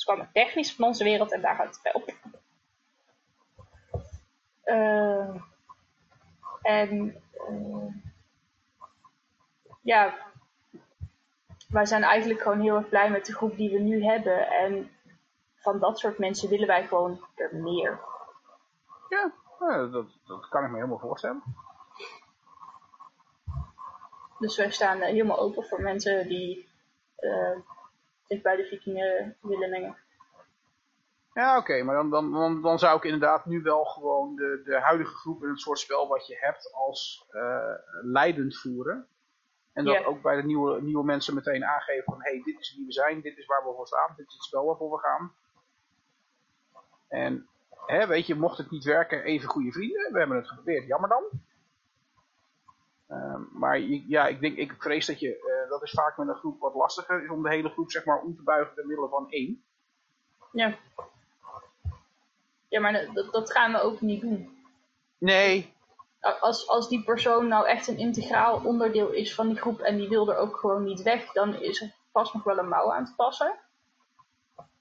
kwamen 0.05 0.29
technisch 0.33 0.75
van 0.75 0.85
onze 0.85 1.03
wereld 1.03 1.31
en 1.31 1.41
daar 1.41 1.55
houdt 1.55 1.73
het 1.73 1.83
bij 1.83 1.93
op. 1.93 2.13
Uh, 4.65 5.35
en 6.61 7.21
uh, 7.49 7.93
ja, 9.81 10.13
wij 11.67 11.85
zijn 11.85 12.03
eigenlijk 12.03 12.41
gewoon 12.41 12.59
heel 12.59 12.75
erg 12.75 12.89
blij 12.89 13.09
met 13.09 13.25
de 13.25 13.33
groep 13.33 13.57
die 13.57 13.71
we 13.71 13.79
nu 13.79 14.03
hebben. 14.03 14.47
En 14.47 14.91
van 15.55 15.79
dat 15.79 15.99
soort 15.99 16.17
mensen 16.17 16.49
willen 16.49 16.67
wij 16.67 16.87
gewoon 16.87 17.25
er 17.35 17.55
meer. 17.55 17.99
Ja, 19.09 19.31
dat, 19.91 20.07
dat 20.25 20.47
kan 20.49 20.63
ik 20.63 20.69
me 20.69 20.75
helemaal 20.75 20.99
voorstellen. 20.99 21.43
Dus 24.39 24.57
wij 24.57 24.71
staan 24.71 25.01
helemaal 25.01 25.39
open 25.39 25.63
voor 25.63 25.81
mensen 25.81 26.27
die 26.27 26.69
uh, 27.19 27.57
zich 28.29 28.41
bij 28.41 28.55
de 28.55 28.65
vikingen 28.65 29.35
willen 29.41 29.69
mengen. 29.69 29.97
Ja, 31.33 31.57
oké, 31.57 31.83
maar 31.83 31.95
dan, 31.95 32.09
dan, 32.09 32.31
dan, 32.31 32.61
dan, 32.61 32.79
zou 32.79 32.97
ik 32.97 33.03
inderdaad 33.03 33.45
nu 33.45 33.61
wel 33.61 33.85
gewoon 33.85 34.35
de, 34.35 34.61
de 34.63 34.79
huidige 34.79 35.13
groep 35.13 35.43
in 35.43 35.49
het 35.49 35.59
soort 35.59 35.79
spel 35.79 36.07
wat 36.07 36.27
je 36.27 36.37
hebt 36.39 36.73
als 36.73 37.27
uh, 37.31 37.73
leidend 38.01 38.57
voeren. 38.57 39.07
En 39.73 39.85
dat 39.85 40.05
ook 40.05 40.21
bij 40.21 40.35
de 40.35 40.43
nieuwe, 40.43 40.81
nieuwe 40.81 41.03
mensen 41.03 41.35
meteen 41.35 41.65
aangeven 41.65 42.03
van, 42.03 42.23
hé, 42.23 42.31
hey, 42.31 42.41
dit 42.43 42.59
is 42.59 42.75
wie 42.75 42.85
we 42.85 42.91
zijn, 42.91 43.21
dit 43.21 43.37
is 43.37 43.45
waar 43.45 43.63
we 43.63 43.73
voor 43.75 43.87
staan, 43.87 44.13
dit 44.15 44.27
is 44.27 44.33
het 44.33 44.43
spel 44.43 44.65
waarvoor 44.65 44.91
we 44.91 44.97
gaan. 44.97 45.33
En, 47.07 47.47
hè, 47.85 48.07
weet 48.07 48.27
je, 48.27 48.35
mocht 48.35 48.57
het 48.57 48.71
niet 48.71 48.83
werken, 48.83 49.23
even 49.23 49.49
goede 49.49 49.71
vrienden, 49.71 50.11
we 50.11 50.19
hebben 50.19 50.37
het 50.37 50.47
geprobeerd, 50.47 50.87
jammer 50.87 51.09
dan. 51.09 51.23
Ehm, 53.09 53.41
maar 53.51 53.79
ja, 53.79 54.27
ik 54.27 54.39
denk, 54.39 54.57
ik 54.57 54.75
vrees 54.77 55.05
dat 55.05 55.19
je, 55.19 55.65
dat 55.69 55.83
is 55.83 55.91
vaak 55.91 56.17
met 56.17 56.27
een 56.27 56.35
groep 56.35 56.59
wat 56.59 56.73
lastiger, 56.73 57.23
is 57.23 57.29
om 57.29 57.43
de 57.43 57.49
hele 57.49 57.69
groep 57.69 57.91
zeg 57.91 58.05
maar 58.05 58.21
om 58.21 58.35
te 58.35 58.43
buigen 58.43 58.75
door 58.75 58.85
middel 58.85 59.09
van 59.09 59.31
één. 59.31 59.63
Ja. 60.51 60.77
Ja, 62.67 62.79
maar 62.79 63.09
dat, 63.13 63.31
dat 63.33 63.51
gaan 63.51 63.71
we 63.71 63.81
ook 63.81 64.01
niet 64.01 64.21
doen. 64.21 64.57
Nee. 65.17 65.73
Als, 66.19 66.67
als 66.67 66.89
die 66.89 67.03
persoon 67.03 67.47
nou 67.47 67.67
echt 67.67 67.87
een 67.87 67.97
integraal 67.97 68.61
onderdeel 68.63 69.09
is 69.11 69.35
van 69.35 69.47
die 69.47 69.57
groep 69.57 69.79
en 69.79 69.97
die 69.97 70.09
wil 70.09 70.31
er 70.31 70.37
ook 70.37 70.57
gewoon 70.57 70.83
niet 70.83 71.01
weg, 71.01 71.31
dan 71.31 71.55
is 71.55 71.81
er 71.81 71.93
vast 72.11 72.33
nog 72.33 72.43
wel 72.43 72.57
een 72.57 72.69
mouw 72.69 72.91
aan 72.91 73.05
te 73.05 73.15
passen. 73.15 73.53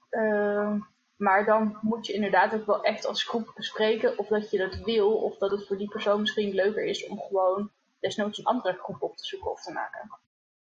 Ehm, 0.09 0.79
maar 1.15 1.45
dan 1.45 1.77
moet 1.81 2.05
je 2.05 2.13
inderdaad 2.13 2.53
ook 2.53 2.65
wel 2.65 2.83
echt 2.83 3.05
als 3.05 3.23
groep 3.23 3.51
bespreken 3.55 4.17
of 4.17 4.27
dat 4.27 4.51
je 4.51 4.57
dat 4.57 4.75
wil, 4.75 5.13
of 5.15 5.37
dat 5.37 5.51
het 5.51 5.67
voor 5.67 5.77
die 5.77 5.89
persoon 5.89 6.19
misschien 6.19 6.53
leuker 6.53 6.83
is 6.83 7.07
om 7.07 7.19
gewoon 7.19 7.71
desnoods 7.99 8.37
een 8.37 8.45
andere 8.45 8.73
groep 8.73 9.01
op 9.01 9.17
te 9.17 9.25
zoeken 9.25 9.51
of 9.51 9.63
te 9.63 9.71
maken. 9.71 10.19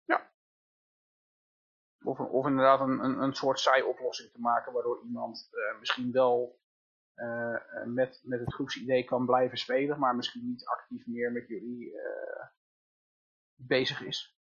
Ja. 0.05 0.31
Of, 2.05 2.21
of 2.21 2.47
inderdaad 2.47 2.81
een, 2.81 3.05
een, 3.05 3.23
een 3.23 3.35
soort 3.35 3.61
saai-oplossing 3.61 4.33
te 4.33 4.41
maken, 4.41 4.73
waardoor 4.73 5.03
iemand 5.03 5.49
uh, 5.53 5.79
misschien 5.79 6.13
wel 6.13 6.61
uh, 7.15 7.57
met, 7.85 8.21
met 8.25 8.41
het 8.41 8.55
groepsidee 8.55 9.05
kan 9.05 9.27
blijven 9.27 9.59
spelen, 9.59 9.99
maar 9.99 10.17
misschien 10.17 10.47
niet 10.47 10.67
actief 10.67 11.07
meer 11.07 11.33
met 11.33 11.49
jullie 11.49 11.93
uh, 11.93 12.47
bezig 13.55 14.03
is. 14.03 14.39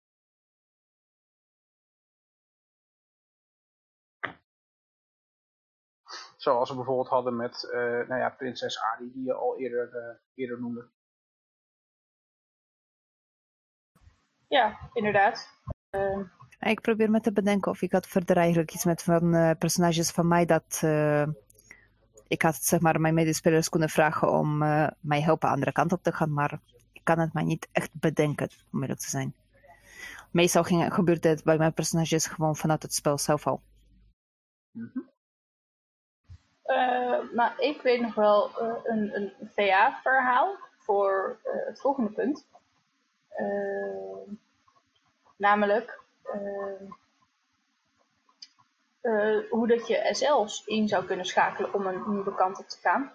Zoals 6.38 6.70
we 6.70 6.76
bijvoorbeeld 6.76 7.08
hadden 7.08 7.36
met 7.36 7.68
nou 8.08 8.16
ja, 8.16 8.30
prinses 8.30 8.82
Adi, 8.82 9.12
die 9.12 9.24
je 9.24 9.34
al 9.34 9.58
eerder, 9.58 10.22
eerder 10.34 10.60
noemde. 10.60 10.92
Ja, 14.54 14.78
inderdaad. 14.94 15.50
Uh... 15.92 16.20
Ik 16.60 16.82
probeer 16.82 17.10
me 17.10 17.20
te 17.20 17.32
bedenken 17.32 17.72
of 17.72 17.82
ik 17.82 17.92
had 17.92 18.08
verder 18.08 18.38
eigenlijk 18.38 18.74
iets 18.74 18.86
met 18.86 19.04
van 19.04 19.36
uh, 19.36 19.52
personages 19.60 20.12
van 20.12 20.28
mij 20.28 20.46
dat 20.46 20.82
ik 22.28 22.42
had 22.42 22.56
zeg 22.56 22.80
maar 22.80 23.02
mijn 23.02 23.14
medespelers 23.14 23.70
kunnen 23.70 23.90
vragen 23.90 24.32
om 24.32 24.58
mij 25.00 25.22
helpen 25.22 25.50
andere 25.50 25.72
kant 25.72 25.92
op 25.92 26.04
te 26.04 26.12
gaan, 26.12 26.34
maar 26.34 26.60
ik 26.92 27.02
kan 27.04 27.20
het 27.20 27.34
mij 27.34 27.44
niet 27.44 27.68
echt 27.72 27.90
bedenken, 27.94 28.50
om 28.72 28.82
eerlijk 28.82 29.00
te 29.00 29.10
zijn. 29.10 29.36
Meestal 30.32 30.64
ging, 30.64 30.94
gebeurde 30.94 31.28
het 31.28 31.44
bij 31.44 31.58
mijn 31.58 31.74
personages 31.74 32.26
gewoon 32.26 32.56
vanuit 32.56 32.82
het 32.84 32.94
spel 32.94 33.18
zelf 33.18 33.48
al. 33.48 33.62
Mm 34.72 34.90
-hmm. 34.94 35.12
Uh, 36.66 37.34
nou, 37.34 37.52
ik 37.58 37.82
weet 37.82 38.02
nog 38.02 38.16
wel 38.16 38.50
uh, 38.50 38.74
een, 38.84 39.16
een 39.16 39.34
VA-verhaal 39.56 40.56
voor 40.78 41.40
uh, 41.46 41.68
het 41.68 41.82
volgende 41.82 42.10
punt. 42.10 42.48
Namelijk 45.36 46.02
hoe 49.50 49.68
dat 49.68 49.88
je 49.88 50.10
SL's 50.12 50.66
in 50.66 50.88
zou 50.88 51.06
kunnen 51.06 51.26
schakelen 51.26 51.74
om 51.74 51.86
een 51.86 52.04
nieuwe 52.08 52.36
kant 52.36 52.60
op 52.60 52.68
te 52.68 52.78
gaan. 52.82 53.12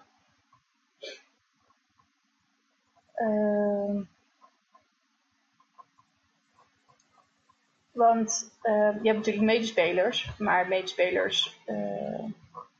want 7.91 8.51
je 8.63 8.99
hebt 9.03 9.17
natuurlijk 9.17 9.45
medespelers, 9.45 10.37
maar 10.37 10.67
medespelers 10.67 11.59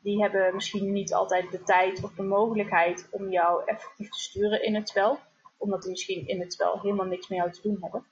die 0.02 0.22
hebben 0.22 0.56
misschien 0.56 0.92
niet 0.92 1.14
altijd 1.14 1.52
de 1.52 1.64
tijd 1.64 2.04
of 2.04 2.14
de 2.14 2.24
mogelijkheid 2.24 3.08
om 3.12 3.32
jou 3.32 3.64
effectief 3.66 4.10
te 4.10 4.20
sturen 4.20 4.64
in 4.64 4.76
het 4.76 4.90
spel. 4.90 5.20
Omdat 5.60 5.82
die 5.82 5.91
misschien 5.91 6.28
in 6.28 6.39
het 6.39 6.53
spel 6.53 6.80
helemaal 6.82 7.05
niks 7.05 7.28
met 7.28 7.38
jou 7.38 7.51
te 7.51 7.62
doen 7.62 7.78
hebben. 7.82 8.05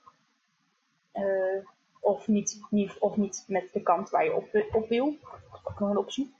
Uh, 1.14 1.66
of, 2.00 2.28
niet, 2.28 2.60
niet, 2.70 2.98
of 2.98 3.16
niet 3.16 3.44
met 3.46 3.72
de 3.72 3.82
kant 3.82 4.10
waar 4.10 4.24
je 4.24 4.34
op, 4.34 4.66
op 4.72 4.88
wil. 4.88 5.16
Dat 5.50 5.60
is 5.60 5.66
ook 5.66 5.78
nog 5.78 5.90
een 5.90 5.96
optie. 5.96 6.34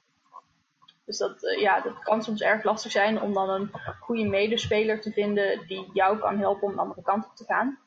Dus 1.04 1.18
dat, 1.18 1.42
uh, 1.42 1.60
ja, 1.60 1.80
dat 1.80 1.98
kan 1.98 2.22
soms 2.22 2.40
erg 2.40 2.64
lastig 2.64 2.92
zijn 2.92 3.20
om 3.20 3.32
dan 3.32 3.50
een 3.50 3.70
goede 4.00 4.24
medespeler 4.24 5.00
te 5.00 5.12
vinden 5.12 5.66
die 5.66 5.90
jou 5.92 6.18
kan 6.18 6.38
helpen 6.38 6.68
om 6.68 6.74
de 6.74 6.80
andere 6.80 7.02
kant 7.02 7.24
op 7.24 7.36
te 7.36 7.44
gaan. 7.44 7.78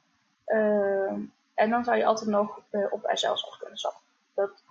Uh, 0.46 1.12
en 1.54 1.70
dan 1.70 1.84
zou 1.84 1.98
je 1.98 2.06
altijd 2.06 2.30
nog 2.30 2.62
op 2.90 3.10
SL's 3.14 3.46
af 3.46 3.58
kunnen 3.58 3.78
stappen. 3.78 4.02
Dat, 4.34 4.64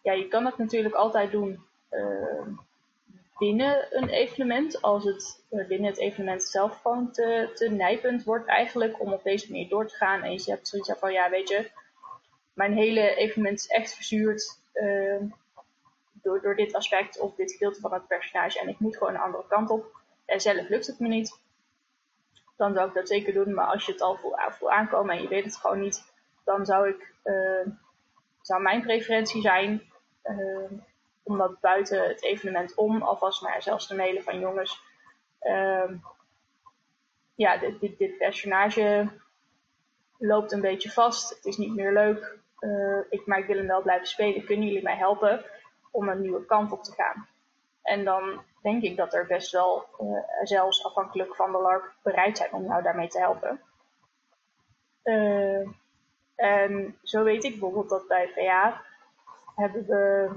ja, 0.00 0.12
je 0.12 0.28
kan 0.28 0.44
het 0.44 0.58
natuurlijk 0.58 0.94
altijd 0.94 1.30
doen 1.30 1.64
binnen 3.40 3.86
een 3.96 4.08
evenement. 4.08 4.82
Als 4.82 5.04
het 5.04 5.44
uh, 5.50 5.66
binnen 5.66 5.90
het 5.90 5.98
evenement 5.98 6.42
zelf 6.42 6.80
gewoon 6.80 7.12
te, 7.12 7.50
te 7.54 7.70
nijpend 7.70 8.24
wordt 8.24 8.48
eigenlijk 8.48 9.00
om 9.00 9.12
op 9.12 9.22
deze 9.22 9.50
manier 9.50 9.68
door 9.68 9.88
te 9.88 9.96
gaan. 9.96 10.22
En 10.22 10.32
je 10.32 10.42
hebt 10.46 10.68
zoiets 10.68 10.92
van, 10.98 11.12
ja 11.12 11.30
weet 11.30 11.48
je, 11.48 11.70
mijn 12.52 12.72
hele 12.72 13.14
evenement 13.14 13.58
is 13.58 13.66
echt 13.66 13.94
verzuurd 13.94 14.60
uh, 14.74 15.22
door, 16.12 16.40
door 16.40 16.56
dit 16.56 16.74
aspect 16.74 17.20
of 17.20 17.34
dit 17.34 17.52
gedeelte 17.52 17.80
van 17.80 17.92
het 17.92 18.06
personage. 18.06 18.60
En 18.60 18.68
ik 18.68 18.78
moet 18.78 18.96
gewoon 18.96 19.14
een 19.14 19.20
andere 19.20 19.44
kant 19.48 19.70
op. 19.70 20.00
En 20.24 20.40
zelf 20.40 20.68
lukt 20.68 20.86
het 20.86 20.98
me 20.98 21.08
niet. 21.08 21.38
Dan 22.56 22.74
zou 22.74 22.88
ik 22.88 22.94
dat 22.94 23.08
zeker 23.08 23.32
doen. 23.32 23.54
Maar 23.54 23.66
als 23.66 23.86
je 23.86 23.92
het 23.92 24.00
al 24.00 24.16
voelt, 24.16 24.70
aankomen 24.70 25.16
en 25.16 25.22
je 25.22 25.28
weet 25.28 25.44
het 25.44 25.56
gewoon 25.56 25.80
niet, 25.80 26.12
dan 26.44 26.66
zou 26.66 26.88
ik 26.88 27.14
zou 28.42 28.62
mijn 28.62 28.82
preferentie 28.82 29.40
zijn 29.40 29.82
uh, 30.24 30.70
om 31.30 31.38
dat 31.38 31.60
buiten 31.60 32.08
het 32.08 32.22
evenement 32.22 32.74
om 32.74 33.02
alvast 33.02 33.42
maar 33.42 33.62
zelfs 33.62 33.86
van 34.22 34.38
jongens. 34.38 34.82
Uh, 35.42 35.90
ja, 37.34 37.56
dit, 37.56 37.80
dit, 37.80 37.98
dit, 37.98 38.18
personage 38.18 39.08
loopt 40.18 40.52
een 40.52 40.60
beetje 40.60 40.90
vast. 40.90 41.30
Het 41.30 41.44
is 41.44 41.56
niet 41.56 41.74
meer 41.74 41.92
leuk. 41.92 42.38
Uh, 42.60 42.98
ik, 43.10 43.26
maar 43.26 43.38
ik 43.38 43.46
wil 43.46 43.56
hem 43.56 43.66
wel 43.66 43.82
blijven 43.82 44.06
spelen. 44.06 44.44
Kunnen 44.44 44.66
jullie 44.66 44.82
mij 44.82 44.96
helpen 44.96 45.44
om 45.90 46.08
een 46.08 46.20
nieuwe 46.20 46.44
kant 46.44 46.72
op 46.72 46.84
te 46.84 46.92
gaan? 46.92 47.28
En 47.82 48.04
dan 48.04 48.42
denk 48.62 48.82
ik 48.82 48.96
dat 48.96 49.14
er 49.14 49.26
best 49.26 49.52
wel, 49.52 49.86
uh, 50.00 50.18
zelfs 50.42 50.84
afhankelijk 50.84 51.34
van 51.34 51.52
de 51.52 51.58
LARP, 51.58 51.92
bereid 52.02 52.36
zijn 52.36 52.52
om 52.52 52.64
jou 52.64 52.82
daarmee 52.82 53.08
te 53.08 53.18
helpen. 53.18 53.60
Uh, 55.04 55.68
en 56.34 56.98
zo 57.02 57.22
weet 57.22 57.44
ik 57.44 57.50
bijvoorbeeld 57.50 57.88
dat 57.88 58.06
bij 58.06 58.28
VA 58.28 58.82
hebben 59.54 59.86
we 59.86 60.30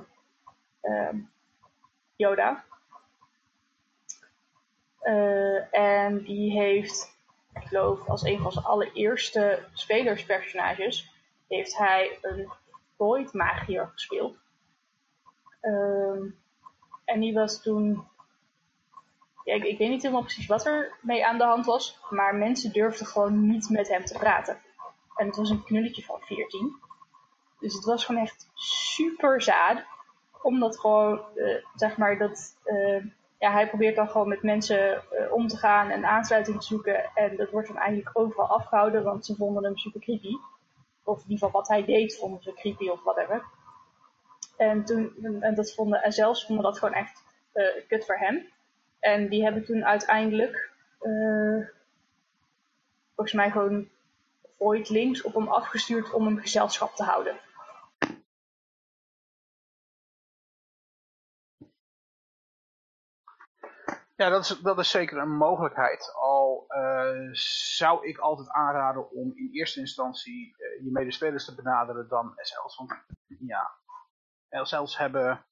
Yoda. 2.15 2.63
Uh, 5.03 5.75
en 5.75 6.23
die 6.23 6.51
heeft, 6.51 7.17
ik 7.53 7.67
geloof, 7.67 8.09
als 8.09 8.23
een 8.23 8.39
van 8.39 8.51
zijn 8.51 8.65
allereerste 8.65 9.65
spelerspersonages, 9.73 11.11
heeft 11.47 11.77
hij 11.77 12.17
een 12.21 12.51
Void 12.97 13.33
Magier 13.33 13.89
gespeeld. 13.93 14.37
Uh, 15.61 16.31
en 17.05 17.19
die 17.19 17.33
was 17.33 17.61
toen. 17.61 18.07
Ik, 19.43 19.77
weet 19.77 19.89
niet 19.89 20.01
helemaal 20.01 20.23
precies 20.23 20.45
wat 20.45 20.65
er 20.65 20.97
mee 21.01 21.25
aan 21.25 21.37
de 21.37 21.43
hand 21.43 21.65
was, 21.65 21.99
maar 22.09 22.35
mensen 22.35 22.71
durfden 22.71 23.07
gewoon 23.07 23.47
niet 23.47 23.69
met 23.69 23.87
hem 23.87 24.05
te 24.05 24.17
praten. 24.17 24.57
En 25.15 25.25
het 25.27 25.35
was 25.35 25.49
een 25.49 25.63
knulletje 25.63 26.03
van 26.03 26.19
14. 26.21 26.75
Dus 27.59 27.73
het 27.73 27.83
was 27.83 28.05
gewoon 28.05 28.21
echt 28.21 28.49
super 28.53 29.41
zaad. 29.41 29.83
Omdat 30.43 30.79
gewoon, 30.79 31.21
uh, 31.35 31.55
zeg 31.75 31.97
maar, 31.97 32.17
dat, 32.17 32.55
uh, 32.65 33.05
ja, 33.39 33.51
hij 33.51 33.67
probeert 33.67 33.95
dan 33.95 34.09
gewoon 34.09 34.27
met 34.27 34.43
mensen 34.43 34.93
uh, 34.93 35.33
om 35.33 35.47
te 35.47 35.57
gaan 35.57 35.89
en 35.89 36.05
aansluiting 36.05 36.59
te 36.59 36.65
zoeken. 36.65 37.09
En 37.15 37.35
dat 37.35 37.49
wordt 37.49 37.67
dan 37.67 37.77
eigenlijk 37.77 38.17
overal 38.17 38.47
afgehouden, 38.47 39.03
want 39.03 39.25
ze 39.25 39.35
vonden 39.35 39.63
hem 39.63 39.77
super 39.77 40.01
creepy. 40.01 40.33
Of 41.03 41.17
in 41.17 41.29
ieder 41.29 41.45
geval 41.45 41.61
wat 41.61 41.67
hij 41.67 41.85
deed 41.85 42.17
vonden 42.17 42.43
ze 42.43 42.53
creepy 42.53 42.89
of 42.89 43.03
whatever. 43.03 43.43
En, 44.57 44.85
toen, 44.85 45.15
en, 45.41 45.55
dat 45.55 45.73
vonden, 45.73 46.03
en 46.03 46.11
zelfs 46.11 46.45
vonden 46.45 46.63
dat 46.63 46.79
gewoon 46.79 46.93
echt 46.93 47.23
kut 47.87 48.05
voor 48.05 48.17
hem. 48.17 48.47
En 48.99 49.29
die 49.29 49.43
hebben 49.43 49.65
toen 49.65 49.85
uiteindelijk, 49.85 50.71
volgens 53.15 53.33
mij 53.33 53.51
gewoon 53.51 53.87
ooit 54.57 54.89
links 54.89 55.21
op 55.21 55.33
hem 55.33 55.47
afgestuurd 55.47 56.13
om 56.13 56.25
hem 56.25 56.37
gezelschap 56.37 56.95
te 56.95 57.03
houden. 57.03 57.35
Ja, 64.15 64.29
dat 64.29 64.43
is, 64.43 64.59
dat 64.59 64.79
is 64.79 64.89
zeker 64.89 65.17
een 65.17 65.35
mogelijkheid. 65.35 66.13
Al 66.13 66.65
uh, 66.67 67.29
zou 67.71 68.07
ik 68.07 68.17
altijd 68.17 68.49
aanraden 68.49 69.11
om 69.11 69.31
in 69.35 69.49
eerste 69.51 69.79
instantie 69.79 70.55
uh, 70.57 70.83
je 70.83 70.91
medespelers 70.91 71.45
te 71.45 71.55
benaderen 71.55 72.07
dan 72.07 72.33
SL's. 72.35 72.77
Want 72.77 73.05
ja, 73.39 73.71
SL's 74.49 74.97
hebben 74.97 75.45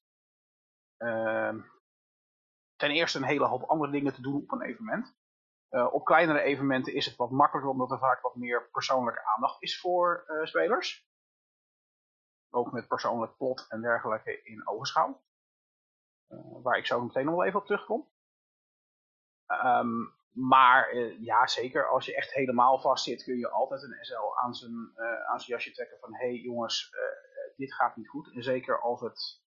uh, 0.98 1.54
ten 2.76 2.90
eerste 2.90 3.18
een 3.18 3.24
hele 3.24 3.46
hoop 3.46 3.62
andere 3.62 3.90
dingen 3.90 4.14
te 4.14 4.22
doen 4.22 4.42
op 4.42 4.52
een 4.52 4.62
evenement. 4.62 5.16
Uh, 5.70 5.92
op 5.92 6.04
kleinere 6.04 6.40
evenementen 6.40 6.94
is 6.94 7.06
het 7.06 7.16
wat 7.16 7.30
makkelijker 7.30 7.72
omdat 7.72 7.90
er 7.90 7.98
vaak 7.98 8.20
wat 8.20 8.36
meer 8.36 8.68
persoonlijke 8.70 9.24
aandacht 9.24 9.62
is 9.62 9.80
voor 9.80 10.24
spelers. 10.42 11.06
Ook 12.50 12.72
met 12.72 12.88
persoonlijk 12.88 13.36
plot 13.36 13.66
en 13.68 13.80
dergelijke 13.80 14.42
in 14.42 14.68
ogenschouw. 14.68 15.22
waar 16.62 16.78
ik 16.78 16.86
zo 16.86 17.00
meteen 17.00 17.24
nog 17.24 17.34
wel 17.34 17.44
even 17.44 17.60
op 17.60 17.66
terugkom. 17.66 18.11
Um, 19.64 20.14
maar 20.32 20.92
uh, 20.92 21.20
ja, 21.20 21.46
zeker 21.46 21.88
als 21.88 22.06
je 22.06 22.16
echt 22.16 22.32
helemaal 22.32 22.80
vast 22.80 23.04
zit, 23.04 23.24
kun 23.24 23.38
je 23.38 23.50
altijd 23.50 23.82
een 23.82 23.98
SL 24.00 24.38
aan 24.38 24.54
zijn, 24.54 24.92
uh, 24.96 25.24
aan 25.24 25.40
zijn 25.40 25.56
jasje 25.56 25.72
trekken 25.72 25.98
van 25.98 26.14
hé 26.14 26.26
hey, 26.26 26.36
jongens, 26.36 26.92
uh, 26.94 27.56
dit 27.56 27.74
gaat 27.74 27.96
niet 27.96 28.08
goed. 28.08 28.32
En 28.34 28.42
zeker 28.42 28.80
als 28.80 29.00
het 29.00 29.40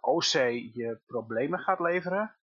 OC 0.00 0.32
je 0.72 1.00
problemen 1.06 1.58
gaat 1.58 1.80
leveren, 1.80 2.36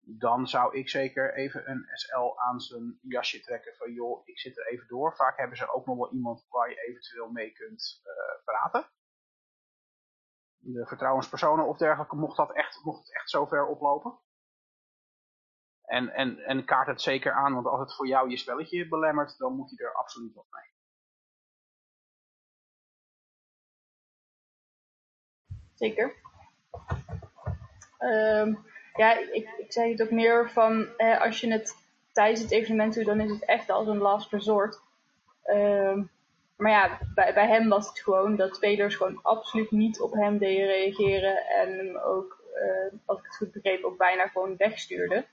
dan 0.00 0.46
zou 0.46 0.76
ik 0.76 0.88
zeker 0.88 1.34
even 1.34 1.70
een 1.70 1.88
SL 1.92 2.38
aan 2.38 2.60
zijn 2.60 2.98
jasje 3.02 3.40
trekken 3.40 3.74
van 3.74 3.92
joh, 3.92 4.26
ik 4.26 4.38
zit 4.38 4.58
er 4.58 4.66
even 4.66 4.88
door. 4.88 5.16
Vaak 5.16 5.38
hebben 5.38 5.56
ze 5.56 5.72
ook 5.72 5.86
nog 5.86 5.96
wel 5.96 6.12
iemand 6.12 6.46
waar 6.48 6.70
je 6.70 6.86
eventueel 6.88 7.30
mee 7.30 7.52
kunt 7.52 8.02
praten. 8.44 8.90
De 10.58 10.86
vertrouwenspersonen 10.86 11.66
of 11.66 11.78
dergelijke, 11.78 12.16
mocht, 12.16 12.36
dat 12.36 12.52
echt, 12.52 12.84
mocht 12.84 12.98
het 12.98 13.14
echt 13.14 13.30
zover 13.30 13.66
oplopen. 13.66 14.18
En, 15.92 16.14
en, 16.14 16.38
en 16.38 16.64
kaart 16.64 16.86
het 16.86 17.02
zeker 17.02 17.32
aan, 17.32 17.54
want 17.54 17.66
als 17.66 17.80
het 17.80 17.94
voor 17.94 18.06
jou 18.06 18.30
je 18.30 18.36
spelletje 18.36 18.88
belemmert, 18.88 19.38
dan 19.38 19.52
moet 19.52 19.70
hij 19.76 19.86
er 19.86 19.94
absoluut 19.94 20.34
wat 20.34 20.46
mee. 20.50 20.70
Zeker. 25.74 26.14
Uh, 27.98 28.54
ja, 28.94 29.18
ik, 29.18 29.54
ik 29.58 29.72
zei 29.72 29.90
het 29.90 30.02
ook 30.02 30.10
meer 30.10 30.50
van, 30.50 30.96
als 30.96 31.40
je 31.40 31.52
het 31.52 31.76
tijdens 32.12 32.40
het 32.40 32.50
evenement 32.50 32.94
doet, 32.94 33.06
dan 33.06 33.20
is 33.20 33.30
het 33.30 33.44
echt 33.44 33.70
als 33.70 33.88
een 33.88 33.98
last 33.98 34.30
resort. 34.30 34.80
Uh, 35.44 36.02
maar 36.56 36.70
ja, 36.70 36.98
bij, 37.14 37.34
bij 37.34 37.48
hem 37.48 37.68
was 37.68 37.88
het 37.88 38.00
gewoon 38.00 38.36
dat 38.36 38.56
spelers 38.56 38.94
gewoon 38.94 39.22
absoluut 39.22 39.70
niet 39.70 40.00
op 40.00 40.12
hem 40.12 40.38
deden 40.38 40.66
reageren. 40.66 41.46
En 41.46 41.76
hem 41.76 41.96
ook, 41.96 42.42
uh, 42.54 42.98
als 43.04 43.18
ik 43.18 43.24
het 43.24 43.36
goed 43.36 43.52
begreep, 43.52 43.84
ook 43.84 43.96
bijna 43.96 44.26
gewoon 44.26 44.56
wegstuurden 44.56 45.26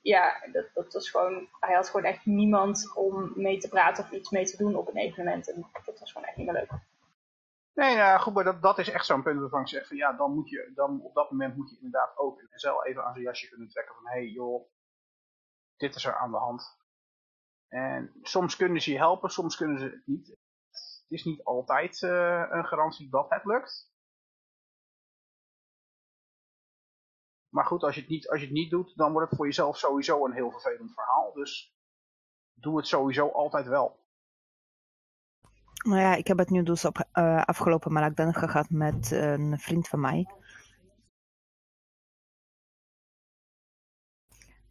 ja, 0.00 0.46
dat, 0.52 0.66
dat 0.74 0.92
was 0.92 1.10
gewoon, 1.10 1.48
hij 1.60 1.74
had 1.74 1.88
gewoon 1.88 2.06
echt 2.06 2.26
niemand 2.26 2.92
om 2.94 3.32
mee 3.34 3.58
te 3.58 3.68
praten 3.68 4.04
of 4.04 4.10
iets 4.10 4.30
mee 4.30 4.44
te 4.44 4.56
doen 4.56 4.76
op 4.76 4.88
een 4.88 4.96
evenement. 4.96 5.52
En 5.52 5.66
dat 5.84 5.98
was 5.98 6.12
gewoon 6.12 6.26
echt 6.28 6.36
niet 6.36 6.46
meer 6.46 6.54
leuk. 6.54 6.70
Nee, 7.74 7.96
nou 7.96 8.20
goed, 8.20 8.34
maar 8.34 8.44
dat, 8.44 8.62
dat 8.62 8.78
is 8.78 8.90
echt 8.90 9.06
zo'n 9.06 9.22
punt 9.22 9.40
waarvan 9.40 9.60
ik 9.60 9.68
zeg 9.68 9.86
van 9.86 9.96
ja, 9.96 10.12
dan 10.12 10.34
moet 10.34 10.48
je, 10.48 10.72
dan 10.74 11.02
op 11.02 11.14
dat 11.14 11.30
moment 11.30 11.56
moet 11.56 11.70
je 11.70 11.76
inderdaad 11.76 12.18
ook 12.18 12.42
zelf 12.50 12.84
even 12.84 13.04
aan 13.04 13.12
zijn 13.12 13.24
jasje 13.24 13.48
kunnen 13.48 13.68
trekken 13.68 13.94
van 13.94 14.06
hé 14.06 14.18
hey, 14.18 14.26
joh, 14.26 14.68
dit 15.76 15.94
is 15.94 16.04
er 16.04 16.16
aan 16.16 16.30
de 16.30 16.36
hand. 16.36 16.78
En 17.68 18.12
soms 18.22 18.56
kunnen 18.56 18.82
ze 18.82 18.92
je 18.92 18.98
helpen, 18.98 19.30
soms 19.30 19.56
kunnen 19.56 19.78
ze 19.78 19.84
het 19.84 20.06
niet. 20.06 20.28
Het 20.28 21.18
is 21.18 21.24
niet 21.24 21.44
altijd 21.44 22.00
uh, 22.02 22.46
een 22.50 22.66
garantie 22.66 23.08
dat 23.10 23.26
het 23.28 23.44
lukt. 23.44 23.92
Maar 27.50 27.64
goed, 27.64 27.82
als 27.82 27.94
je, 27.94 28.00
het 28.00 28.10
niet, 28.10 28.28
als 28.28 28.40
je 28.40 28.46
het 28.46 28.54
niet 28.54 28.70
doet, 28.70 28.96
dan 28.96 29.12
wordt 29.12 29.28
het 29.28 29.36
voor 29.36 29.46
jezelf 29.46 29.78
sowieso 29.78 30.24
een 30.24 30.32
heel 30.32 30.50
vervelend 30.50 30.94
verhaal. 30.94 31.32
Dus 31.32 31.74
doe 32.54 32.76
het 32.76 32.86
sowieso 32.86 33.28
altijd 33.28 33.66
wel. 33.66 33.98
Nou 35.84 36.00
ja, 36.00 36.14
ik 36.14 36.26
heb 36.26 36.38
het 36.38 36.50
nu 36.50 36.62
dus 36.62 36.84
op 36.84 37.08
uh, 37.14 37.42
afgelopen 37.44 37.92
maandag 37.92 38.38
gehad 38.38 38.70
met 38.70 39.10
een 39.10 39.58
vriend 39.58 39.88
van 39.88 40.00
mij. 40.00 40.26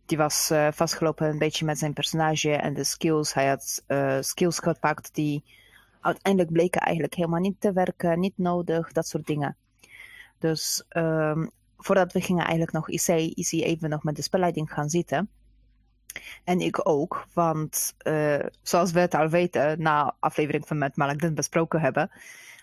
Die 0.05 0.17
was 0.17 0.51
uh, 0.51 0.71
vastgelopen 0.71 1.27
een 1.27 1.37
beetje 1.37 1.65
met 1.65 1.77
zijn 1.77 1.93
personage 1.93 2.55
en 2.55 2.73
de 2.73 2.83
skills. 2.83 3.33
Hij 3.33 3.47
had 3.47 3.83
skills 4.25 4.59
gepakt 4.59 5.15
die 5.15 5.43
uiteindelijk 6.01 6.53
bleken 6.53 6.81
eigenlijk 6.81 7.15
helemaal 7.15 7.39
niet 7.39 7.61
te 7.61 7.73
werken, 7.73 8.19
niet 8.19 8.37
nodig, 8.37 8.91
dat 8.91 9.07
soort 9.07 9.25
dingen. 9.25 9.57
Dus 10.37 10.85
um, 10.89 11.51
voordat 11.79 12.13
we 12.13 12.21
gingen 12.21 12.43
eigenlijk 12.43 12.71
nog 12.71 12.89
IC, 12.89 13.07
IC 13.35 13.51
even 13.51 13.89
nog 13.89 14.03
met 14.03 14.15
de 14.15 14.21
spelleiding 14.21 14.73
gaan 14.73 14.89
zitten. 14.89 15.29
En 16.43 16.59
ik 16.59 16.87
ook, 16.87 17.25
want 17.33 17.95
uh, 18.03 18.45
zoals 18.61 18.91
we 18.91 18.99
het 18.99 19.13
al 19.13 19.29
weten, 19.29 19.81
na 19.81 20.15
aflevering 20.19 20.67
van 20.67 20.77
met 20.77 21.35
besproken 21.35 21.81
hebben, 21.81 22.11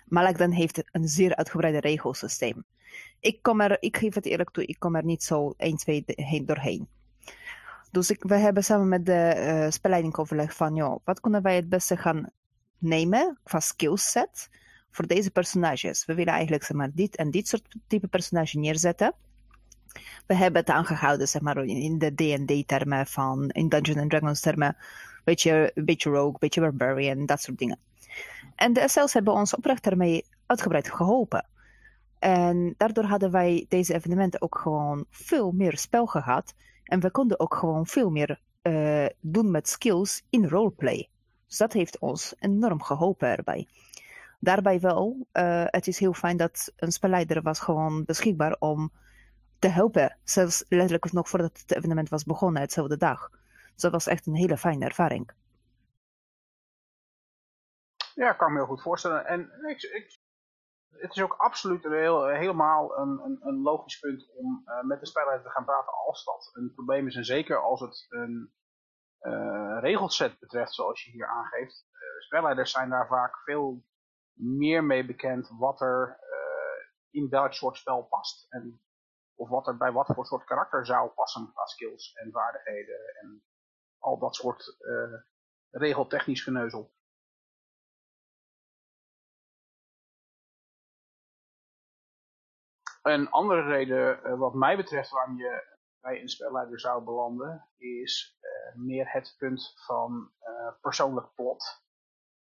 Malakden 0.05 0.51
heeft 0.51 0.83
een 0.91 1.07
zeer 1.07 1.35
uitgebreide 1.35 1.79
regelsysteem. 1.79 2.63
Ik, 3.19 3.41
kom 3.41 3.61
er, 3.61 3.77
ik 3.79 3.97
geef 3.97 4.15
het 4.15 4.25
eerlijk 4.25 4.49
toe, 4.51 4.65
ik 4.65 4.79
kom 4.79 4.95
er 4.95 5.03
niet 5.03 5.23
zo 5.23 5.53
1, 5.57 5.77
2 5.77 6.03
heen, 6.05 6.45
doorheen. 6.45 6.87
Dus 7.91 8.09
ik, 8.09 8.23
we 8.23 8.35
hebben 8.35 8.63
samen 8.63 8.87
met 8.87 9.05
de 9.05 9.33
uh, 9.37 9.71
spelleiding 9.71 10.17
overlegd 10.17 10.55
van, 10.55 10.75
joh, 10.75 10.99
wat 11.03 11.19
kunnen 11.19 11.41
wij 11.41 11.55
het 11.55 11.69
beste 11.69 11.97
gaan 11.97 12.29
nemen 12.77 13.37
qua 13.43 13.59
skillset 13.59 14.49
voor 14.91 15.07
deze 15.07 15.31
personages. 15.31 16.05
We 16.05 16.13
willen 16.13 16.33
eigenlijk 16.33 16.63
zeg 16.63 16.77
maar, 16.77 16.89
dit 16.93 17.15
en 17.15 17.31
dit 17.31 17.47
soort 17.47 17.75
type 17.87 18.07
personage 18.07 18.59
neerzetten. 18.59 19.13
We 20.27 20.35
hebben 20.35 20.61
het 20.61 20.69
aangehouden 20.69 21.27
zeg 21.27 21.41
maar, 21.41 21.65
in 21.65 21.97
de 21.97 22.13
D&D-termen 22.13 23.07
van, 23.07 23.49
in 23.49 23.69
Dungeons 23.69 23.99
and 23.99 24.09
Dragons 24.09 24.39
termen, 24.39 24.77
beetje, 25.23 25.71
beetje 25.75 26.09
rogue, 26.09 26.39
beetje 26.39 26.61
barbarian, 26.61 27.25
dat 27.25 27.41
soort 27.41 27.57
dingen. 27.57 27.79
En 28.55 28.73
de 28.73 28.87
SL's 28.87 29.13
hebben 29.13 29.33
ons 29.33 29.55
oprecht 29.55 29.83
daarmee 29.83 30.25
uitgebreid 30.45 30.91
geholpen. 30.91 31.45
En 32.19 32.73
daardoor 32.77 33.03
hadden 33.03 33.31
wij 33.31 33.65
deze 33.69 33.93
evenementen 33.93 34.41
ook 34.41 34.57
gewoon 34.57 35.05
veel 35.09 35.51
meer 35.51 35.77
spel 35.77 36.05
gehad. 36.05 36.53
En 36.83 36.99
we 36.99 37.11
konden 37.11 37.39
ook 37.39 37.55
gewoon 37.55 37.87
veel 37.87 38.09
meer 38.09 38.39
uh, 38.63 39.05
doen 39.19 39.51
met 39.51 39.69
skills 39.69 40.23
in 40.29 40.47
roleplay. 40.47 41.09
Dus 41.47 41.57
dat 41.57 41.73
heeft 41.73 41.99
ons 41.99 42.35
enorm 42.39 42.81
geholpen 42.81 43.29
erbij. 43.29 43.67
Daarbij 44.39 44.79
wel, 44.79 45.27
uh, 45.33 45.63
het 45.65 45.87
is 45.87 45.99
heel 45.99 46.13
fijn 46.13 46.37
dat 46.37 46.73
een 46.75 46.91
spelleider 46.91 47.41
was 47.41 47.59
gewoon 47.59 48.05
beschikbaar 48.05 48.55
om 48.59 48.91
te 49.59 49.67
helpen. 49.67 50.17
Zelfs 50.23 50.65
letterlijk 50.69 51.11
nog 51.11 51.29
voordat 51.29 51.59
het 51.59 51.75
evenement 51.75 52.09
was 52.09 52.23
begonnen, 52.23 52.61
hetzelfde 52.61 52.97
dag. 52.97 53.29
Dus 53.73 53.81
dat 53.81 53.91
was 53.91 54.07
echt 54.07 54.25
een 54.25 54.35
hele 54.35 54.57
fijne 54.57 54.85
ervaring. 54.85 55.31
Ja, 58.13 58.31
ik 58.31 58.37
kan 58.37 58.51
me 58.51 58.57
heel 58.57 58.67
goed 58.67 58.81
voorstellen. 58.81 59.25
En 59.25 59.39
ik, 59.67 59.81
ik, 59.81 60.19
het 60.89 61.15
is 61.15 61.21
ook 61.21 61.33
absoluut 61.33 61.83
heel, 61.83 62.27
helemaal 62.27 62.97
een, 62.97 63.37
een, 63.41 63.61
logisch 63.61 63.99
punt 63.99 64.31
om 64.35 64.63
uh, 64.65 64.83
met 64.83 64.99
de 64.99 65.05
spelleider 65.05 65.45
te 65.45 65.51
gaan 65.51 65.65
praten 65.65 65.93
als 65.93 66.23
dat 66.23 66.49
een 66.53 66.71
probleem 66.73 67.07
is. 67.07 67.15
En 67.15 67.25
zeker 67.25 67.61
als 67.61 67.79
het 67.79 68.05
een 68.09 68.51
regelset 69.79 70.39
betreft, 70.39 70.73
zoals 70.73 71.03
je 71.03 71.11
hier 71.11 71.27
aangeeft. 71.27 71.85
Spelleiders 72.19 72.71
zijn 72.71 72.89
daar 72.89 73.07
vaak 73.07 73.37
veel 73.37 73.83
meer 74.37 74.83
mee 74.83 75.05
bekend 75.05 75.49
wat 75.57 75.81
er 75.81 76.19
uh, 76.21 76.85
in 77.09 77.29
welk 77.29 77.53
soort 77.53 77.77
spel 77.77 78.03
past. 78.03 78.45
En, 78.49 78.81
of 79.35 79.49
wat 79.49 79.67
er 79.67 79.77
bij 79.77 79.91
wat 79.91 80.05
voor 80.05 80.25
soort 80.25 80.43
karakter 80.43 80.85
zou 80.85 81.09
passen 81.09 81.51
qua 81.53 81.65
skills 81.65 82.13
en 82.13 82.31
vaardigheden 82.31 83.15
en 83.21 83.43
al 83.97 84.19
dat 84.19 84.35
soort 84.35 84.75
uh, 84.79 85.21
regeltechnisch 85.69 86.43
geneuzel. 86.43 86.95
Een 93.01 93.29
andere 93.29 93.61
reden 93.61 94.19
uh, 94.23 94.39
wat 94.39 94.53
mij 94.53 94.75
betreft 94.75 95.09
waarom 95.09 95.37
je 95.37 95.75
bij 95.99 96.21
een 96.21 96.29
spelleider 96.29 96.79
zou 96.79 97.03
belanden 97.03 97.69
is 97.77 98.37
meer 98.75 99.11
het 99.11 99.35
punt 99.37 99.73
van 99.85 100.31
persoonlijk 100.81 101.33
plot 101.33 101.86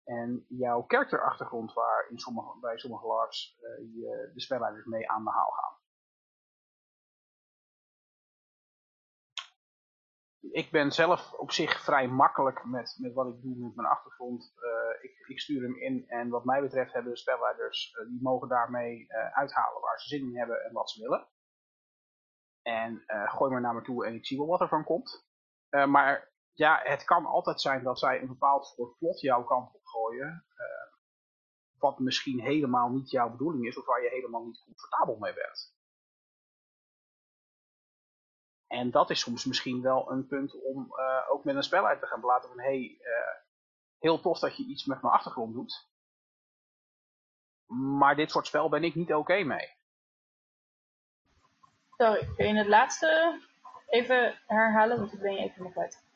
en 0.05 0.44
jouw 0.48 0.82
karakterachtergrond 0.82 1.72
waar 1.72 2.09
in 2.11 2.18
sommige, 2.18 2.59
bij 2.61 2.78
sommige 2.78 3.07
LARPs 3.07 3.59
uh, 3.61 3.94
je 3.94 4.30
de 4.34 4.40
spelleiders 4.40 4.84
mee 4.84 5.11
aan 5.11 5.24
de 5.24 5.30
haal 5.30 5.50
gaan. 5.50 5.80
Ik 10.40 10.70
ben 10.70 10.92
zelf 10.92 11.32
op 11.32 11.50
zich 11.50 11.80
vrij 11.84 12.09
makkelijk 12.09 12.64
met, 12.64 12.96
met 13.00 13.12
wat 13.12 13.34
ik 13.34 13.42
doe 13.42 13.57
met 13.57 13.74
mijn 13.74 13.88
achtergrond. 13.88 14.53
Uh, 14.57 15.03
ik, 15.03 15.26
ik, 15.28 15.40
stuur 15.40 15.62
hem 15.62 15.76
in 15.76 16.09
en 16.09 16.28
wat 16.28 16.44
mij 16.44 16.61
betreft 16.61 16.92
hebben 16.92 17.12
de 17.12 17.18
spelleiders, 17.18 17.94
uh, 17.94 18.09
die 18.09 18.22
mogen 18.22 18.48
daarmee 18.48 19.07
uithalen 19.32 19.80
waar 19.80 20.00
ze 20.00 20.09
zin 20.09 20.28
in 20.28 20.38
hebben 20.38 20.64
en 20.64 20.72
wat 20.72 20.90
ze 20.90 21.03
willen. 21.03 21.28
En 22.62 23.05
gooi 23.07 23.50
maar 23.50 23.61
naar 23.61 23.74
me 23.74 23.82
toe 23.82 24.07
en 24.07 24.14
ik 24.14 24.26
zie 24.26 24.38
wel 24.38 24.46
wat 24.46 24.61
er 24.61 24.68
van 24.68 24.84
komt. 24.84 25.26
maar 25.70 26.32
ja, 26.53 26.80
het 26.82 27.05
kan 27.05 27.26
altijd 27.26 27.61
zijn 27.61 27.82
dat 27.82 27.98
zij 27.98 28.20
een 28.20 28.28
bepaald 28.28 28.66
soort 28.66 28.98
plot 28.98 29.20
jouw 29.20 29.44
kant 29.44 29.74
op 29.74 29.84
gooien. 29.84 30.44
Uh, 30.57 30.92
wat 31.78 31.98
misschien 31.98 32.40
helemaal 32.40 32.88
niet 32.88 33.11
jouw 33.11 33.30
bedoeling 33.30 33.66
is 33.66 33.78
of 33.78 33.86
waar 33.86 34.03
je 34.03 34.09
helemaal 34.09 34.44
niet 34.44 34.62
comfortabel 34.64 35.16
mee 35.18 35.34
bent. 35.34 35.74
En 38.66 38.90
dat 38.90 39.11
is 39.11 39.20
soms 39.20 39.44
misschien 39.44 39.82
wel 39.82 40.11
een 40.11 40.26
punt 40.26 40.62
om 40.62 40.92
uh, 40.96 41.30
ook 41.30 41.44
met 41.44 41.57
een 41.57 41.62
spel 41.62 41.86
uit 41.86 42.00
te 42.00 42.07
gaan 42.07 42.20
laten 42.20 42.48
van 42.48 42.61
hey, 42.61 42.98
uh, 43.00 43.42
heel 43.98 44.20
tof 44.20 44.38
dat 44.38 44.57
je 44.57 44.64
iets 44.64 44.84
met 44.84 45.03
mijn 45.03 45.14
achtergrond 45.14 45.55
doet. 45.55 45.90
Maar 47.98 48.16
dit 48.16 48.30
soort 48.30 48.46
spel 48.46 48.68
ben 48.68 48.84
ik 48.84 48.94
niet 48.94 49.14
oké 49.14 49.42
mee. 49.42 49.76
Sorry, 51.96 52.28
kun 52.36 52.46
je 52.46 52.55
het 52.55 52.66
laatste 52.66 53.40
even 53.86 54.40
herhalen? 54.46 54.98
Want 54.98 55.12
ik 55.12 55.20
ben 55.20 55.32
je 55.32 55.38
even 55.38 55.62
nog 55.62 55.76
uit. 55.76 56.11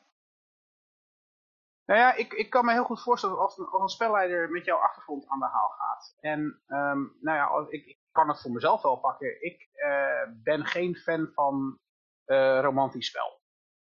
Nou 1.87 1.99
ja, 1.99 2.13
ik, 2.13 2.33
ik 2.33 2.49
kan 2.49 2.65
me 2.65 2.71
heel 2.71 2.83
goed 2.83 3.01
voorstellen 3.01 3.37
als 3.37 3.57
een, 3.57 3.65
als 3.65 3.81
een 3.81 3.87
spelleider 3.87 4.49
met 4.49 4.65
jouw 4.65 4.77
achtergrond 4.77 5.27
aan 5.27 5.39
de 5.39 5.45
haal 5.45 5.69
gaat. 5.69 6.15
En 6.19 6.39
um, 6.67 7.17
nou 7.21 7.37
ja, 7.37 7.71
ik, 7.71 7.85
ik, 7.85 7.99
kan 8.11 8.27
het 8.27 8.41
voor 8.41 8.51
mezelf 8.51 8.81
wel 8.81 8.99
pakken. 8.99 9.43
Ik 9.43 9.69
uh, 9.75 10.43
ben 10.43 10.65
geen 10.65 10.95
fan 10.95 11.31
van 11.33 11.79
uh, 12.25 12.59
romantisch 12.59 13.07
spel. 13.07 13.41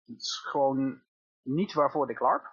Het 0.05 0.21
is 0.21 0.37
gewoon 0.37 1.01
niet 1.41 1.73
waarvoor 1.73 2.09
ik 2.09 2.19
larp. 2.19 2.51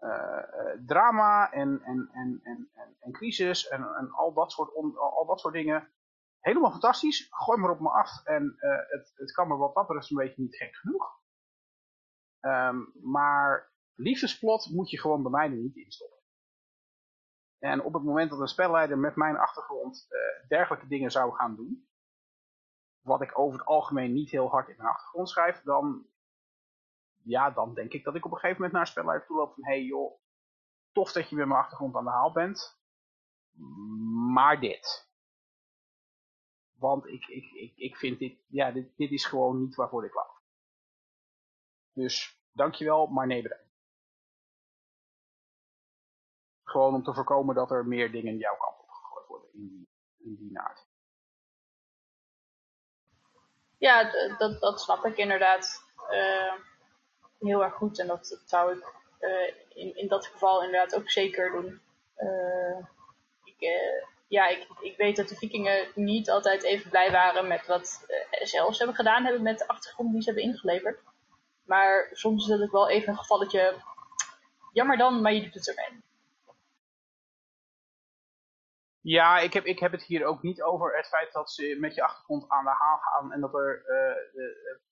Uh, 0.00 0.42
drama 0.86 1.52
en, 1.52 1.82
en, 1.82 2.08
en, 2.12 2.40
en, 2.42 2.70
en, 3.00 3.12
crisis 3.12 3.68
en, 3.68 3.94
en 3.94 4.10
al, 4.10 4.32
dat 4.32 4.52
soort 4.52 4.74
al 4.96 5.26
dat 5.26 5.40
soort 5.40 5.54
dingen. 5.54 5.90
Helemaal 6.40 6.70
fantastisch. 6.70 7.26
Gooi 7.30 7.58
maar 7.58 7.70
op 7.70 7.80
me 7.80 7.90
af. 7.90 8.24
En 8.24 8.54
het, 8.88 9.12
het 9.14 9.32
kan 9.32 9.48
me 9.48 9.56
wat 9.56 9.74
dat 9.74 9.86
betreft 9.86 10.10
een 10.10 10.16
beetje 10.16 10.42
niet 10.42 10.56
gek 10.56 10.76
genoeg. 10.76 11.20
Um, 12.40 12.92
maar 13.02 13.74
liefdesplot 13.96 14.70
moet 14.70 14.90
je 14.90 15.00
gewoon 15.00 15.22
bij 15.22 15.30
mij 15.30 15.44
er 15.50 15.56
niet 15.56 15.76
in 15.76 15.90
stoppen. 15.90 16.16
En 17.58 17.82
op 17.82 17.92
het 17.92 18.02
moment 18.02 18.30
dat 18.30 18.40
een 18.40 18.48
spelleider 18.48 18.98
met 18.98 19.16
mijn 19.16 19.36
achtergrond 19.36 20.06
uh, 20.10 20.48
dergelijke 20.48 20.86
dingen 20.86 21.10
zou 21.10 21.32
gaan 21.34 21.56
doen, 21.56 21.88
wat 23.00 23.22
ik 23.22 23.38
over 23.38 23.58
het 23.58 23.68
algemeen 23.68 24.12
niet 24.12 24.30
heel 24.30 24.48
hard 24.48 24.68
in 24.68 24.76
mijn 24.76 24.88
achtergrond 24.88 25.28
schrijf, 25.28 25.62
dan, 25.62 26.06
ja, 27.22 27.50
dan 27.50 27.74
denk 27.74 27.92
ik 27.92 28.04
dat 28.04 28.14
ik 28.14 28.24
op 28.24 28.30
een 28.30 28.38
gegeven 28.38 28.56
moment 28.56 28.72
naar 28.72 28.82
een 28.82 28.92
spelleider 28.92 29.26
toe 29.26 29.36
loop 29.36 29.54
van, 29.54 29.64
hey 29.64 29.82
joh, 29.82 30.20
tof 30.92 31.12
dat 31.12 31.28
je 31.28 31.36
met 31.36 31.46
mijn 31.46 31.60
achtergrond 31.60 31.96
aan 31.96 32.04
de 32.04 32.10
haal 32.10 32.32
bent, 32.32 32.80
maar 34.32 34.60
dit. 34.60 35.10
Want 36.78 37.06
ik, 37.06 37.26
ik, 37.26 37.50
ik, 37.52 37.76
ik 37.76 37.96
vind 37.96 38.18
dit, 38.18 38.44
ja, 38.46 38.70
dit, 38.70 38.96
dit 38.96 39.10
is 39.10 39.24
gewoon 39.24 39.60
niet 39.60 39.74
waarvoor 39.74 40.04
ik 40.04 40.12
wou. 40.12 40.28
Dus, 41.92 42.42
dankjewel, 42.52 43.06
maar 43.06 43.26
nee 43.26 43.42
bedankt. 43.42 43.65
Gewoon 46.76 46.94
om 46.94 47.02
te 47.02 47.14
voorkomen 47.14 47.54
dat 47.54 47.70
er 47.70 47.86
meer 47.86 48.10
dingen 48.10 48.36
jouw 48.36 48.56
kant 48.56 48.80
op 48.80 48.88
gegooid 48.88 49.26
worden 49.26 49.50
in 49.52 49.68
die, 49.68 50.38
in 50.38 50.52
naad. 50.52 50.86
Ja, 53.78 54.10
dat, 54.38 54.60
dat 54.60 54.80
snap 54.80 55.04
ik 55.04 55.16
inderdaad 55.16 55.82
uh, 56.10 56.52
heel 57.38 57.64
erg 57.64 57.74
goed. 57.74 57.98
En 57.98 58.06
dat, 58.06 58.40
zou 58.44 58.76
ik 58.76 58.84
uh, 59.20 59.52
in, 59.68 59.96
in 59.96 60.08
dat 60.08 60.26
geval 60.26 60.62
inderdaad 60.64 60.94
ook 60.94 61.10
zeker 61.10 61.50
doen. 61.50 61.80
Uh, 62.18 62.78
ik, 63.44 63.80
ja, 64.28 64.46
ik, 64.48 64.66
ik 64.80 64.96
weet 64.96 65.16
dat 65.16 65.28
de 65.28 65.36
vikingen 65.36 65.88
niet 65.94 66.30
altijd 66.30 66.62
even 66.62 66.90
blij 66.90 67.10
waren 67.10 67.46
met 67.46 67.66
wat 67.66 68.06
SL's 68.30 68.78
hebben 68.78 68.96
gedaan 68.96 69.24
hebben 69.24 69.42
met 69.42 69.58
de 69.58 69.68
achtergrond 69.68 70.12
die 70.12 70.22
ze 70.22 70.30
hebben 70.30 70.48
ingeleverd. 70.48 71.00
Maar 71.64 72.08
soms 72.12 72.48
is 72.48 72.60
het 72.60 72.70
wel 72.70 72.88
even 72.88 73.08
een 73.08 73.18
gevalletje, 73.18 73.74
jammer 74.72 74.96
dan, 74.96 75.22
maar 75.22 75.32
je 75.32 75.42
doet 75.42 75.54
het 75.54 75.68
ermee. 75.68 76.04
Ja, 79.08 79.38
ik 79.38 79.52
heb, 79.52 79.64
ik 79.64 79.78
heb 79.78 79.92
het 79.92 80.02
hier 80.02 80.24
ook 80.24 80.42
niet 80.42 80.62
over 80.62 80.96
het 80.96 81.06
feit 81.06 81.32
dat 81.32 81.50
ze 81.50 81.76
met 81.80 81.94
je 81.94 82.02
achtergrond 82.02 82.48
aan 82.48 82.64
de 82.64 82.70
haal 82.70 82.98
gaan 82.98 83.32
en 83.32 83.40
dat 83.40 83.54
er 83.54 83.84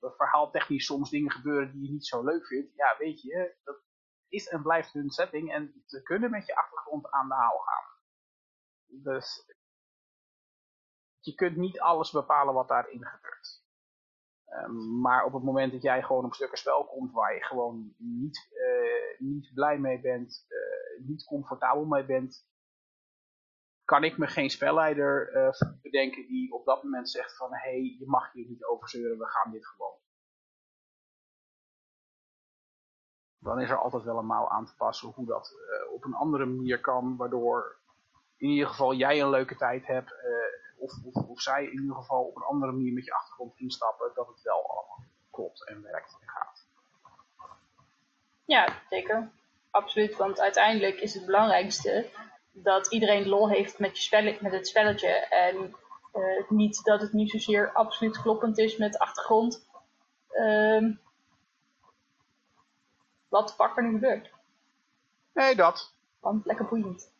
uh, 0.00 0.10
verhaal 0.16 0.50
technisch 0.50 0.86
soms 0.86 1.10
dingen 1.10 1.30
gebeuren 1.30 1.72
die 1.72 1.82
je 1.82 1.92
niet 1.92 2.06
zo 2.06 2.24
leuk 2.24 2.46
vindt. 2.46 2.74
Ja, 2.74 2.96
weet 2.98 3.22
je, 3.22 3.56
dat 3.64 3.82
is 4.28 4.48
en 4.48 4.62
blijft 4.62 4.92
hun 4.92 5.10
setting 5.10 5.52
en 5.52 5.82
ze 5.86 6.02
kunnen 6.02 6.30
met 6.30 6.46
je 6.46 6.56
achtergrond 6.56 7.10
aan 7.10 7.28
de 7.28 7.34
haal 7.34 7.58
gaan. 7.58 7.84
Dus 8.86 9.54
je 11.20 11.34
kunt 11.34 11.56
niet 11.56 11.80
alles 11.80 12.10
bepalen 12.10 12.54
wat 12.54 12.68
daarin 12.68 13.04
gebeurt. 13.04 13.62
Um, 14.46 15.00
maar 15.00 15.24
op 15.24 15.32
het 15.32 15.42
moment 15.42 15.72
dat 15.72 15.82
jij 15.82 16.02
gewoon 16.02 16.24
op 16.24 16.34
stukken 16.34 16.58
spel 16.58 16.84
komt 16.84 17.12
waar 17.12 17.34
je 17.34 17.44
gewoon 17.44 17.94
niet, 17.98 18.48
niet 19.18 19.50
blij 19.54 19.78
mee 19.78 20.00
bent, 20.00 20.46
niet 20.98 21.24
comfortabel 21.24 21.84
mee 21.84 22.04
bent, 22.04 22.52
kan 23.84 24.04
ik 24.04 24.18
me 24.18 24.26
geen 24.26 24.50
spelleider 24.50 25.36
uh, 25.36 25.70
bedenken 25.82 26.26
die 26.26 26.52
op 26.52 26.64
dat 26.64 26.82
moment 26.82 27.10
zegt 27.10 27.36
van 27.36 27.50
hé, 27.50 27.58
hey, 27.58 27.96
je 27.98 28.06
mag 28.06 28.32
hier 28.32 28.46
niet 28.48 28.64
over 28.64 28.88
zeuren, 28.88 29.18
we 29.18 29.26
gaan 29.26 29.52
dit 29.52 29.66
gewoon. 29.66 29.96
Dan 33.38 33.60
is 33.60 33.70
er 33.70 33.78
altijd 33.78 34.02
wel 34.02 34.18
een 34.18 34.26
mouw 34.26 34.48
aan 34.48 34.66
te 34.66 34.74
passen 34.76 35.08
hoe 35.08 35.26
dat 35.26 35.52
uh, 35.52 35.92
op 35.92 36.04
een 36.04 36.14
andere 36.14 36.44
manier 36.44 36.80
kan, 36.80 37.16
waardoor 37.16 37.76
in 38.36 38.48
ieder 38.48 38.68
geval 38.68 38.94
jij 38.94 39.20
een 39.20 39.30
leuke 39.30 39.56
tijd 39.56 39.86
hebt, 39.86 40.12
uh, 40.12 40.82
of, 40.82 40.92
of, 41.04 41.28
of, 41.28 41.40
zij 41.40 41.64
in 41.64 41.80
ieder 41.80 41.96
geval 41.96 42.24
op 42.24 42.36
een 42.36 42.42
andere 42.42 42.72
manier 42.72 42.92
met 42.92 43.04
je 43.04 43.14
achtergrond 43.14 43.58
instappen, 43.58 44.10
dat 44.14 44.26
het 44.26 44.42
wel 44.42 44.68
allemaal 44.70 45.04
klopt 45.30 45.68
en 45.68 45.82
werkt 45.82 46.16
en 46.20 46.28
gaat. 46.28 46.66
Ja, 48.44 48.82
zeker. 48.90 49.30
Absoluut, 49.70 50.16
want 50.16 50.40
uiteindelijk 50.40 51.00
is 51.00 51.14
het 51.14 51.26
belangrijkste 51.26 52.10
dat 52.54 52.92
iedereen 52.92 53.28
lol 53.28 53.48
heeft 53.48 53.78
met, 53.78 53.96
je 53.96 54.02
spel, 54.02 54.36
met 54.40 54.52
het 54.52 54.68
spelletje. 54.68 55.08
En 55.28 55.74
uh, 56.14 56.48
niet 56.50 56.84
dat 56.84 57.00
het 57.00 57.12
niet 57.12 57.30
zozeer 57.30 57.72
absoluut 57.72 58.20
kloppend 58.20 58.58
is 58.58 58.76
met 58.76 58.92
de 58.92 58.98
achtergrond. 58.98 59.68
Uh, 60.32 60.90
wat 63.28 63.48
de 63.48 63.54
fuck 63.54 63.76
er 63.76 63.82
nu 63.82 63.92
gebeurt. 63.92 64.30
Nee, 65.32 65.54
dat. 65.54 65.92
Want 66.20 66.46
lekker 66.46 66.66
boeiend. 66.66 67.12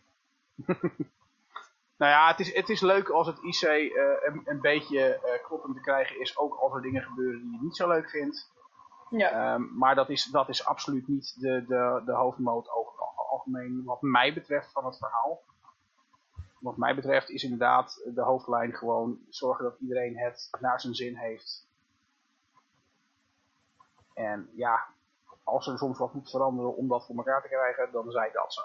nou 1.99 2.13
ja, 2.13 2.29
het 2.29 2.41
is, 2.41 2.55
het 2.55 2.69
is 2.69 2.81
leuk 2.81 3.09
als 3.09 3.27
het 3.27 3.39
IC 3.39 3.63
uh, 3.63 4.03
een, 4.23 4.43
een, 4.45 4.61
beetje 4.61 5.21
uh, 5.25 5.47
kloppend 5.47 5.75
te 5.75 5.81
krijgen 5.81 6.21
is. 6.21 6.39
Ook 6.39 6.55
als 6.55 6.75
er 6.75 6.83
dingen 6.83 7.03
gebeuren 7.03 7.41
die 7.41 7.53
je 7.53 7.59
niet 7.61 7.77
zo 7.77 7.89
leuk 7.89 8.11
vindt. 8.11 8.53
Ja. 9.11 9.55
Um, 9.55 9.71
maar 9.77 9.95
dat 9.95 10.11
is, 10.11 10.25
dat 10.25 10.49
is 10.49 10.67
absoluut 10.67 11.09
niet 11.09 11.41
de, 11.41 11.65
de, 11.67 12.03
de 12.05 12.13
hoofdmoot 12.13 12.71
overal 12.71 13.14
algemeen 13.35 13.85
wat 13.85 14.03
mij 14.03 14.35
betreft 14.35 14.73
van 14.73 14.85
het 14.85 14.97
verhaal. 14.97 15.43
Wat 16.59 16.77
mij 16.77 16.95
betreft 16.95 17.31
is 17.31 17.43
inderdaad 17.43 18.11
de 18.15 18.23
hoofdlijn 18.23 18.75
gewoon 18.75 19.19
zorgen 19.29 19.65
dat 19.65 19.79
iedereen 19.81 20.19
het 20.19 20.49
naar 20.61 20.81
zijn 20.81 20.95
zin 20.95 21.17
heeft. 21.17 21.67
En 24.15 24.51
ja, 24.55 24.87
als 25.43 25.67
er 25.67 25.79
soms 25.79 25.99
wat 25.99 26.15
moet 26.15 26.31
veranderen 26.31 26.77
om 26.77 26.89
dat 26.89 27.07
voor 27.07 27.17
elkaar 27.17 27.43
te 27.43 27.49
krijgen, 27.49 27.93
dan 27.93 28.11
zij 28.11 28.31
dat 28.33 28.55
zo. 28.55 28.63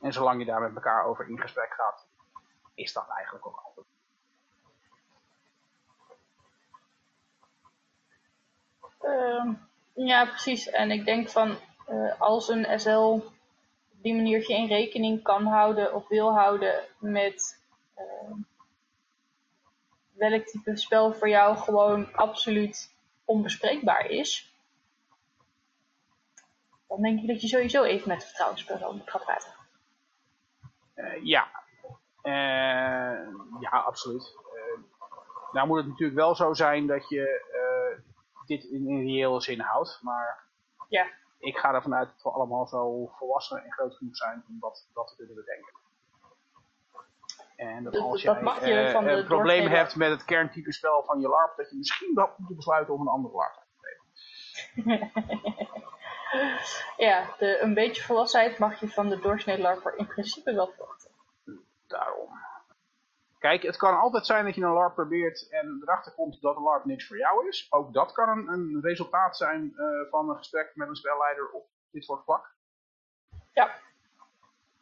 En 0.00 0.12
zolang 0.12 0.40
je 0.40 0.46
daar 0.46 0.60
met 0.60 0.74
elkaar 0.74 1.04
over 1.04 1.28
in 1.28 1.40
gesprek 1.40 1.72
gaat, 1.72 2.06
is 2.74 2.92
dat 2.92 3.08
eigenlijk 3.08 3.46
ook 3.46 3.62
altijd. 3.64 3.86
Uh, 9.02 9.54
ja, 10.06 10.24
precies. 10.24 10.70
En 10.70 10.90
ik 10.90 11.04
denk 11.04 11.28
van, 11.28 11.58
als 12.18 12.48
een 12.48 12.80
SL 12.80 13.20
op 13.98 14.04
die 14.04 14.14
manier 14.14 14.42
geen 14.42 14.66
rekening 14.66 15.22
kan 15.22 15.44
houden 15.46 15.94
of 15.94 16.08
wil 16.08 16.34
houden 16.34 16.84
met 16.98 17.62
uh, 17.98 18.36
welk 20.12 20.44
type 20.44 20.76
spel 20.76 21.14
voor 21.14 21.28
jou 21.28 21.56
gewoon 21.56 22.12
absoluut 22.14 22.94
onbespreekbaar 23.24 24.06
is, 24.06 24.52
dan 26.88 27.02
denk 27.02 27.20
ik 27.20 27.28
dat 27.28 27.40
je 27.40 27.48
sowieso 27.48 27.82
even 27.82 28.08
met 28.08 28.20
de 28.20 28.26
vertrouwenspersoon 28.26 28.96
moet 28.96 29.10
gaan 29.10 29.20
praten. 29.20 29.52
Uh, 30.94 31.24
ja. 31.24 31.48
ja, 33.60 33.70
absoluut. 33.70 34.36
nou 35.52 35.66
moet 35.66 35.78
het 35.78 35.86
natuurlijk 35.86 36.18
wel 36.18 36.34
zo 36.34 36.54
zijn 36.54 36.86
dat 36.86 37.08
je 37.08 37.46
dit 38.46 38.64
in, 38.64 38.88
in 38.88 39.06
reële 39.06 39.40
zin 39.40 39.60
houdt, 39.60 39.98
maar 40.02 40.44
ja 40.88 41.06
ik 41.38 41.56
ga 41.56 41.74
ervan 41.74 41.94
uit 41.94 42.08
dat 42.08 42.22
we 42.22 42.30
allemaal 42.30 42.66
zo 42.66 43.06
volwassen 43.06 43.64
en 43.64 43.72
groot 43.72 43.94
genoeg 43.96 44.16
zijn 44.16 44.44
om 44.48 44.56
dat, 44.60 44.88
dat 44.92 45.08
te 45.08 45.16
kunnen 45.16 45.34
bedenken. 45.34 45.72
En 47.56 47.84
dat 47.84 47.96
als 47.96 48.22
jij 48.22 48.42
dat 48.42 48.62
uh, 48.62 49.16
een 49.16 49.24
probleem 49.24 49.66
hebt 49.66 49.96
met 49.96 50.10
het 50.10 50.24
kerntype 50.24 50.72
spel 50.72 51.02
van 51.02 51.20
je 51.20 51.28
LARP, 51.28 51.56
dat 51.56 51.70
je 51.70 51.76
misschien 51.76 52.14
wel 52.14 52.30
moet 52.36 52.56
besluiten 52.56 52.94
om 52.94 53.00
een 53.00 53.08
andere 53.08 53.34
LARP 53.34 53.54
te 53.54 53.78
geven. 53.80 55.10
ja, 57.06 57.34
de, 57.38 57.60
een 57.60 57.74
beetje 57.74 58.02
volwassenheid 58.02 58.58
mag 58.58 58.80
je 58.80 58.88
van 58.88 59.08
de 59.08 59.18
doorsnee 59.20 59.58
LARPer 59.58 59.98
in 59.98 60.06
principe 60.06 60.54
wel 60.54 60.66
verwachten. 60.66 61.10
Daarom. 61.86 62.28
Kijk, 63.38 63.62
het 63.62 63.76
kan 63.76 63.98
altijd 63.98 64.26
zijn 64.26 64.44
dat 64.44 64.54
je 64.54 64.62
een 64.62 64.72
LARP 64.72 64.94
probeert 64.94 65.48
en 65.48 65.78
erachter 65.82 66.12
komt 66.12 66.40
dat 66.40 66.56
een 66.56 66.62
LARP 66.62 66.84
niks 66.84 67.06
voor 67.06 67.18
jou 67.18 67.48
is. 67.48 67.66
Ook 67.70 67.92
dat 67.92 68.12
kan 68.12 68.28
een, 68.28 68.48
een 68.48 68.80
resultaat 68.80 69.36
zijn 69.36 69.72
uh, 69.76 70.10
van 70.10 70.30
een 70.30 70.36
gesprek 70.36 70.70
met 70.74 70.88
een 70.88 70.96
spelleider 70.96 71.50
op 71.50 71.68
dit 71.90 72.04
soort 72.04 72.24
vlak. 72.24 72.54
Ja. 73.52 73.74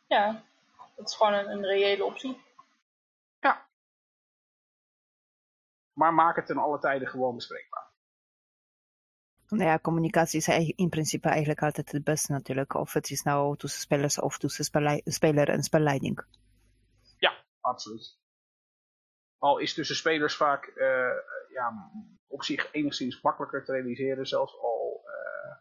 Ja, 0.07 0.43
dat 0.97 1.09
is 1.09 1.17
gewoon 1.17 1.33
een, 1.33 1.51
een 1.51 1.65
reële 1.65 2.05
optie. 2.05 2.41
Ja. 3.41 3.67
Maar 5.93 6.15
maak 6.15 6.37
het 6.37 6.47
ten 6.47 6.59
alle 6.59 6.79
tijden 6.79 7.09
gewoon 7.09 7.35
bespreekbaar. 7.35 7.85
Nou 9.49 9.65
ja, 9.65 9.79
communicatie 9.79 10.39
is 10.39 10.49
in 10.77 10.89
principe 10.89 11.29
eigenlijk 11.29 11.63
altijd 11.63 11.93
het 11.93 12.05
beste 12.05 12.33
natuurlijk. 12.33 12.75
Of 12.75 12.93
het 12.93 13.11
is 13.11 13.23
nou 13.23 13.57
tussen 13.57 13.81
spelers 13.81 14.21
of 14.21 14.39
tussen 14.39 14.65
speler 15.05 15.49
en 15.49 15.63
spelleiding. 15.63 16.25
Ja, 17.19 17.45
absoluut. 17.61 18.25
Al 19.39 19.59
is 19.59 19.75
tussen 19.75 19.97
spelers 19.97 20.37
vaak 20.37 20.73
uh, 20.75 21.13
ja, 21.49 21.91
op 22.27 22.43
zich 22.43 22.73
enigszins 22.73 23.21
makkelijker 23.21 23.65
te 23.65 23.73
realiseren, 23.73 24.27
zelfs 24.27 24.59
al 24.61 25.05
uh, 25.05 25.57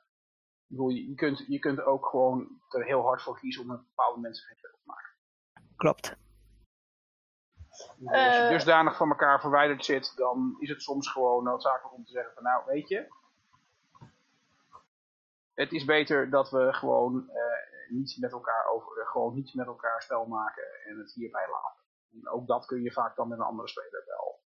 je, 0.68 1.10
je, 1.10 1.16
kunt, 1.16 1.46
je 1.48 1.60
kunt 1.60 1.82
ook 1.82 2.06
gewoon 2.06 2.62
er 2.70 2.86
heel 2.86 3.02
hard 3.02 3.22
voor 3.22 3.40
kiezen 3.40 3.64
om 3.64 3.70
een 3.70 3.86
bepaalde 3.88 4.22
mensen 4.22 4.48
geen 4.48 4.58
te 4.58 4.80
maken. 4.84 5.12
Klopt. 5.76 6.16
als 8.06 8.36
je 8.36 8.48
dusdanig 8.50 8.98
van 8.98 9.10
elkaar 9.10 9.42
verwijderd 9.42 9.86
zit, 9.86 10.16
dan 10.16 10.56
is 10.60 10.70
het 10.70 10.82
soms 10.82 11.12
gewoon 11.12 11.44
noodzakelijk 11.44 11.96
om 11.96 12.06
te 12.06 12.12
zeggen 12.12 12.34
van 12.34 12.44
nou, 12.44 12.64
weet 12.66 12.88
je, 12.88 13.08
het 15.54 15.72
is 15.72 15.86
beter 15.86 16.30
dat 16.30 16.50
we 16.50 16.74
gewoon 16.74 17.30
niets 17.90 18.18
met 18.18 18.32
elkaar 18.32 18.66
over, 18.68 19.06
gewoon 19.06 19.34
niets 19.34 19.54
met 19.54 19.66
elkaar 19.66 20.02
spel 20.02 20.26
maken 20.26 20.64
en 20.86 20.98
het 20.98 21.14
hierbij 21.14 21.48
laten. 21.50 21.75
Ook 22.24 22.48
dat 22.48 22.66
kun 22.66 22.82
je 22.82 22.92
vaak 22.92 23.16
dan 23.16 23.28
met 23.28 23.40
een 23.40 23.46
andere 23.46 23.68
speler 23.68 24.04
wel 24.06 24.44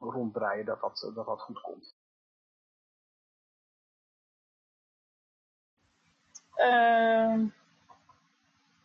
ronddraaien 0.00 0.64
dat 0.64 0.80
dat, 0.80 1.12
dat, 1.14 1.26
dat 1.26 1.40
goed 1.40 1.60
komt. 1.60 1.96
Uh, 6.56 7.50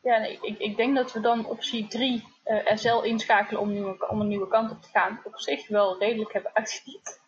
ja, 0.02 0.18
nee, 0.18 0.40
ik, 0.42 0.60
ik 0.60 0.76
denk 0.78 0.96
dat 0.96 1.14
we 1.14 1.20
dan 1.20 1.46
optie 1.46 1.88
3 1.88 2.24
uh, 2.46 2.72
eh, 2.72 2.78
SL 2.78 3.02
inschakelen 3.02 3.62
om, 3.62 4.00
om 4.10 4.22
een 4.22 4.28
nieuwe 4.28 4.48
kant 4.48 4.72
op 4.72 4.82
te 4.82 4.90
gaan. 4.90 5.22
Op 5.24 5.40
zich 5.40 5.68
wel 5.68 6.00
redelijk 6.00 6.34
hebben 6.34 6.56
uitgediend. 6.56 7.24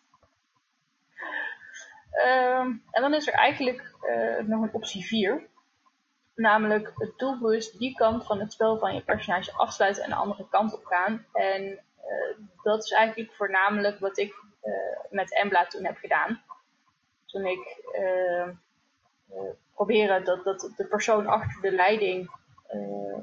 Uh, 2.12 2.58
en 2.90 3.00
dan 3.00 3.14
is 3.14 3.26
er 3.26 3.34
eigenlijk 3.34 3.94
uh, 4.02 4.38
nog 4.38 4.62
een 4.62 4.72
optie 4.72 5.04
4. 5.04 5.48
Namelijk 6.38 6.92
het 6.94 7.18
doelbewust 7.18 7.78
die 7.78 7.94
kant 7.94 8.24
van 8.24 8.40
het 8.40 8.52
spel 8.52 8.78
van 8.78 8.94
je 8.94 9.00
personage 9.00 9.52
afsluiten 9.52 10.02
en 10.02 10.10
de 10.10 10.16
andere 10.16 10.48
kant 10.48 10.74
op 10.74 10.84
gaan. 10.84 11.26
En 11.32 11.62
uh, 11.62 12.44
dat 12.62 12.84
is 12.84 12.90
eigenlijk 12.90 13.32
voornamelijk 13.32 13.98
wat 13.98 14.18
ik 14.18 14.34
uh, 14.64 14.72
met 15.10 15.34
Embla 15.34 15.66
toen 15.66 15.84
heb 15.84 15.96
gedaan. 15.96 16.42
Toen 17.26 17.46
ik 17.46 17.84
proberen 19.74 20.24
dat, 20.24 20.44
dat 20.44 20.72
de 20.76 20.86
persoon 20.86 21.26
achter 21.26 21.60
de 21.60 21.72
leiding, 21.72 22.30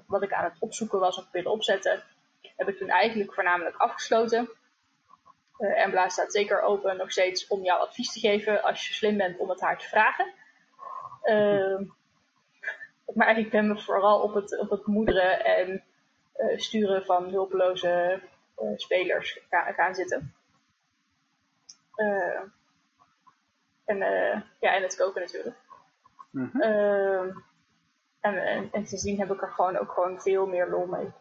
wat 0.08 0.24
ik 0.24 0.34
aan 0.34 0.44
het 0.44 0.56
opzoeken 0.60 1.00
was 1.00 1.18
of 1.18 1.32
willen 1.32 1.52
opzetten, 1.52 2.04
heb 2.56 2.68
ik 2.68 2.78
toen 2.78 2.90
eigenlijk 2.90 3.34
voornamelijk 3.34 3.78
afgesloten. 3.78 4.50
Uh, 5.58 5.84
Embla 5.84 6.10
staat 6.10 6.32
zeker 6.32 6.62
open 6.62 6.98
nog 6.98 7.12
steeds 7.12 7.48
om 7.48 7.64
jou 7.64 7.80
advies 7.82 8.14
te 8.14 8.20
geven 8.20 8.64
als 8.64 8.88
je 8.88 8.94
slim 8.94 9.18
bent 9.18 9.38
om 9.38 9.50
het 9.50 9.62
haar 9.62 9.80
te 9.80 9.88
vragen. 9.88 10.34
Maar 13.14 13.38
ik 13.38 13.50
ben 13.50 13.68
me 13.68 13.80
vooral 13.80 14.22
op 14.22 14.34
het, 14.34 14.60
op 14.60 14.70
het 14.70 14.86
moederen 14.86 15.46
en 15.46 15.84
uh, 16.38 16.58
sturen 16.58 17.06
van 17.06 17.30
hulpeloze 17.30 18.22
uh, 18.62 18.70
spelers 18.76 19.40
gaan, 19.50 19.74
gaan 19.74 19.96
zitten. 19.96 20.34
Uh, 21.96 22.42
en, 23.86 23.98
ja, 24.60 24.76
en 24.76 24.82
het 24.82 24.96
koken 24.96 25.22
natuurlijk. 25.22 25.56
Mm 26.32 26.50
-hmm. 26.52 26.62
en, 28.20 28.38
en, 28.38 28.72
en 28.72 28.88
zien 28.88 29.20
heb 29.20 29.32
ik 29.32 29.42
er 29.42 29.52
gewoon 29.52 29.78
ook 29.78 29.92
gewoon 29.92 30.22
veel 30.22 30.48
meer 30.48 30.70
lol 30.70 30.86
mee. 30.86 31.14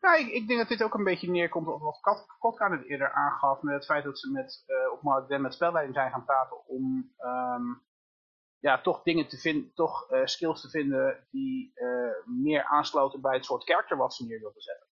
Ja, 0.00 0.14
ik, 0.14 0.26
ik, 0.26 0.46
denk 0.46 0.58
dat 0.58 0.68
dit 0.68 0.82
ook 0.82 0.94
een 0.94 1.04
beetje 1.04 1.30
neerkomt 1.30 1.68
op 1.68 1.80
wat 1.80 2.26
Kotka 2.38 2.70
het 2.70 2.84
eerder 2.84 3.12
aangaf. 3.12 3.62
Met 3.62 3.74
het 3.74 3.84
feit 3.84 4.04
dat 4.04 4.18
ze 4.18 4.30
met, 4.30 4.64
uh, 4.66 4.92
op 4.92 5.02
Mark 5.02 5.28
Den 5.28 5.40
met 5.40 5.54
spelleiding 5.54 5.94
zijn 5.94 6.10
gaan 6.10 6.24
praten 6.24 6.68
om 6.68 7.12
um, 7.20 7.82
ja, 8.60 8.80
toch 8.80 9.02
dingen 9.02 9.28
te 9.28 9.36
vinden, 9.38 9.74
toch 9.74 10.10
uh, 10.10 10.26
skills 10.26 10.60
te 10.60 10.70
vinden 10.70 11.26
die 11.30 11.72
uh, 11.74 12.26
meer 12.26 12.64
aansloten 12.64 13.20
bij 13.20 13.34
het 13.34 13.44
soort 13.44 13.64
karakter 13.64 13.96
wat 13.96 14.14
ze 14.14 14.26
neer 14.26 14.40
wilden 14.40 14.62
zetten. 14.62 14.88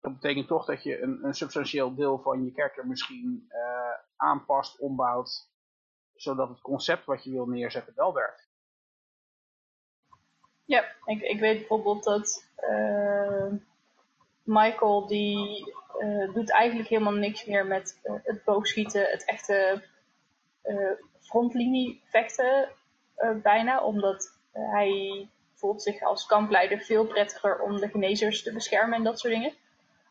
Dat 0.00 0.12
betekent 0.12 0.46
toch 0.46 0.64
dat 0.64 0.82
je 0.82 1.00
een, 1.00 1.24
een 1.24 1.34
substantieel 1.34 1.94
deel 1.94 2.18
van 2.18 2.44
je 2.44 2.52
karakter 2.52 2.86
misschien 2.86 3.46
uh, 3.48 3.98
aanpast, 4.16 4.78
ombouwt, 4.78 5.50
zodat 6.14 6.48
het 6.48 6.60
concept 6.60 7.04
wat 7.04 7.24
je 7.24 7.30
wil 7.30 7.46
neerzetten 7.46 7.94
wel 7.94 8.14
werkt. 8.14 8.48
Ja, 10.64 10.94
ik, 11.04 11.22
ik 11.22 11.40
weet 11.40 11.58
bijvoorbeeld 11.58 12.04
dat 12.04 12.52
Michael 14.44 15.06
die 15.06 15.72
uh, 15.98 16.34
doet 16.34 16.50
eigenlijk 16.50 16.88
helemaal 16.88 17.12
niks 17.12 17.44
meer 17.44 17.66
met 17.66 18.00
uh, 18.04 18.14
het 18.22 18.44
boogschieten, 18.44 19.10
het 19.10 19.24
echte 19.24 19.82
uh, 20.64 20.90
frontlinie 21.20 22.02
vechten 22.04 22.68
bijna, 23.42 23.84
omdat 23.84 24.38
hij 24.52 25.28
voelt 25.54 25.82
zich 25.82 26.02
als 26.02 26.26
kampleider 26.26 26.80
veel 26.80 27.06
prettiger 27.06 27.60
om 27.60 27.76
de 27.76 27.88
genezers 27.88 28.42
te 28.42 28.52
beschermen 28.52 28.98
en 28.98 29.04
dat 29.04 29.20
soort 29.20 29.32
dingen. 29.32 29.52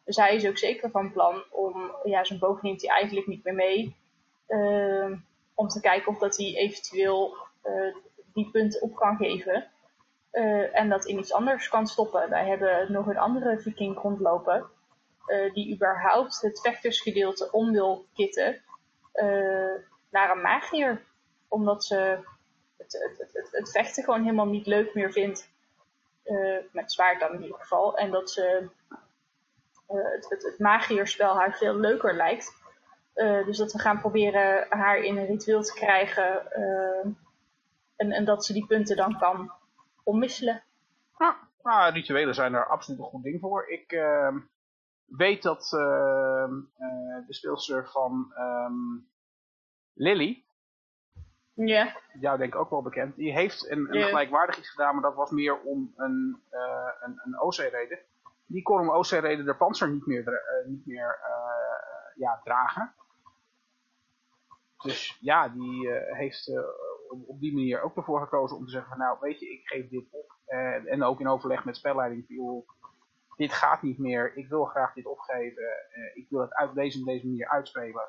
Dus 0.06 0.16
hij 0.16 0.36
is 0.36 0.48
ook 0.48 0.58
zeker 0.58 0.90
van 0.90 1.12
plan 1.12 1.44
om, 1.52 1.96
ja, 2.04 2.24
zijn 2.24 2.40
boog 2.40 2.62
neemt 2.62 2.82
hij 2.82 2.96
eigenlijk 2.96 3.28
niet 3.28 3.44
meer 3.44 3.54
mee, 3.54 3.96
om 5.54 5.68
te 5.68 5.80
kijken 5.82 6.12
of 6.12 6.18
dat 6.18 6.38
hij 6.38 6.56
eventueel 6.56 7.38
die 8.34 8.50
punten 8.52 8.82
op 8.82 8.96
kan 8.96 9.18
geven. 9.18 9.72
Uh, 10.34 10.80
en 10.80 10.90
dat 10.90 11.06
in 11.06 11.20
iets 11.20 11.34
anders 11.34 11.70
kan 11.70 11.88
stoppen. 11.88 12.30
Wij 12.30 12.48
hebben 12.48 12.92
nog 12.92 13.08
een 13.08 13.18
andere 13.18 13.60
viking 13.60 13.98
rondlopen. 13.98 14.66
Uh, 15.28 15.54
die 15.54 15.74
überhaupt 15.74 16.42
het 16.42 16.60
vechtersgedeelte 16.60 17.52
om 17.52 17.72
wil 17.72 18.06
kitten 18.14 18.62
uh, 19.16 19.76
naar 20.10 20.32
een 20.32 20.42
magier. 20.42 21.02
Omdat 21.48 21.86
ze 21.86 22.18
het, 22.78 22.94
het, 23.18 23.30
het, 23.34 23.50
het, 23.52 23.72
vechten 23.72 24.04
gewoon 24.04 24.22
helemaal 24.22 24.48
niet 24.48 24.66
leuk 24.66 24.94
meer 24.94 25.12
vindt. 25.12 25.52
met 26.72 26.92
zwaard 26.92 27.20
dan 27.20 27.34
in 27.34 27.42
ieder 27.42 27.60
geval. 27.60 27.98
En 27.98 28.12
dat 28.12 28.32
ze 28.32 28.68
het, 29.88 30.30
het, 30.30 30.44
het 30.44 30.60
magierspel 30.60 31.36
haar 31.36 31.58
veel 31.58 31.76
leuker 31.76 32.16
lijkt. 32.16 32.54
dus 33.46 33.58
dat 33.58 33.72
we 33.72 33.80
gaan 33.80 34.00
proberen 34.00 34.66
haar 34.70 34.98
in 34.98 35.18
een 35.18 35.26
ritueel 35.26 35.64
te 35.64 35.74
krijgen. 35.74 36.52
en, 37.96 38.12
en 38.12 38.26
dat 38.26 38.46
ze 38.46 38.54
die 38.54 38.66
punten 38.66 38.96
dan 38.96 39.18
kan 39.18 39.52
omwisselen. 40.04 40.64
Ja, 41.18 41.38
nou, 41.64 41.94
rituelen 41.94 42.36
zijn 42.36 42.54
er 42.54 42.68
absoluut 42.68 43.00
een 43.00 43.06
goed 43.06 43.24
ding 43.24 43.40
voor. 43.40 43.70
Ik 43.70 43.92
uh, 43.92 44.36
weet 45.06 45.42
dat 45.42 45.72
uh, 45.76 46.46
uh, 46.80 47.28
de 47.28 47.34
speelster 47.34 47.90
van 47.90 48.34
um, 48.38 49.10
Lily, 49.94 50.46
ja. 51.54 51.98
jou 52.20 52.38
denk 52.38 52.54
ik 52.54 52.60
ook 52.60 52.70
wel 52.70 52.82
bekend, 52.82 53.16
die 53.16 53.34
heeft 53.34 53.70
een, 53.70 53.96
een 53.96 54.04
gelijkwaardig 54.04 54.58
iets 54.58 54.70
gedaan, 54.70 54.94
maar 54.94 55.04
dat 55.04 55.16
was 55.16 55.32
meer 55.32 55.62
om 55.62 55.94
een, 55.96 56.42
uh, 56.52 56.92
een, 57.02 57.22
een 57.24 57.40
OC-reden. 57.40 58.00
Die 58.46 58.62
kon 58.62 58.80
om 58.80 58.90
OC-reden 58.90 59.46
de 59.46 59.56
panzer 59.56 59.90
niet 59.90 60.06
meer, 60.06 60.32
uh, 60.32 60.70
niet 60.70 60.86
meer 60.86 61.20
ja, 62.16 62.42
dragen. 62.44 62.96
Dus 64.78 65.18
ja, 65.22 65.50
die 65.50 65.90
heeft 65.92 66.52
op 67.28 67.40
die 67.40 67.54
manier 67.54 67.82
ook 67.82 67.98
ervoor 67.98 68.22
gekozen 68.22 68.58
om 68.58 68.66
te 68.66 68.72
zeggen 68.72 68.90
van 68.90 69.00
nou 69.00 69.18
weet 69.22 69.40
je, 69.40 69.52
ik 69.52 69.68
geef 69.68 69.90
dit 69.90 70.06
op. 70.10 70.32
Uh, 70.48 70.92
en 70.92 71.04
ook 71.04 71.20
in 71.20 71.28
overleg 71.28 71.66
met 71.66 71.78
spelleiding, 71.78 72.26
joh, 72.28 72.68
dit 73.38 73.54
gaat 73.54 73.82
niet 73.82 73.98
meer, 73.98 74.38
ik 74.38 74.48
wil 74.48 74.66
graag 74.66 74.94
dit 74.94 75.06
opgeven, 75.06 75.64
uh, 75.64 76.16
ik 76.16 76.26
wil 76.30 76.42
het 76.42 76.54
uit 76.54 76.74
deze 76.74 77.04
deze 77.04 77.28
manier 77.28 77.50
uitspelen. 77.50 78.04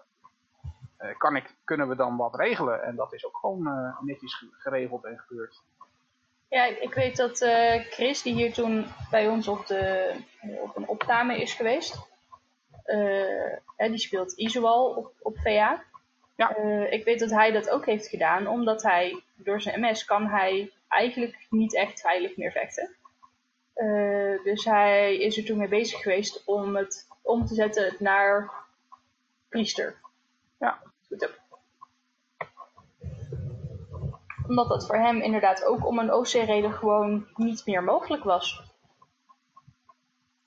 Uh, 0.99 1.17
kan 1.19 1.37
ik, 1.37 1.55
kunnen 1.65 1.89
we 1.89 1.97
dan 1.97 2.17
wat 2.17 2.35
regelen? 2.35 2.83
En 2.83 2.97
dat 2.97 3.13
is 3.13 3.27
ook 3.27 3.37
gewoon 3.37 3.95
netjes 4.01 4.45
geregeld 4.53 5.05
en 5.05 5.19
gebeurd. 5.19 5.63
Ja, 6.49 6.65
ik 6.65 6.95
weet 6.95 7.17
dat 7.17 7.39
Chris, 7.91 8.23
die 8.23 8.35
hier 8.35 8.53
toen 8.53 8.87
bij 9.11 9.29
ons 9.29 9.49
op, 9.49 9.67
de, 9.67 10.15
op 10.61 10.77
een 10.77 10.89
opname 10.89 11.41
is 11.41 11.55
geweest, 11.55 12.09
die 13.77 13.99
speelt 13.99 14.33
Isual 14.33 14.95
op, 14.95 15.13
op 15.21 15.39
VA. 15.39 15.85
Ja. 16.37 16.59
Uh, 16.59 16.93
ik 16.93 17.05
weet 17.05 17.19
dat 17.19 17.31
hij 17.31 17.53
dat 17.53 17.71
ook 17.71 17.87
heeft 17.87 18.07
gedaan, 18.09 18.47
omdat 18.47 18.83
hij 18.83 19.23
door 19.35 19.61
zijn 19.61 19.81
MS 19.81 20.05
kan 20.05 20.27
hij 20.27 20.73
eigenlijk 20.89 21.47
niet 21.51 21.75
echt 21.75 22.01
veilig 22.01 22.37
meer 22.37 22.53
vechten. 22.53 22.97
Uh, 23.77 24.43
dus 24.45 24.65
hij 24.65 25.17
is 25.17 25.37
er 25.37 25.45
toen 25.45 25.59
mee 25.59 25.69
bezig 25.69 26.03
geweest 26.03 26.43
om 26.45 26.77
het 26.77 27.09
om 27.23 27.47
te 27.47 27.55
zetten 27.55 27.97
naar 27.99 28.53
priester. 29.49 29.97
Ja. 30.59 30.83
Goed 31.09 31.23
op. 31.23 31.43
Omdat 34.49 34.69
dat 34.69 34.87
voor 34.87 34.97
hem 34.97 35.21
inderdaad 35.21 35.65
ook 35.65 35.87
om 35.87 35.99
een 35.99 36.13
OC-reden 36.13 36.73
gewoon 36.73 37.27
niet 37.35 37.67
meer 37.67 37.83
mogelijk 37.83 38.25
was. 38.25 38.74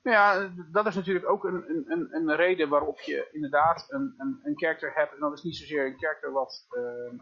Ja, 0.08 0.50
dat 0.72 0.86
is 0.86 0.96
natuurlijk 0.96 1.30
ook 1.30 1.44
een, 1.44 1.92
een, 1.92 2.16
een 2.16 2.36
reden 2.36 2.70
waarop 2.70 3.00
je 3.00 3.30
inderdaad 3.32 3.86
een, 3.92 4.14
een, 4.18 4.40
een 4.44 4.58
character 4.58 4.94
hebt. 4.94 5.14
En 5.14 5.20
dat 5.20 5.34
is 5.34 5.44
niet 5.44 5.56
zozeer 5.56 5.86
een 5.86 5.98
character 5.98 6.32
wat 6.32 6.68
uh, 6.70 7.20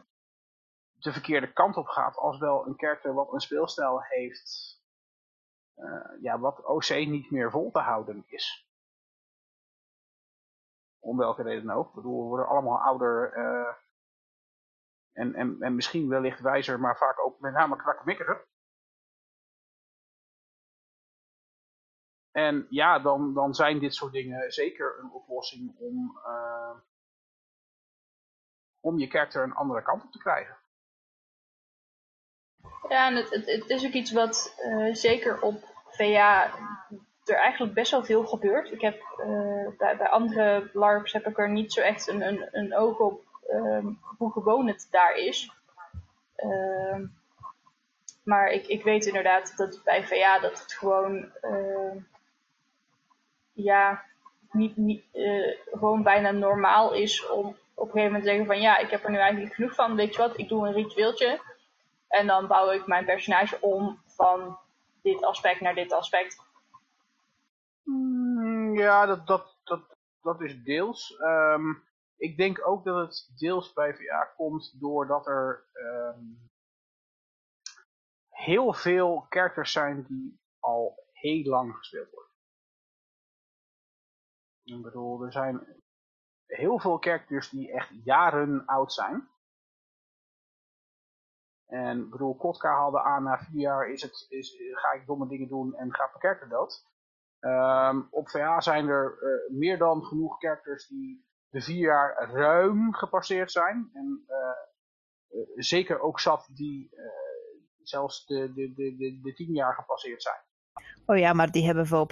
de 0.94 1.12
verkeerde 1.12 1.54
kant 1.54 1.78
op 1.78 1.88
gaat, 1.88 2.16
als 2.16 2.38
wel 2.40 2.68
een 2.68 2.78
character 2.78 3.14
wat 3.14 3.34
een 3.34 3.40
speelstijl 3.40 4.02
heeft, 4.02 4.80
uh, 5.76 6.22
ja, 6.22 6.40
wat 6.40 6.66
OC 6.66 6.90
niet 6.90 7.32
meer 7.32 7.52
vol 7.52 7.72
te 7.72 7.80
houden 7.80 8.24
is. 8.28 8.70
Om 11.00 11.18
welke 11.18 11.44
reden 11.44 11.70
ook. 11.70 11.88
Ik 11.88 11.96
bedoel, 11.96 12.22
we 12.22 12.28
worden 12.28 12.48
allemaal 12.48 12.82
ouder 12.82 13.38
uh, 13.38 13.74
en, 15.12 15.34
en, 15.34 15.58
en 15.60 15.76
misschien 15.76 16.10
wellicht 16.10 16.40
wijzer, 16.40 16.80
maar 16.80 16.98
vaak 16.98 17.20
ook 17.26 17.40
met 17.40 17.54
name 17.54 17.76
krakkemikkiger. 17.76 18.48
En 22.36 22.68
ja, 22.70 23.00
dan, 23.00 23.34
dan 23.34 23.54
zijn 23.54 23.80
dit 23.80 23.96
soort 23.96 24.12
dingen 24.12 24.52
zeker 24.52 25.00
een 25.00 25.12
oplossing 25.12 25.76
om, 25.80 26.20
uh, 26.28 26.76
om 28.80 29.00
je 29.00 29.08
karakter 29.08 29.44
een 29.44 29.54
andere 29.54 29.82
kant 29.82 30.04
op 30.04 30.12
te 30.12 30.18
krijgen. 30.18 30.58
Ja, 32.90 33.08
en 33.08 33.16
het, 33.16 33.30
het, 33.30 33.70
is 33.70 33.86
ook 33.86 33.92
iets 33.92 34.12
wat 34.12 34.56
zeker 34.92 35.42
op 35.42 35.64
VA 35.88 36.52
er 37.26 37.36
eigenlijk 37.36 37.74
best 37.74 37.92
wel 37.92 38.04
veel 38.04 38.26
gebeurt. 38.26 38.72
Ik 38.72 38.82
heb 38.82 39.02
bij, 39.78 39.98
bij 39.98 40.10
andere 40.10 40.70
LARPs 40.74 41.14
heb 41.14 41.28
ik 41.28 41.38
er 41.38 41.50
niet 41.50 41.74
zo 41.74 41.82
echt 41.82 42.08
een, 42.08 42.22
een, 42.22 42.48
een 42.52 42.76
oog 42.76 43.00
op 43.00 43.24
ehm, 43.48 43.88
hoe 44.18 44.32
gewoon 44.32 44.68
het 44.68 44.88
daar 44.92 45.16
is. 45.16 45.52
Ehm, 46.36 47.06
maar 48.24 48.48
ik, 48.48 48.68
ik 48.68 48.84
weet 48.84 49.06
inderdaad 49.06 49.58
dat 49.58 49.82
bij 49.84 50.04
VA 50.04 50.40
dat 50.40 50.62
het 50.62 50.74
gewoon, 50.74 51.32
uh, 51.42 51.96
ja, 53.56 54.04
niet, 54.52 54.78
niet, 54.78 55.04
uh, 55.14 55.58
gewoon 55.72 56.04
bijna 56.04 56.32
normaal 56.32 56.94
is 56.94 57.30
om 57.30 57.58
op 57.74 57.86
een 57.86 57.92
gegeven 57.92 58.04
moment 58.04 58.24
te 58.24 58.30
zeggen 58.30 58.46
van 58.46 58.62
ja, 58.62 58.78
ik 58.78 58.90
heb 58.90 59.04
er 59.04 59.12
nu 59.12 59.18
eigenlijk 59.18 59.54
genoeg 59.54 59.76
van, 59.76 59.96
weet 59.96 60.16
je 60.16 60.22
wat, 60.22 60.38
ik 60.38 60.50
doe 60.50 60.68
een 60.68 60.74
ritueeltje. 60.74 61.42
En 62.08 62.28
dan 62.28 62.48
bouw 62.48 62.72
ik 62.72 62.88
mijn 62.88 63.06
personage 63.06 63.62
om 63.62 64.00
van 64.06 64.58
dit 65.02 65.24
aspect 65.24 65.62
naar 65.62 65.76
dit 65.76 65.92
aspect. 65.92 66.44
Mm, 67.84 68.78
ja, 68.78 69.06
dat, 69.06 69.28
dat, 69.28 69.58
dat, 69.64 69.98
dat 70.22 70.42
is 70.42 70.64
deels. 70.64 71.20
Um, 71.20 71.84
ik 72.18 72.38
denk 72.38 72.68
ook 72.68 72.84
dat 72.84 73.08
het 73.08 73.32
deels 73.38 73.74
bij 73.74 73.96
VA 73.96 74.34
komt 74.36 74.80
doordat 74.80 75.28
er 75.28 75.66
um, 75.74 76.50
heel 78.30 78.74
veel 78.74 79.26
characters 79.30 79.72
zijn 79.72 80.06
die 80.08 80.40
al 80.60 81.04
heel 81.12 81.44
lang 81.44 81.76
gespeeld 81.76 82.12
worden. 82.12 82.25
Ik 84.66 84.82
bedoel, 84.82 85.24
er 85.24 85.32
zijn 85.32 85.84
heel 86.46 86.80
veel 86.80 86.98
characters 86.98 87.50
die 87.50 87.72
echt 87.72 87.90
jaren 88.04 88.66
oud 88.66 88.94
zijn. 88.94 89.30
En 91.66 92.00
ik 92.00 92.10
bedoel, 92.10 92.36
Kotka 92.36 92.70
haalde 92.70 93.02
aan 93.02 93.24
na 93.24 93.38
vier 93.38 93.62
jaar 93.62 93.90
is 93.90 94.02
het, 94.02 94.26
is, 94.30 94.56
ga 94.72 94.92
ik 94.92 95.06
domme 95.06 95.28
dingen 95.28 95.48
doen 95.48 95.76
en 95.76 95.94
gaat 95.94 96.10
mijn 96.10 96.20
character 96.20 96.50
dood. 96.50 96.86
Um, 97.40 98.08
op 98.12 98.30
VA 98.30 98.62
zijn 98.62 98.88
er 98.88 99.18
uh, 99.22 99.58
meer 99.58 99.78
dan 99.78 100.04
genoeg 100.04 100.40
characters 100.40 100.88
die 100.88 101.26
de 101.50 101.62
vier 101.62 101.86
jaar 101.86 102.32
ruim 102.32 102.94
gepasseerd 102.94 103.52
zijn. 103.52 103.90
En 103.94 104.26
uh, 104.28 104.38
uh, 105.40 105.48
zeker 105.56 106.00
ook 106.00 106.20
zat 106.20 106.50
die 106.54 106.90
zelfs 107.84 108.26
de, 108.26 108.54
de, 108.54 108.74
de, 108.74 108.96
de, 108.96 109.20
de 109.22 109.34
tien 109.34 109.54
jaar 109.54 109.74
gepasseerd 109.74 110.22
zijn. 110.22 110.42
Oh 111.06 111.18
ja, 111.18 111.34
maar 111.34 111.52
die 111.52 111.66
hebben 111.66 111.86
we 111.86 111.96
op 111.96 112.12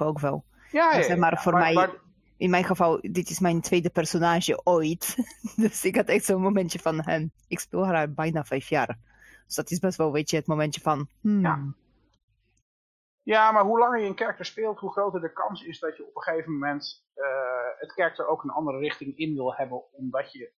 ook 0.00 0.20
wel. 0.20 0.44
Ja, 0.74 0.96
ja, 0.96 1.16
maar 1.16 1.42
voor 1.42 1.52
mij, 1.52 1.98
in 2.36 2.50
mijn 2.50 2.64
geval, 2.64 2.98
dit 3.00 3.30
is 3.30 3.38
mijn 3.38 3.60
tweede 3.60 3.90
personage 3.90 4.60
ooit. 4.64 5.16
dus 5.56 5.84
ik 5.84 5.96
had 5.96 6.08
echt 6.08 6.24
zo'n 6.24 6.40
momentje 6.40 6.78
van, 6.78 7.00
hen. 7.00 7.32
ik 7.48 7.60
speel 7.60 7.86
haar 7.86 8.12
bijna 8.12 8.44
vijf 8.44 8.68
jaar. 8.68 8.98
Dus 9.46 9.54
dat 9.54 9.70
is 9.70 9.78
best 9.78 9.98
wel, 9.98 10.12
weet 10.12 10.30
je, 10.30 10.36
het 10.36 10.46
momentje 10.46 10.80
van, 10.80 11.08
hmm. 11.20 11.40
ja. 11.40 11.74
ja. 13.22 13.52
maar 13.52 13.64
hoe 13.64 13.78
langer 13.78 14.00
je 14.00 14.06
een 14.06 14.14
karakter 14.14 14.44
speelt, 14.44 14.78
hoe 14.78 14.92
groter 14.92 15.20
de 15.20 15.32
kans 15.32 15.62
is 15.62 15.78
dat 15.78 15.96
je 15.96 16.06
op 16.06 16.16
een 16.16 16.22
gegeven 16.22 16.52
moment 16.52 17.04
uh, 17.14 17.24
het 17.78 17.92
karakter 17.92 18.26
ook 18.26 18.42
een 18.42 18.50
andere 18.50 18.78
richting 18.78 19.16
in 19.16 19.34
wil 19.34 19.54
hebben, 19.54 19.92
omdat 19.92 20.32
je 20.32 20.52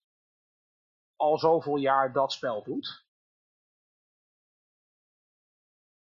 al 1.16 1.38
zoveel 1.38 1.76
jaar 1.76 2.12
dat 2.12 2.32
spel 2.32 2.62
doet. 2.62 3.06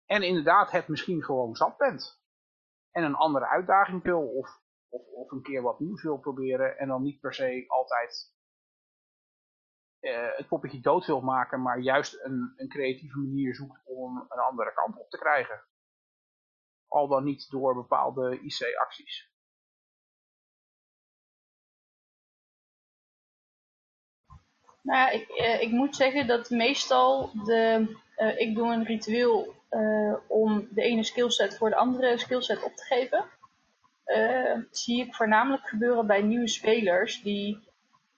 En 0.05 0.22
inderdaad 0.22 0.72
het 0.72 0.88
misschien 0.88 1.24
gewoon 1.24 1.55
zat 1.55 1.78
bent. 1.78 2.24
En 2.96 3.04
een 3.04 3.16
andere 3.16 3.48
uitdaging 3.48 4.04
wil 4.04 4.28
of, 4.28 4.62
of, 4.89 5.08
of 5.08 5.32
een 5.32 5.41
keer 5.41 5.62
wat 5.62 5.80
nieuws 5.80 6.04
wil 6.04 6.18
proberen. 6.18 6.78
En 6.78 6.88
dan 6.88 7.02
niet 7.02 7.20
per 7.20 7.34
se 7.34 7.64
altijd 7.68 8.34
uh, 10.00 10.28
het 10.36 10.48
poppetje 10.48 10.80
dood 10.80 11.06
wil 11.06 11.22
maken. 11.22 11.62
Maar 11.62 11.80
juist 11.80 12.24
een, 12.24 12.54
een 12.56 12.70
creatieve 12.70 13.18
manier 13.18 13.56
zoekt 13.56 13.82
om 13.86 14.18
een 14.18 14.39
andere 14.39 14.74
kant 14.74 14.98
op 14.98 15.10
te 15.10 15.18
krijgen. 15.18 15.64
Al 16.88 17.08
dan 17.08 17.24
niet 17.24 17.50
door 17.50 17.74
bepaalde 17.74 18.39
IC-acties. 18.41 19.34
Nou, 24.82 25.12
ik, 25.12 25.30
uh, 25.30 25.62
ik 25.62 25.72
moet 25.72 25.96
zeggen 25.96 26.28
dat 26.28 26.50
meestal 26.50 27.32
de, 27.43 27.96
uh, 28.18 28.39
ik 28.39 28.56
doe 28.56 28.74
een 28.74 28.84
ritueel 28.84 29.56
uh, 29.76 30.13
om 30.28 30.67
de 30.69 30.82
ene 30.82 31.03
skillset 31.03 31.57
voor 31.57 31.69
de 31.69 31.76
andere 31.76 32.17
skillset 32.17 32.63
op 32.63 32.76
te 32.76 32.84
geven. 32.84 33.26
Uh, 34.05 34.57
zie 34.71 35.05
ik 35.05 35.15
voornamelijk 35.15 35.67
gebeuren 35.67 36.07
bij 36.07 36.21
nieuwe 36.21 36.47
spelers 36.47 37.21
die 37.21 37.59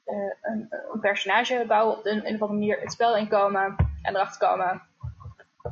uh, 0.05 0.33
een, 0.41 0.67
een, 0.69 0.99
personage 0.99 1.63
bouwen 1.67 1.97
op 1.97 2.05
een, 2.05 2.19
of 2.19 2.25
andere 2.25 2.53
manier 2.53 2.79
het 2.79 2.91
spel 2.91 3.17
inkomen 3.17 3.75
en 4.01 4.15
erachter 4.15 4.47
komen. 4.47 4.81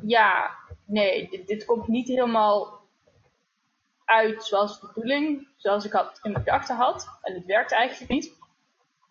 Ja, 0.01 0.55
nee, 0.86 1.43
dit, 1.45 1.65
komt 1.65 1.88
niet 1.88 2.07
helemaal 2.07 2.79
uit 4.05 4.43
zoals 4.43 4.79
de 4.79 4.88
bedoeling, 4.88 5.47
zoals 5.55 5.86
ik 5.86 5.91
had 5.91 6.19
in 6.23 6.31
mijn 6.31 6.43
gedachten 6.43 6.75
had. 6.75 7.19
En 7.21 7.33
het 7.33 7.45
werkt 7.45 7.71
eigenlijk 7.71 8.11
niet. 8.11 8.33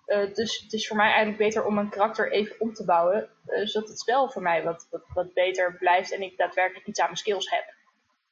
Uh, 0.06 0.34
dus 0.34 0.58
het 0.58 0.72
is 0.72 0.88
voor 0.88 0.96
mij 0.96 1.06
eigenlijk 1.06 1.38
beter 1.38 1.64
om 1.64 1.78
een 1.78 1.88
karakter 1.88 2.32
even 2.32 2.60
om 2.60 2.72
te 2.72 2.84
bouwen, 2.84 3.30
uh, 3.46 3.66
zodat 3.66 3.88
het 3.88 3.98
spel 3.98 4.30
voor 4.30 4.42
mij 4.42 4.64
wat, 4.64 4.86
wat, 4.90 5.04
wat, 5.14 5.32
beter 5.32 5.76
blijft 5.76 6.12
en 6.12 6.22
ik 6.22 6.36
daadwerkelijk 6.36 6.86
iets 6.86 7.00
aan 7.00 7.06
mijn 7.06 7.18
skills 7.18 7.50
heb. 7.50 7.64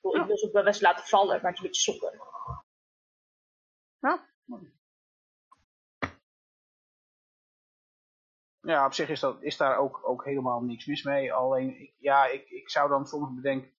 Ik, 0.03 0.21
ik 0.21 0.27
wil 0.27 0.39
ze 0.39 0.47
ook 0.47 0.53
wel 0.53 0.65
best 0.65 0.81
laten 0.81 1.05
vallen, 1.05 1.41
maar 1.43 1.51
het 1.51 1.53
is 1.53 1.59
een 1.59 1.67
beetje 1.67 1.93
soppen. 1.93 2.21
Ja. 3.99 4.31
Ja, 8.61 8.87
op 8.87 8.93
zich 8.93 9.09
is, 9.09 9.21
dat, 9.21 9.43
is 9.43 9.57
daar 9.57 9.77
ook, 9.77 10.01
ook 10.09 10.25
helemaal 10.25 10.61
niks 10.61 10.87
mis 10.87 11.03
mee. 11.03 11.33
Alleen, 11.33 11.81
ik, 11.81 11.95
ja, 11.99 12.27
ik, 12.27 12.51
ik 12.51 12.71
zou 12.71 12.89
dan 12.89 13.07
soms 13.07 13.35
bedenken, 13.35 13.71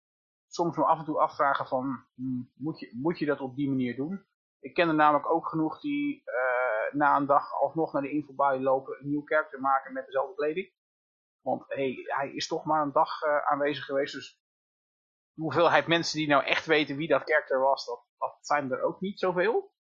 soms 0.48 0.78
me 0.78 0.84
af 0.84 1.00
en 1.00 1.06
toe 1.06 1.20
afvragen 1.20 1.68
van, 1.68 2.06
hmm, 2.16 2.52
moet, 2.56 2.80
je, 2.80 2.91
moet 3.02 3.20
je 3.20 3.26
dat 3.26 3.39
op 3.39 3.56
die 3.56 3.70
manier 3.70 3.96
doen? 3.96 4.26
Ik 4.60 4.74
ken 4.74 4.88
er 4.88 4.96
namelijk 4.96 5.30
ook 5.30 5.48
genoeg 5.48 5.80
die 5.80 6.24
uh, 6.26 6.73
na 6.94 7.16
een 7.16 7.26
dag 7.26 7.54
alsnog 7.54 7.94
naar 7.94 8.02
de 8.02 8.12
infobaai 8.12 8.62
lopen, 8.62 9.00
een 9.00 9.10
nieuw 9.10 9.24
karakter 9.24 9.60
maken 9.62 9.94
met 9.94 10.06
dezelfde 10.06 10.36
kleding. 10.36 10.74
Want 11.41 11.64
hey, 11.68 12.04
hij 12.04 12.34
is 12.34 12.48
toch 12.48 12.66
maar 12.66 12.82
een 12.82 12.91
dag 12.91 13.22
uh, 13.22 13.38
aanwezig 13.38 13.86
geweest, 13.86 14.14
dus 14.14 14.41
de 15.34 15.41
hoeveelheid 15.41 15.88
mensen 15.88 16.18
die 16.18 16.28
nou 16.28 16.44
echt 16.44 16.66
weten 16.66 16.96
wie 16.96 17.08
dat 17.08 17.24
karakter 17.24 17.60
was, 17.60 17.86
dat, 17.86 18.06
dat 18.18 18.38
zijn 18.41 18.72
er 18.72 18.82
ook 18.82 19.00
niet 19.02 19.20
zoveel. 19.20 19.72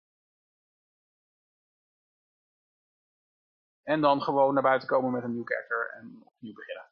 En 3.82 4.00
dan 4.00 4.22
gewoon 4.22 4.54
naar 4.54 4.62
buiten 4.62 4.88
komen 4.88 5.10
met 5.10 5.22
een 5.22 5.32
nieuw 5.32 5.44
karakter 5.44 5.90
en 5.90 6.22
opnieuw 6.24 6.54
beginnen. 6.54 6.90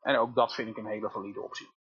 En 0.00 0.16
ook 0.16 0.34
dat 0.34 0.54
vind 0.54 0.68
ik 0.68 0.76
een 0.76 0.86
hele 0.86 1.10
valide 1.10 1.40
optie. 1.40 1.79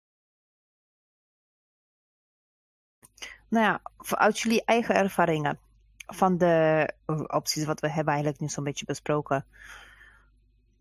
Nou 3.50 3.66
ja, 3.66 3.82
uit 4.10 4.40
jullie 4.40 4.66
eigen 4.66 4.96
ervaringen 4.96 5.60
van 6.06 6.38
de 6.38 6.90
opties 7.28 7.66
wat 7.66 7.80
we 7.80 7.90
hebben 7.90 8.14
eigenlijk 8.14 8.42
nu 8.42 8.48
zo'n 8.48 8.64
beetje 8.64 8.86
besproken. 8.86 9.46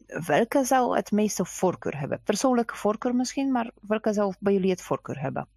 Welke 0.07 0.65
zou 0.65 0.97
het 0.97 1.11
meeste 1.11 1.45
voorkeur 1.45 1.99
hebben? 1.99 2.23
Persoonlijke 2.23 2.77
voorkeur 2.77 3.15
misschien, 3.15 3.53
maar 3.53 3.71
welke 3.81 4.13
zou 4.13 4.35
bij 4.41 4.53
jullie 4.53 4.71
het 4.71 4.83
voorkeur 4.83 5.21
hebben? 5.21 5.49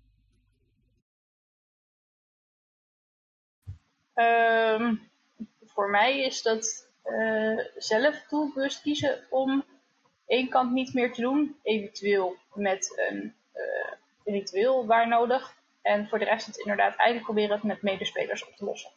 Um, 4.13 5.09
voor 5.65 5.89
mij 5.89 6.25
is 6.25 6.41
dat 6.41 6.89
uh, 7.05 7.59
zelf 7.77 8.23
doelbewust 8.29 8.81
kiezen 8.81 9.19
om 9.29 9.63
één 10.25 10.49
kant 10.49 10.71
niet 10.71 10.93
meer 10.93 11.13
te 11.13 11.21
doen, 11.21 11.55
eventueel 11.63 12.35
met 12.53 13.03
een 13.09 13.35
uh, 13.53 13.93
ritueel 14.23 14.85
waar 14.85 15.07
nodig. 15.07 15.60
En 15.81 16.09
voor 16.09 16.19
de 16.19 16.25
rest 16.25 16.45
het 16.45 16.57
inderdaad 16.57 16.95
eigenlijk 16.95 17.23
proberen 17.23 17.55
het 17.55 17.63
met 17.63 17.81
medespelers 17.81 18.47
op 18.47 18.55
te 18.55 18.65
lossen. 18.65 18.91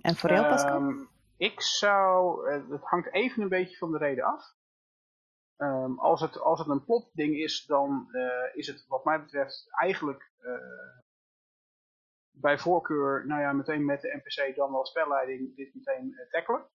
En 0.00 0.16
voor 0.16 0.30
jou, 0.30 0.48
Pascal? 0.48 0.76
Um, 0.76 1.08
ik 1.36 1.60
zou, 1.60 2.48
het 2.52 2.82
hangt 2.82 3.12
even 3.12 3.42
een 3.42 3.48
beetje 3.48 3.76
van 3.76 3.92
de 3.92 3.98
reden 3.98 4.24
af. 4.24 4.54
Um, 5.56 5.98
als, 5.98 6.20
het, 6.20 6.38
als 6.38 6.58
het 6.58 6.68
een 6.68 6.84
plotding 6.84 7.36
is, 7.36 7.64
dan 7.66 8.08
uh, 8.12 8.56
is 8.56 8.66
het 8.66 8.86
wat 8.86 9.04
mij 9.04 9.20
betreft 9.20 9.66
eigenlijk 9.70 10.30
uh, 10.40 10.98
bij 12.30 12.58
voorkeur, 12.58 13.26
nou 13.26 13.40
ja, 13.40 13.52
meteen 13.52 13.84
met 13.84 14.00
de 14.00 14.20
NPC 14.22 14.56
dan 14.56 14.72
wel 14.72 14.86
spelleiding 14.86 15.56
dit 15.56 15.74
meteen 15.74 16.12
uh, 16.12 16.30
tackelen. 16.30 16.66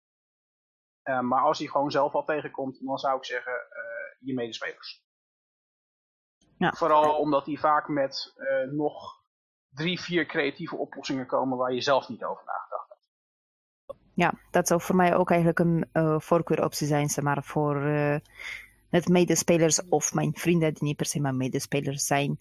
Uh, 1.04 1.20
maar 1.20 1.42
als 1.42 1.58
hij 1.58 1.68
gewoon 1.68 1.90
zelf 1.90 2.14
al 2.14 2.24
tegenkomt, 2.24 2.84
dan 2.84 2.98
zou 2.98 3.16
ik 3.16 3.24
zeggen 3.24 3.52
je 4.20 4.34
medespelers. 4.34 5.04
Ja. 6.58 6.72
Vooral 6.72 7.16
omdat 7.16 7.44
die 7.44 7.60
vaak 7.60 7.88
met 7.88 8.34
nog 8.70 9.22
drie, 9.68 10.00
vier 10.00 10.26
creatieve 10.26 10.76
oplossingen 10.76 11.26
komen 11.26 11.58
waar 11.58 11.72
je 11.72 11.80
zelf 11.80 12.08
niet 12.08 12.24
over 12.24 12.44
nagedacht 12.44 12.88
hebt. 12.88 13.00
Ja, 14.14 14.32
dat 14.50 14.68
zou 14.68 14.80
voor 14.80 14.96
mij 14.96 15.16
ook 15.16 15.30
eigenlijk 15.30 15.58
een 15.58 16.20
voorkeuroptie 16.20 16.86
zijn, 16.86 17.08
zeg 17.08 17.24
maar, 17.24 17.44
voor 17.44 17.76
met 18.90 19.08
medespelers 19.08 19.88
of 19.88 20.14
mijn 20.14 20.34
vrienden 20.34 20.74
die 20.74 20.82
niet 20.82 20.96
per 20.96 21.06
se 21.06 21.20
mijn 21.20 21.36
medespelers 21.36 22.06
zijn. 22.06 22.38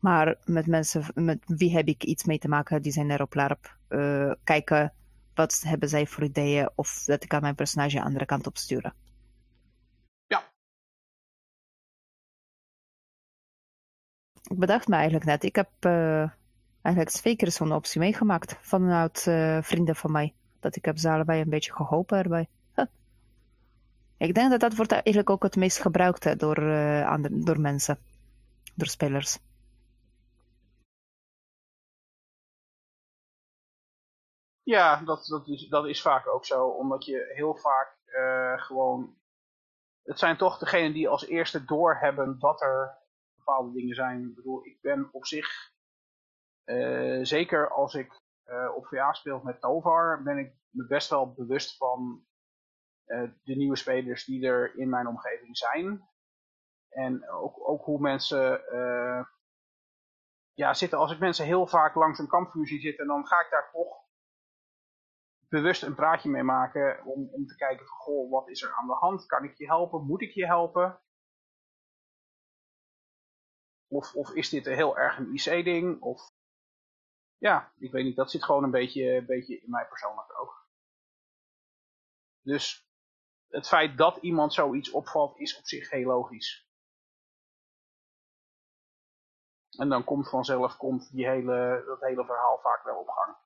Maar 0.00 0.36
met 0.44 0.66
mensen, 0.66 1.04
met 1.14 1.38
wie 1.46 1.72
heb 1.72 1.86
ik 1.86 2.04
iets 2.04 2.24
mee 2.24 2.38
te 2.38 2.48
maken, 2.48 2.82
die 2.82 2.92
zijn 2.92 3.10
er 3.10 3.22
op 3.22 3.34
LARP. 3.34 3.76
Uh, 3.88 4.32
kijken 4.44 4.92
wat 5.34 5.62
hebben 5.66 5.88
zij 5.88 6.06
voor 6.06 6.22
ideeën 6.22 6.70
of 6.74 7.02
dat 7.04 7.24
ik 7.24 7.34
aan 7.34 7.40
mijn 7.40 7.54
personage 7.54 7.96
de 7.96 8.02
andere 8.02 8.24
kant 8.24 8.46
op 8.46 8.56
sturen. 8.56 8.94
Ik 14.52 14.58
bedacht 14.58 14.88
me 14.88 14.94
eigenlijk 14.94 15.24
net, 15.24 15.42
ik 15.42 15.56
heb 15.56 15.70
uh, 15.80 16.30
eigenlijk 16.82 17.16
twee 17.16 17.36
keer 17.36 17.50
zo'n 17.50 17.72
optie 17.72 18.00
meegemaakt 18.00 18.56
vanuit 18.60 19.26
uh, 19.26 19.62
vrienden 19.62 19.96
van 19.96 20.12
mij. 20.12 20.34
Dat 20.60 20.76
ik 20.76 20.84
heb 20.84 20.98
ze 20.98 21.10
allebei 21.10 21.40
een 21.40 21.48
beetje 21.48 21.72
geholpen 21.72 22.18
erbij. 22.18 22.48
Ik 24.16 24.34
denk 24.34 24.50
dat 24.50 24.60
dat 24.60 24.74
wordt 24.76 24.92
eigenlijk 24.92 25.30
ook 25.30 25.42
het 25.42 25.56
meest 25.56 25.80
gebruikt 25.80 26.38
door, 26.38 26.54
door 27.30 27.60
mensen, 27.60 27.98
door 28.74 28.86
spelers. 28.86 29.38
Ja, 34.62 35.02
dat, 35.04 35.26
dat, 35.26 35.48
is, 35.48 35.68
dat 35.68 35.86
is 35.86 36.02
vaak 36.02 36.28
ook 36.28 36.44
zo. 36.44 36.66
Omdat 36.66 37.04
je 37.04 37.32
heel 37.34 37.54
vaak 37.54 37.96
gewoon... 38.60 39.14
Het 40.02 40.18
zijn 40.18 40.36
toch 40.36 40.58
degenen 40.58 40.92
die 40.92 41.08
als 41.08 41.26
eerste 41.26 41.64
doorhebben 41.64 42.38
dat 42.38 42.60
er 42.60 43.00
bepaalde 43.44 43.72
dingen 43.72 43.94
zijn. 43.94 44.28
Ik 44.28 44.34
bedoel, 44.34 44.66
ik 44.66 44.80
ben 44.80 45.08
op 45.12 45.26
zich... 45.26 45.70
Uh, 46.64 47.24
zeker 47.24 47.70
als 47.70 47.94
ik 47.94 48.20
uh, 48.46 48.74
op 48.74 48.86
VA 48.86 49.12
speel 49.12 49.40
met 49.42 49.60
Tovar, 49.60 50.22
ben 50.22 50.38
ik 50.38 50.54
me 50.70 50.86
best 50.86 51.10
wel 51.10 51.32
bewust 51.32 51.76
van 51.76 52.26
de 53.42 53.56
nieuwe 53.56 53.76
spelers 53.76 54.24
die 54.24 54.46
er 54.46 54.78
in 54.78 54.88
mijn 54.88 55.06
omgeving 55.06 55.56
zijn. 55.56 56.08
En 56.88 57.30
ook, 57.30 57.68
ook 57.68 57.84
hoe 57.84 58.00
mensen 58.00 58.60
ja, 60.54 60.74
zitten. 60.74 60.98
Als 60.98 61.12
ik 61.12 61.18
mensen 61.18 61.44
heel 61.44 61.66
vaak 61.66 61.94
langs 61.94 62.18
een 62.18 62.28
kampvuur 62.28 62.66
zie 62.66 62.80
zitten, 62.80 63.06
dan 63.06 63.26
ga 63.26 63.40
ik 63.40 63.50
daar 63.50 63.70
toch 63.72 64.02
bewust 65.48 65.82
een 65.82 65.94
praatje 65.94 66.30
mee 66.30 66.42
maken 66.42 67.04
om, 67.04 67.28
om 67.32 67.46
te 67.46 67.56
kijken 67.56 67.86
van, 67.86 67.96
goh, 67.96 68.30
wat 68.30 68.48
is 68.48 68.62
er 68.62 68.74
aan 68.74 68.86
de 68.86 68.94
hand? 68.94 69.26
Kan 69.26 69.44
ik 69.44 69.54
je 69.54 69.66
helpen? 69.66 70.06
Moet 70.06 70.22
ik 70.22 70.30
je 70.30 70.46
helpen? 70.46 71.00
Of, 73.92 74.14
of 74.14 74.30
is 74.30 74.48
dit 74.48 74.64
heel 74.64 74.98
erg 74.98 75.18
een 75.18 75.34
IC-ding? 75.34 76.00
Of 76.00 76.30
ja, 77.38 77.72
ik 77.78 77.92
weet 77.92 78.04
niet, 78.04 78.16
dat 78.16 78.30
zit 78.30 78.44
gewoon 78.44 78.64
een 78.64 78.70
beetje, 78.70 79.16
een 79.16 79.26
beetje 79.26 79.60
in 79.60 79.70
mij 79.70 79.86
persoonlijk 79.86 80.40
ook. 80.40 80.66
Dus 82.40 82.86
het 83.48 83.68
feit 83.68 83.96
dat 83.96 84.16
iemand 84.16 84.54
zoiets 84.54 84.90
opvalt 84.90 85.38
is 85.38 85.58
op 85.58 85.66
zich 85.66 85.90
heel 85.90 86.06
logisch. 86.06 86.66
En 89.78 89.88
dan 89.88 90.04
komt 90.04 90.28
vanzelf 90.28 90.76
komt 90.76 91.12
die 91.12 91.28
hele, 91.28 91.82
dat 91.86 92.00
hele 92.00 92.24
verhaal 92.24 92.58
vaak 92.58 92.84
wel 92.84 92.98
op 92.98 93.08
gang. 93.08 93.36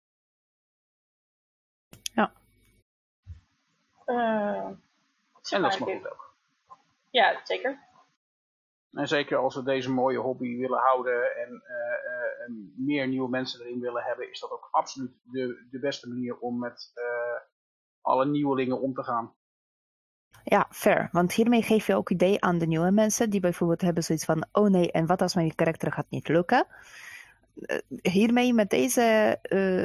Uh, 4.07 4.67
en 5.51 5.63
dat 5.63 5.73
is 5.73 5.79
maar 5.79 5.89
goed 5.89 6.11
ook. 6.11 6.35
Ja, 7.11 7.41
zeker. 7.45 7.86
En 8.97 9.09
zeker 9.09 9.37
als 9.39 9.55
we 9.55 9.63
deze 9.63 9.91
mooie 9.93 10.19
hobby 10.19 10.57
willen 10.57 10.79
houden 10.79 11.37
en, 11.37 11.63
uh, 11.69 12.45
en, 12.47 12.73
meer 12.77 13.09
nieuwe 13.09 13.29
mensen 13.29 13.61
erin 13.61 13.81
willen 13.81 14.03
hebben, 14.03 14.31
is 14.31 14.41
dat 14.41 14.51
ook 14.51 14.69
absoluut 14.71 15.11
de, 15.23 15.67
de 15.71 15.79
beste 15.79 16.09
manier 16.09 16.39
om 16.39 16.59
met 16.59 16.93
alle 18.01 18.27
nieuwelingen 18.27 18.81
om 18.81 18.95
te 18.95 19.03
gaan. 19.03 19.35
Ja, 20.45 20.67
fair. 20.71 21.09
Want 21.13 21.33
hiermee 21.33 21.63
geef 21.63 21.87
je 21.87 21.95
ook 21.95 22.11
idee 22.11 22.41
aan 22.41 22.59
de 22.59 22.67
nieuwe 22.67 22.91
mensen 22.91 23.31
die 23.31 23.41
bijvoorbeeld 23.41 23.81
hebben 23.81 24.03
zoiets 24.03 24.25
van, 24.25 24.47
oh 24.53 24.69
nee, 24.69 24.93
en 24.93 25.07
wat 25.07 25.23
als 25.23 25.35
mijn 25.35 25.55
karakter 25.55 25.93
gaat 25.93 26.11
niet 26.11 26.29
lukken? 26.29 26.67
hiermee 28.03 28.55
met 28.55 28.71
deze, 28.71 29.39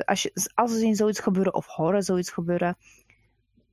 als, 0.06 0.22
je, 0.22 0.50
als 0.54 0.72
er 0.72 0.78
zien 0.78 0.96
zoiets 0.96 1.20
gebeuren 1.20 1.54
of 1.54 1.66
horen 1.68 2.04
zoiets 2.04 2.32
gebeuren, 2.32 2.78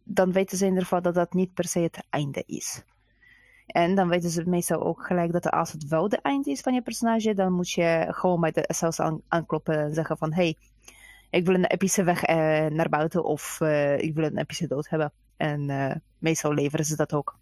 dan 0.03 0.33
weten 0.33 0.57
ze 0.57 0.65
in 0.65 0.69
ieder 0.69 0.85
geval 0.85 1.03
dat 1.03 1.15
dat 1.15 1.33
niet 1.33 1.55
per 1.55 1.65
se 1.65 1.79
het 1.81 2.07
einde 2.11 2.43
is. 2.47 2.83
En 3.69 3.95
dan 3.95 4.09
weten 4.09 4.31
ze 4.31 4.49
meestal 4.49 4.83
ook 4.83 5.07
gelijk 5.07 5.33
dat 5.33 5.51
als 5.51 5.73
het 5.73 5.89
wel 5.89 6.09
de 6.09 6.21
einde 6.23 6.51
is 6.51 6.61
van 6.61 6.75
je 6.75 6.83
personage, 6.83 7.35
dan 7.35 7.53
moet 7.53 7.71
je 7.71 8.07
gewoon 8.11 8.41
bij 8.41 8.51
de 8.51 8.65
SL's 8.67 9.01
aankloppen 9.29 9.79
en 9.79 9.95
zeggen 9.95 10.19
van 10.19 10.33
hey, 10.33 10.57
ik 11.31 11.47
wil 11.47 11.55
een 11.55 11.67
epische 11.67 12.05
weg 12.05 12.23
eh, 12.23 12.67
naar 12.67 12.89
buiten 12.89 13.25
of 13.25 13.61
uh, 13.61 13.99
ik 13.99 14.15
wil 14.15 14.25
een 14.25 14.39
epische 14.39 14.67
dood 14.67 14.89
hebben. 14.89 15.13
En 15.37 15.69
uh, 15.69 15.95
meestal 16.19 16.55
leveren 16.55 16.85
ze 16.85 16.97
dat 16.97 17.13
ook. 17.13 17.39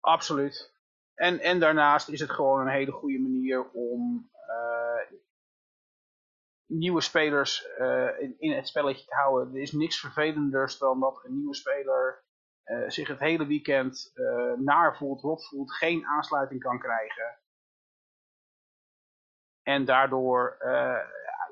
Absoluut. 0.00 0.72
En, 1.14 1.40
en 1.40 1.60
daarnaast 1.60 2.08
is 2.08 2.20
het 2.20 2.30
gewoon 2.30 2.60
een 2.60 2.72
hele 2.72 2.92
goede 2.92 3.18
manier 3.18 3.70
om 3.70 4.32
nieuwe 6.66 7.00
spelers 7.00 7.66
in, 8.20 8.34
in, 8.38 8.52
het 8.52 8.68
spelletje 8.68 9.04
te 9.04 9.14
houden. 9.14 9.54
Er 9.54 9.60
is 9.60 9.72
niks 9.72 10.00
vervelenders 10.00 10.78
dan 10.78 11.00
dat 11.00 11.20
een 11.24 11.34
nieuwe 11.34 11.54
speler 11.54 12.24
uh, 12.66 12.88
zich 12.90 13.08
het 13.08 13.18
hele 13.18 13.46
weekend 13.46 14.10
uh, 14.14 14.52
naar 14.52 14.96
voelt, 14.96 15.20
rot 15.20 15.48
voelt, 15.48 15.74
geen 15.74 16.06
aansluiting 16.06 16.60
kan 16.60 16.78
krijgen. 16.78 17.38
En 19.62 19.84
daardoor, 19.84 20.56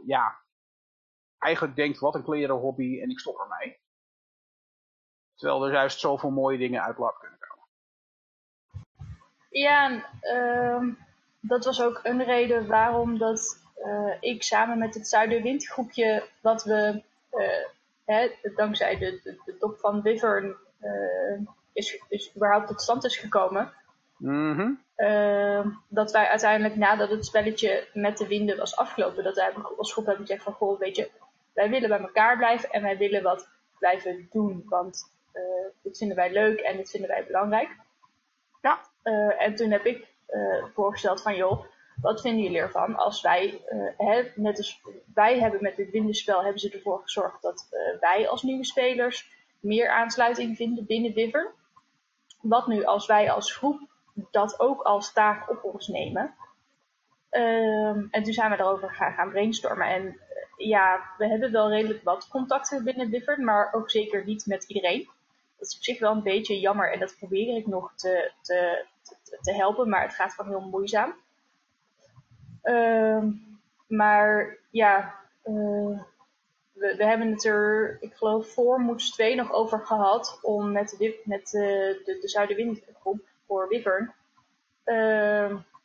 ja, 0.05 0.37
eigenlijk 1.39 1.77
denkt 1.77 1.99
wat 1.99 2.15
een 2.15 2.23
kleren 2.23 2.57
hobby 2.57 3.01
en 3.01 3.11
ik 3.11 3.19
stop 3.19 3.39
ermee. 3.39 3.81
Terwijl 5.35 5.67
er 5.67 5.73
juist 5.73 6.01
zoveel 6.01 6.31
mooie 6.31 6.59
dingen 6.59 6.83
uit 6.83 6.99
lab 6.99 7.19
kunnen 7.19 7.39
komen. 7.39 7.69
Ja, 9.51 10.11
ehm, 10.21 10.93
dat 11.41 11.65
was 11.65 11.83
ook 11.83 12.01
een 12.03 12.25
reden 12.25 12.67
waarom 12.67 13.19
dat 13.19 13.61
ik 14.21 14.43
samen 14.43 14.79
met 14.79 14.95
het 14.95 15.09
Zuiderwindgroepje, 15.09 16.29
wat 16.41 16.65
we 16.65 17.03
hè, 18.05 18.31
dankzij 18.57 18.99
de, 18.99 19.21
de, 19.23 19.41
de, 19.45 19.59
top 19.59 19.79
van 19.79 20.03
Wivern 20.03 20.57
is, 21.73 22.03
is 22.09 22.37
überhaupt 22.37 22.67
tot 22.67 22.83
stand 22.83 23.05
is 23.05 23.17
gekomen. 23.17 23.73
Mm 24.17 24.57
-hmm. 24.57 24.81
dat 25.89 26.13
wij 26.13 26.27
uiteindelijk 26.27 26.77
nadat 26.77 27.11
het 27.11 27.27
spelletje 27.27 27.89
met 27.93 28.19
de 28.19 28.27
winden 28.27 28.57
was 28.57 28.77
afgelopen, 28.77 29.25
dat 29.25 29.37
wij 29.37 29.53
als 29.77 29.93
groep 29.93 30.07
hebben 30.07 30.27
gezegd 30.27 30.45
van 30.45 30.53
goh, 30.53 30.79
weet 30.79 30.97
je, 30.97 31.11
wij 31.55 31.71
willen 31.71 31.89
bij 31.89 31.99
elkaar 31.99 32.37
blijven 32.37 32.71
en 32.71 32.83
wij 32.83 32.97
willen 32.97 33.23
wat 33.23 33.49
blijven 33.79 34.29
doen, 34.31 34.65
want 34.69 35.11
dit 35.83 35.99
vinden 35.99 36.17
wij 36.17 36.33
leuk 36.33 36.61
en 36.61 36.77
dit 36.77 36.91
vinden 36.91 37.11
wij 37.11 37.25
belangrijk. 37.27 37.69
Ja. 38.61 38.81
en 39.39 39.55
toen 39.55 39.71
heb 39.71 39.85
ik 39.85 40.07
voorgesteld 40.75 41.23
van 41.23 41.37
joh, 41.37 41.65
wat 42.03 42.21
vinden 42.21 42.43
jullie 42.43 42.59
ervan 42.59 42.97
als 42.97 43.21
wij, 43.21 43.63
uh, 43.73 43.91
hè, 43.97 44.23
net 44.35 44.57
als 44.57 44.81
wij 45.15 45.39
hebben 45.39 45.63
met 45.63 45.77
dit 45.77 45.91
windenspel, 45.91 46.43
hebben 46.43 46.61
ze 46.61 46.71
ervoor 46.71 47.01
gezorgd 47.03 47.43
dat 47.43 47.69
uh, 47.71 48.01
wij 48.01 48.29
als 48.29 48.43
nieuwe 48.43 48.65
spelers 48.65 49.31
meer 49.63 49.91
aansluiting 49.91 50.57
vinden 50.57 50.87
binnen 50.87 51.15
Diver. 51.15 51.53
Wat 52.41 52.67
nu 52.67 52.85
als 52.85 53.07
wij 53.07 53.31
als 53.31 53.57
groep 53.57 53.81
dat 54.31 54.61
ook 54.61 54.83
als 54.83 55.13
taak 55.13 55.51
op 55.51 55.65
ons 55.65 55.89
nemen? 55.89 56.35
Um, 57.31 58.09
en 58.11 58.23
toen 58.23 58.33
zijn 58.33 58.51
we 58.51 58.59
erover 58.59 58.91
gaan, 58.91 59.31
brainstormen. 59.31 59.87
En 59.87 60.05
uh, 60.05 60.69
ja, 60.69 61.01
we 61.19 61.27
hebben 61.27 61.53
wel 61.53 61.71
redelijk 61.71 62.03
wat 62.03 62.29
contacten 62.29 62.85
binnen 62.85 63.11
Differ, 63.11 63.41
maar 63.41 63.73
ook 63.73 63.91
zeker 63.91 64.25
niet 64.25 64.47
met 64.47 64.65
iedereen. 64.65 65.09
Dat 65.59 65.69
is 65.69 65.77
op 65.77 65.83
zich 65.83 65.99
wel 65.99 66.13
een 66.13 66.23
beetje 66.23 66.61
jammer 66.61 66.93
en 66.93 67.01
dat 67.01 67.17
probeer 67.19 67.57
ik 67.57 67.67
nog 67.67 67.93
te, 67.95 68.33
te, 68.41 68.85
te, 69.41 69.53
helpen, 69.53 69.89
maar 69.89 70.03
het 70.03 70.15
gaat 70.15 70.33
gewoon 70.33 70.51
heel 70.51 70.69
moeizaam. 70.69 71.15
Uh, 72.63 73.25
maar 73.87 74.59
ja, 74.71 75.15
uh, 75.45 76.01
we, 76.97 77.05
hebben 77.05 77.31
het 77.31 77.45
er, 77.45 77.97
ik 78.01 78.15
geloof, 78.15 78.53
voor 78.53 78.81
Moeds 78.81 79.11
2 79.11 79.35
nog 79.35 79.53
over 79.53 79.87
gehad 79.87 80.39
om 80.43 80.73
met 80.73 80.95
de, 80.99 81.21
met 81.25 81.51
de, 81.51 82.01
de, 82.05 82.19
de 82.21 82.29
Zuiderwindgroep 82.29 83.21
voor 83.47 83.69
Wivern 83.69 84.15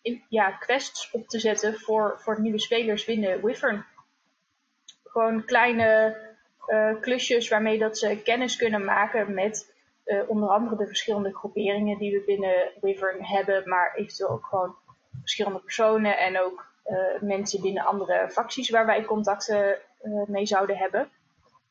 in, 0.07 0.23
ja, 0.29 0.51
quests 0.51 1.11
op 1.11 1.27
te 1.27 1.39
zetten 1.39 1.79
voor, 1.79 2.15
voor 2.19 2.41
nieuwe 2.41 2.59
spelers 2.59 3.05
binnen 3.05 3.45
Wivern. 3.45 3.85
Gewoon 5.03 5.45
kleine 5.45 6.17
uh, 6.67 7.01
klusjes 7.01 7.49
waarmee 7.49 7.77
dat 7.77 7.97
ze 7.97 8.21
kennis 8.21 8.55
kunnen 8.55 8.85
maken 8.85 9.33
met 9.33 9.75
uh, 10.05 10.29
onder 10.29 10.49
andere 10.49 10.75
de 10.75 10.87
verschillende 10.87 11.35
groeperingen 11.35 11.97
die 11.97 12.11
we 12.11 12.23
binnen 12.25 12.71
Wivern 12.81 13.25
hebben, 13.25 13.69
maar 13.69 13.95
eventueel 13.95 14.29
ook 14.29 14.45
gewoon 14.45 14.75
verschillende 15.21 15.59
personen 15.59 16.17
en 16.17 16.39
ook 16.39 16.65
mensen 17.19 17.61
binnen 17.61 17.85
andere 17.85 18.29
facties 18.29 18.69
waar 18.69 18.85
wij 18.85 19.03
contacten 19.03 19.77
mee 20.27 20.45
zouden 20.45 20.77
hebben. 20.77 21.09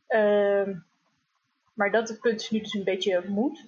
Uh, 0.09 0.77
maar 1.75 1.91
dat 1.91 2.21
punt 2.21 2.41
is 2.41 2.51
nu 2.51 2.61
dus 2.61 2.75
een 2.75 2.85
beetje 2.85 3.25
moed. 3.29 3.65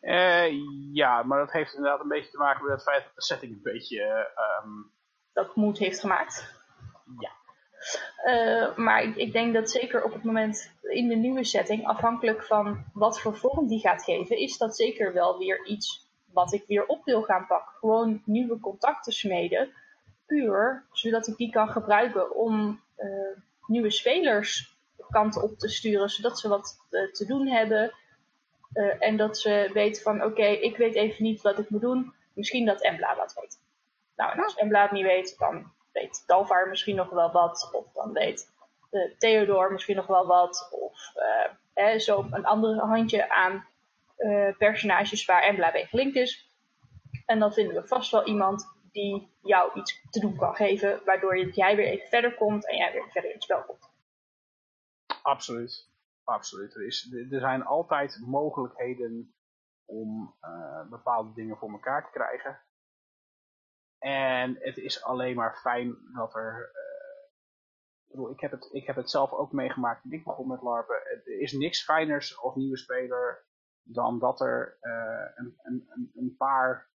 Uh, 0.00 0.46
ja, 0.92 1.22
maar 1.22 1.38
dat 1.38 1.52
heeft 1.52 1.74
inderdaad 1.74 2.00
een 2.00 2.08
beetje 2.08 2.30
te 2.30 2.38
maken 2.38 2.64
met 2.64 2.72
het 2.72 2.82
feit 2.82 3.04
dat 3.04 3.14
de 3.14 3.22
setting 3.22 3.52
een 3.52 3.62
beetje... 3.62 4.28
Um... 4.64 4.90
Dat 5.32 5.56
moed 5.56 5.78
heeft 5.78 6.00
gemaakt. 6.00 6.54
Ja. 7.18 7.30
Uh, 8.24 8.76
maar 8.76 9.02
ik, 9.02 9.16
ik, 9.16 9.32
denk 9.32 9.54
dat 9.54 9.70
zeker 9.70 10.04
op 10.04 10.12
het 10.12 10.22
moment 10.22 10.72
in 10.82 11.08
de 11.08 11.14
nieuwe 11.14 11.44
setting, 11.44 11.86
afhankelijk 11.86 12.44
van 12.44 12.84
wat 12.92 13.20
voor 13.20 13.36
vorm 13.36 13.66
die 13.66 13.80
gaat 13.80 14.04
geven, 14.04 14.38
is 14.38 14.58
dat 14.58 14.76
zeker 14.76 15.12
wel 15.12 15.38
weer 15.38 15.66
iets 15.66 16.08
wat 16.32 16.52
ik 16.52 16.64
weer 16.66 16.86
op 16.86 17.04
wil 17.04 17.22
gaan 17.22 17.46
pakken. 17.46 17.74
Gewoon 17.78 18.22
nieuwe 18.24 18.60
contacten 18.60 19.12
smeden 19.12 19.72
puur 20.26 20.84
zodat 20.92 21.26
ik 21.26 21.36
die 21.36 21.50
kan 21.50 21.68
gebruiken 21.68 22.36
om 22.36 22.80
nieuwe 23.66 23.90
spelers 23.90 24.76
kanten 25.10 25.42
op 25.42 25.58
te 25.58 25.68
sturen, 25.68 26.08
zodat 26.08 26.38
ze 26.38 26.48
wat 26.48 26.78
te 27.12 27.24
doen 27.26 27.46
hebben. 27.46 27.92
en 28.98 29.16
dat 29.16 29.38
ze 29.38 29.70
weten 29.72 30.02
van 30.02 30.24
oké, 30.24 30.46
ik 30.46 30.76
weet 30.76 30.94
even 30.94 31.24
niet 31.24 31.42
wat 31.42 31.58
ik 31.58 31.70
moet 31.70 31.80
doen. 31.80 32.14
Misschien 32.34 32.66
dat 32.66 32.82
Embla 32.82 33.16
wat 33.16 33.34
weet. 33.40 33.60
Nou, 34.16 34.32
en 34.32 34.44
als 34.44 34.54
Embla 34.54 34.82
het 34.82 34.90
niet 34.90 35.04
weet, 35.04 35.38
dan 35.38 35.72
weet 35.92 36.22
Dalvar 36.26 36.68
misschien 36.68 36.96
nog 36.96 37.10
wel 37.10 37.32
wat. 37.32 37.70
Of 37.72 37.92
dan 37.92 38.12
weet 38.12 38.50
uh, 38.90 39.02
Theodor 39.18 39.72
misschien 39.72 39.96
nog 39.96 40.06
wel 40.06 40.26
wat. 40.26 40.68
Of 40.70 41.12
uh, 41.74 41.98
zo 41.98 42.26
een 42.30 42.46
ander 42.46 42.78
handje 42.78 43.30
aan 43.30 43.66
personages 44.58 45.24
waar 45.24 45.42
Embla 45.42 45.70
bij 45.72 45.86
gelinkt 45.86 46.16
is. 46.16 46.48
En 47.26 47.38
dan 47.38 47.52
vinden 47.52 47.74
we 47.74 47.88
vast 47.88 48.10
wel 48.10 48.26
iemand 48.26 48.77
die 49.00 49.36
jou 49.42 49.78
iets 49.78 50.08
te 50.10 50.20
doen 50.20 50.36
kan 50.36 50.54
geven. 50.54 51.04
Waardoor 51.04 51.38
jij 51.38 51.76
weer 51.76 51.86
even 51.86 52.08
verder 52.08 52.34
komt 52.34 52.68
en 52.68 52.76
jij 52.76 52.92
weer 52.92 53.10
verder 53.10 53.30
in 53.30 53.34
het 53.34 53.44
spel 53.44 53.64
komt. 53.64 53.90
Absoluut. 55.22 55.90
Absoluut. 56.24 56.74
Er, 56.74 56.86
is, 56.86 57.12
er 57.30 57.40
zijn 57.40 57.64
altijd 57.64 58.20
mogelijkheden 58.26 59.34
om 59.84 60.34
bepaalde 60.90 61.32
dingen 61.32 61.56
voor 61.56 61.70
elkaar 61.70 62.04
te 62.04 62.10
krijgen. 62.10 62.60
En 63.98 64.56
het 64.60 64.76
is 64.76 65.02
alleen 65.02 65.36
maar 65.36 65.56
fijn 65.56 65.96
dat 66.14 66.34
er... 66.34 66.70
Uh, 68.14 68.30
ik, 68.30 68.40
heb 68.40 68.50
het, 68.50 68.68
ik 68.72 68.86
heb 68.86 68.96
het 68.96 69.10
zelf 69.10 69.32
ook 69.32 69.52
meegemaakt 69.52 70.02
toen 70.02 70.12
ik 70.12 70.24
begon 70.24 70.48
met 70.48 70.62
LARPen. 70.62 70.96
Er 71.06 71.40
is 71.40 71.52
niks 71.52 71.84
fijners 71.84 72.38
als 72.38 72.54
nieuwe 72.54 72.76
speler 72.76 73.46
dan 73.82 74.18
dat 74.18 74.40
er 74.40 74.78
uh, 74.82 75.30
een, 75.34 75.58
een, 75.62 76.10
een 76.14 76.34
paar 76.36 76.90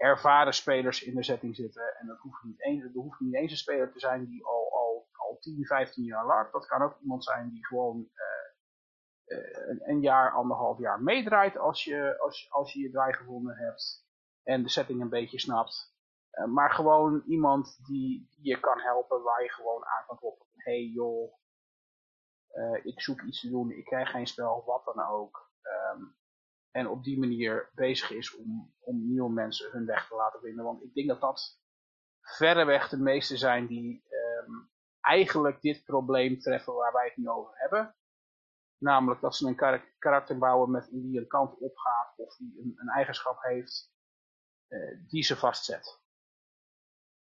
ervaren 0.00 0.54
spelers 0.54 1.02
in 1.02 1.14
de 1.14 1.22
setting 1.22 1.56
zitten. 1.56 1.96
En 1.98 2.06
dat 2.06 2.18
hoeft 2.18 2.42
niet 2.42 2.62
eens, 2.62 2.82
dat 2.82 2.92
hoeft 2.92 3.20
niet 3.20 3.34
eens 3.34 3.50
een 3.50 3.56
speler 3.56 3.92
te 3.92 3.98
zijn 3.98 4.24
die 4.24 4.44
al, 4.44 4.72
al, 4.72 5.08
al 5.12 5.38
10, 5.40 5.66
15 5.66 6.04
jaar 6.04 6.26
LARP. 6.26 6.52
Dat 6.52 6.66
kan 6.66 6.82
ook 6.82 6.98
iemand 7.00 7.24
zijn 7.24 7.50
die 7.50 7.66
gewoon 7.66 8.08
uh, 9.26 9.38
een, 9.68 9.80
een, 9.88 10.00
jaar, 10.00 10.32
anderhalf 10.32 10.78
jaar 10.78 11.02
meedraait 11.02 11.58
als 11.58 11.84
je, 11.84 12.18
als, 12.18 12.50
als 12.50 12.72
je 12.72 12.80
je 12.80 12.90
draai 12.90 13.12
gevonden 13.12 13.56
hebt 13.56 14.06
en 14.42 14.62
de 14.62 14.68
setting 14.68 15.00
een 15.00 15.08
beetje 15.08 15.38
snapt. 15.38 15.94
Uh, 16.32 16.44
maar 16.44 16.70
gewoon 16.70 17.22
iemand 17.26 17.78
die, 17.86 18.28
je 18.42 18.60
kan 18.60 18.80
helpen, 18.80 19.22
waar 19.22 19.42
je 19.42 19.50
gewoon 19.50 19.84
aan 19.84 20.04
kan 20.06 20.16
kloppen. 20.16 20.46
hey 20.56 20.82
joh, 20.82 21.38
ik 22.82 23.00
zoek 23.00 23.22
iets 23.22 23.40
te 23.40 23.48
doen, 23.48 23.70
ik 23.70 23.84
krijg 23.84 24.10
geen 24.10 24.26
spel, 24.26 24.62
wat 24.66 24.84
dan 24.84 25.06
ook. 25.06 25.50
Um, 25.92 26.18
en 26.70 26.88
op 26.88 27.04
die 27.04 27.18
manier 27.18 27.70
bezig 27.74 28.10
is 28.10 28.36
om, 28.36 28.74
om 28.78 29.08
nieuwe 29.08 29.30
mensen 29.30 29.70
hun 29.70 29.86
weg 29.86 30.08
te 30.08 30.14
laten 30.14 30.40
vinden. 30.40 30.64
Want 30.64 30.82
ik 30.82 30.94
denk 30.94 31.08
dat 31.08 31.20
dat 31.20 31.60
verreweg 32.20 32.88
de 32.88 32.98
meeste 32.98 33.36
zijn 33.36 33.66
die 33.66 34.04
um, 34.10 34.70
eigenlijk 35.00 35.60
dit 35.60 35.84
probleem 35.84 36.38
treffen 36.38 36.74
waar 36.74 36.92
wij 36.92 37.04
het 37.04 37.16
nu 37.16 37.28
over 37.28 37.52
hebben. 37.54 37.94
Namelijk 38.78 39.20
dat 39.20 39.36
ze 39.36 39.46
een 39.46 39.84
karakter 39.98 40.38
bouwen 40.38 40.70
met 40.70 40.88
die 40.90 41.18
een 41.18 41.26
kant 41.26 41.58
op 41.58 41.76
gaat 41.76 42.14
of 42.16 42.36
die 42.36 42.60
een, 42.62 42.74
een 42.76 42.88
eigenschap 42.88 43.42
heeft 43.42 43.92
uh, 44.68 44.98
die 45.08 45.22
ze 45.22 45.36
vastzet. 45.36 46.00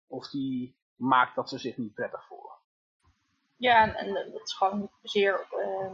Of 0.07 0.29
die 0.29 0.79
maakt 0.95 1.35
dat 1.35 1.49
ze 1.49 1.59
zich 1.59 1.77
niet 1.77 1.95
prettig 1.95 2.27
voelen. 2.27 2.55
Ja, 3.57 3.95
en, 3.95 4.15
dat 4.15 4.43
is 4.43 4.55
gewoon 4.55 4.91
zeer 5.03 5.47
uh, 5.53 5.93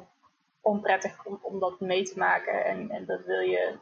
onprettig 0.62 1.24
om, 1.24 1.38
om 1.42 1.60
dat 1.60 1.80
mee 1.80 2.02
te 2.02 2.18
maken. 2.18 2.64
En, 2.64 2.90
en 2.90 3.04
dat 3.04 3.24
wil 3.24 3.40
je. 3.40 3.78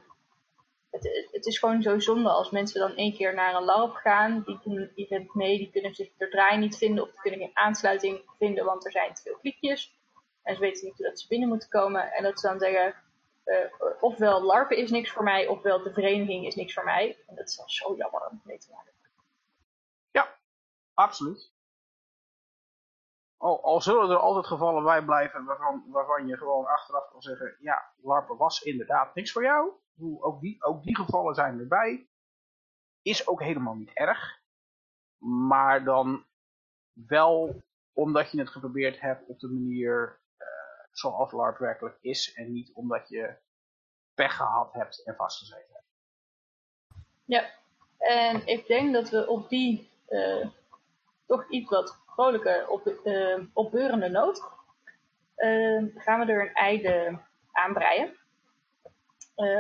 Het, 0.90 1.28
het, 1.32 1.46
is 1.46 1.58
gewoon 1.58 1.82
zo 1.82 1.98
zonde 1.98 2.28
als 2.28 2.50
mensen 2.50 2.80
dan 2.80 2.96
één 2.96 3.14
keer 3.14 3.34
naar 3.34 3.54
een 3.54 3.64
LARP 3.64 3.94
gaan. 3.94 4.42
Die 4.46 4.58
doen 4.64 4.76
het 4.76 4.92
event 4.94 5.34
mee, 5.34 5.58
die 5.58 5.70
kunnen 5.70 5.94
zich 5.94 6.08
er 6.16 6.30
draai 6.30 6.58
niet 6.58 6.76
vinden. 6.76 7.04
Of 7.04 7.10
die 7.10 7.20
kunnen 7.20 7.40
geen 7.40 7.56
aansluiting 7.56 8.22
vinden, 8.38 8.64
want 8.64 8.84
er 8.84 8.92
zijn 8.92 9.14
te 9.14 9.22
veel 9.22 9.36
klikjes. 9.40 9.98
En 10.42 10.54
ze 10.54 10.60
weten 10.60 10.86
niet 10.86 10.96
hoe 10.96 11.06
dat 11.06 11.20
ze 11.20 11.28
binnen 11.28 11.48
moeten 11.48 11.68
komen. 11.68 12.12
En 12.12 12.22
dat 12.22 12.40
ze 12.40 12.48
dan 12.48 12.58
zeggen, 12.58 12.94
uh, 13.44 13.56
ofwel 14.00 14.42
LARPen 14.42 14.76
is 14.76 14.90
niks 14.90 15.10
voor 15.10 15.22
mij, 15.22 15.46
ofwel 15.46 15.82
de 15.82 15.92
vereniging 15.92 16.46
is 16.46 16.54
niks 16.54 16.74
voor 16.74 16.84
mij. 16.84 17.18
En 17.26 17.34
dat 17.34 17.48
is 17.48 17.56
dan 17.56 17.68
zo 17.68 17.96
jammer 17.96 18.28
om 18.30 18.40
mee 18.44 18.58
te 18.58 18.68
maken. 18.70 18.92
Ja, 20.10 20.36
absoluut. 20.94 21.52
Al, 23.42 23.80
zullen 23.80 24.10
er 24.10 24.16
altijd 24.16 24.46
gevallen 24.46 24.84
bij 24.84 25.04
blijven 25.04 25.44
waarvan, 25.44 25.84
waarvan 25.86 26.26
je 26.26 26.36
gewoon 26.36 26.66
achteraf 26.66 27.08
kan 27.10 27.22
zeggen, 27.22 27.56
ja, 27.58 27.92
LARPen 28.02 28.36
was 28.36 28.60
inderdaad 28.60 29.14
niks 29.14 29.32
voor 29.32 29.42
jou. 29.42 29.72
Ook 30.20 30.40
die, 30.40 30.64
ook 30.64 30.82
die 30.82 30.96
gevallen 30.96 31.34
zijn 31.34 31.58
erbij. 31.58 32.08
Is 33.02 33.26
ook 33.26 33.42
helemaal 33.42 33.74
niet 33.74 33.90
erg. 33.92 34.40
Maar 35.18 35.84
dan 35.84 36.24
wel 36.92 37.62
omdat 37.92 38.30
je 38.30 38.38
het 38.38 38.50
geprobeerd 38.50 39.00
hebt 39.00 39.28
op 39.28 39.38
de 39.38 39.48
manier 39.48 40.20
zoals 40.92 41.32
LARP 41.32 41.58
werkelijk 41.58 41.98
is 42.00 42.32
en 42.32 42.52
niet 42.52 42.72
omdat 42.74 43.08
je 43.08 43.38
pech 44.14 44.36
gehad 44.36 44.72
hebt 44.72 45.04
en 45.04 45.16
vastgezeten 45.16 45.72
hebt. 45.72 45.86
Ja, 47.24 47.50
en 47.98 48.46
ik 48.46 48.66
denk 48.66 48.92
dat 48.92 49.10
we 49.10 49.28
op 49.28 49.48
die 49.48 49.90
uh, 50.08 50.46
toch 51.26 51.50
iets 51.50 51.70
wat 51.70 51.99
vrolijke, 52.20 52.66
op, 52.68 52.94
uh, 53.04 53.38
opbeurende 53.52 54.08
noot 54.08 54.42
uh, 55.36 55.84
gaan 55.96 56.20
we 56.20 56.32
er 56.32 56.40
een 56.40 56.54
einde 56.54 57.18
aanbreien. 57.52 58.18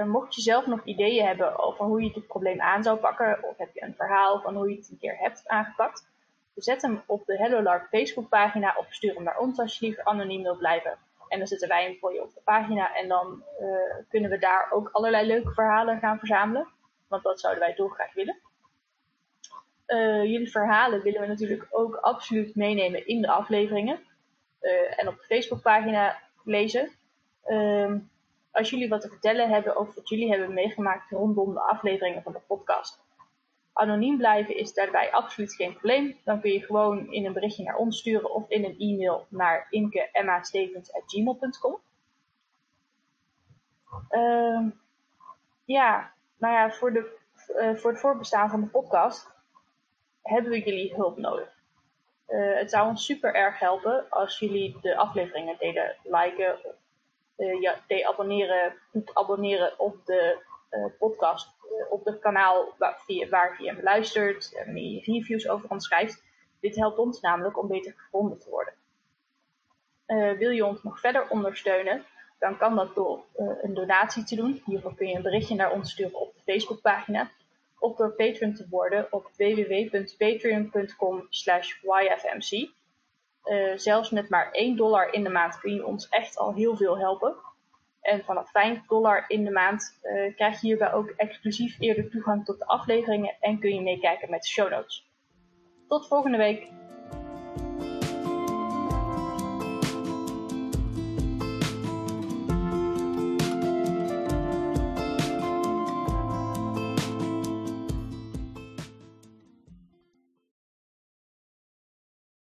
mocht 0.06 0.34
je 0.34 0.40
zelf 0.40 0.66
nog 0.66 0.84
ideeën 0.84 1.26
hebben 1.26 1.58
over 1.58 1.84
hoe 1.84 2.02
je 2.02 2.12
dit 2.12 2.26
probleem 2.26 2.60
aan 2.60 2.82
zou 2.82 2.98
pakken, 2.98 3.44
of 3.44 3.56
heb 3.56 3.74
je 3.74 3.82
een 3.82 3.94
verhaal 3.94 4.40
van 4.40 4.56
hoe 4.56 4.70
je 4.70 4.76
het 4.76 4.90
een 4.90 4.98
keer 4.98 5.18
hebt 5.18 5.48
aangepakt, 5.48 6.08
zet 6.54 6.82
hem 6.82 7.02
op 7.06 7.26
de 7.26 7.36
Hello 7.36 7.62
LARP 7.62 7.88
Facebookpagina 7.88 8.74
of 8.76 8.86
stuur 8.92 9.14
hem 9.14 9.22
naar 9.22 9.38
ons 9.38 9.58
als 9.58 9.78
je 9.78 9.86
liever 9.86 10.04
anoniem 10.04 10.42
wilt 10.42 10.58
blijven. 10.58 10.98
En 11.28 11.38
dan 11.38 11.46
zetten 11.46 11.68
wij 11.68 11.84
hem 11.84 11.96
voor 12.00 12.14
je 12.14 12.22
op 12.22 12.34
de 12.34 12.40
pagina. 12.44 12.94
En 12.94 13.08
dan 13.08 13.42
uh, 13.60 14.04
kunnen 14.08 14.30
we 14.30 14.38
daar 14.38 14.70
ook 14.72 14.88
allerlei 14.92 15.26
leuke 15.26 15.52
verhalen 15.52 15.98
gaan 15.98 16.18
verzamelen. 16.18 16.68
Want 17.08 17.22
dat 17.22 17.40
zouden 17.40 17.62
wij 17.62 17.74
dolgraag 17.74 18.12
willen. 18.14 18.40
Uh, 19.94 20.24
jullie 20.24 20.50
verhalen 20.50 21.02
willen 21.02 21.20
we 21.20 21.26
natuurlijk 21.26 21.66
ook 21.70 21.94
absoluut 21.94 22.54
meenemen 22.54 23.06
in 23.06 23.20
de 23.20 23.30
afleveringen. 23.30 23.98
Uh, 24.60 25.00
en 25.00 25.08
op 25.08 25.16
de 25.16 25.24
Facebookpagina 25.24 26.18
lezen. 26.44 26.90
Uh, 27.46 27.94
als 28.50 28.70
jullie 28.70 28.88
wat 28.88 29.00
te 29.00 29.08
vertellen 29.08 29.48
hebben 29.48 29.76
over 29.76 29.94
wat 29.94 30.08
jullie 30.08 30.30
hebben 30.30 30.54
meegemaakt 30.54 31.10
rondom 31.10 31.52
de 31.52 31.60
afleveringen 31.60 32.22
van 32.22 32.32
de 32.32 32.40
podcast 32.46 33.00
anoniem 33.80 34.16
blijven 34.16 34.56
is 34.56 34.74
daarbij 34.74 35.12
absoluut 35.12 35.54
geen 35.54 35.72
probleem. 35.72 36.16
Dan 36.24 36.40
kun 36.40 36.52
je 36.52 36.64
gewoon 36.64 37.12
in 37.12 37.26
een 37.26 37.32
berichtje 37.32 37.64
naar 37.64 37.76
ons 37.76 37.98
sturen 37.98 38.34
of 38.34 38.48
in 38.48 38.64
een 38.64 38.78
e-mail 38.78 39.26
naar 39.28 39.66
imke.emmastevens.gmail.com. 39.70 41.78
Uh, 44.10 44.66
ja, 45.64 46.12
nou 46.38 46.54
ja, 46.54 46.70
voor, 46.70 46.92
de, 46.92 47.18
uh, 47.48 47.74
voor 47.74 47.90
het 47.90 48.00
voorbestaan 48.00 48.50
van 48.50 48.60
de 48.60 48.66
podcast 48.66 49.30
hebben 50.30 50.50
we 50.50 50.62
jullie 50.62 50.94
hulp 50.94 51.16
nodig. 51.16 51.48
Uh, 52.28 52.56
het 52.56 52.70
zou 52.70 52.88
ons 52.88 53.04
super 53.04 53.34
erg 53.34 53.58
helpen 53.58 54.04
als 54.10 54.38
jullie 54.38 54.76
de 54.80 54.96
afleveringen 54.96 55.56
deden 55.58 55.96
liken 56.02 56.58
uh, 57.36 57.60
ja, 57.60 57.78
de 57.86 58.08
abonneren, 58.08 58.74
abonneren 59.12 59.78
op 59.78 60.06
de 60.06 60.48
podcast 60.98 61.48
eh, 61.62 61.92
op 61.92 62.04
het 62.04 62.18
kanaal 62.18 62.74
waar, 62.78 63.00
via, 63.06 63.28
waar 63.28 63.62
je 63.62 63.68
hem 63.68 63.82
luistert 63.82 64.54
en 64.54 64.74
die 64.74 65.02
reviews 65.04 65.48
over 65.48 65.70
ons 65.70 65.84
schrijft. 65.84 66.22
Dit 66.60 66.76
helpt 66.76 66.98
ons 66.98 67.20
namelijk 67.20 67.58
om 67.58 67.68
beter 67.68 67.94
gevonden 67.96 68.38
te 68.38 68.50
worden. 68.50 68.74
Wil 70.38 70.50
je 70.50 70.66
ons 70.66 70.82
nog 70.82 71.00
verder 71.00 71.28
ondersteunen, 71.28 72.04
dan 72.38 72.56
kan 72.56 72.76
dat 72.76 72.94
door 72.94 73.24
een 73.62 73.74
donatie 73.74 74.24
te 74.24 74.36
doen. 74.36 74.62
Hiervoor 74.64 74.94
kun 74.94 75.08
je 75.08 75.16
een 75.16 75.22
berichtje 75.22 75.54
naar 75.54 75.72
ons 75.72 75.90
sturen 75.90 76.20
op 76.20 76.34
de 76.34 76.52
Facebookpagina. 76.52 77.30
Of 77.80 77.96
door 77.96 78.14
patron 78.14 78.54
te 78.54 78.66
worden 78.70 79.06
op 79.10 79.30
www.patreon.com 79.36 81.28
yfmc. 81.80 82.68
Uh, 83.44 83.76
zelfs 83.76 84.10
met 84.10 84.28
maar 84.28 84.50
1 84.50 84.76
dollar 84.76 85.12
in 85.12 85.22
de 85.24 85.30
maand 85.30 85.58
kun 85.58 85.74
je 85.74 85.86
ons 85.86 86.08
echt 86.08 86.36
al 86.36 86.54
heel 86.54 86.76
veel 86.76 86.98
helpen. 86.98 87.34
En 88.00 88.24
vanaf 88.24 88.50
5 88.50 88.86
dollar 88.86 89.24
in 89.28 89.44
de 89.44 89.50
maand 89.50 89.98
uh, 90.02 90.34
krijg 90.34 90.60
je 90.60 90.66
hierbij 90.66 90.92
ook 90.92 91.08
exclusief 91.08 91.80
eerder 91.80 92.10
toegang 92.10 92.44
tot 92.44 92.58
de 92.58 92.66
afleveringen 92.66 93.36
en 93.40 93.58
kun 93.58 93.74
je 93.74 93.80
meekijken 93.80 94.30
met 94.30 94.42
de 94.42 94.48
show 94.48 94.70
notes. 94.70 95.08
Tot 95.88 96.06
volgende 96.06 96.36
week! 96.36 96.68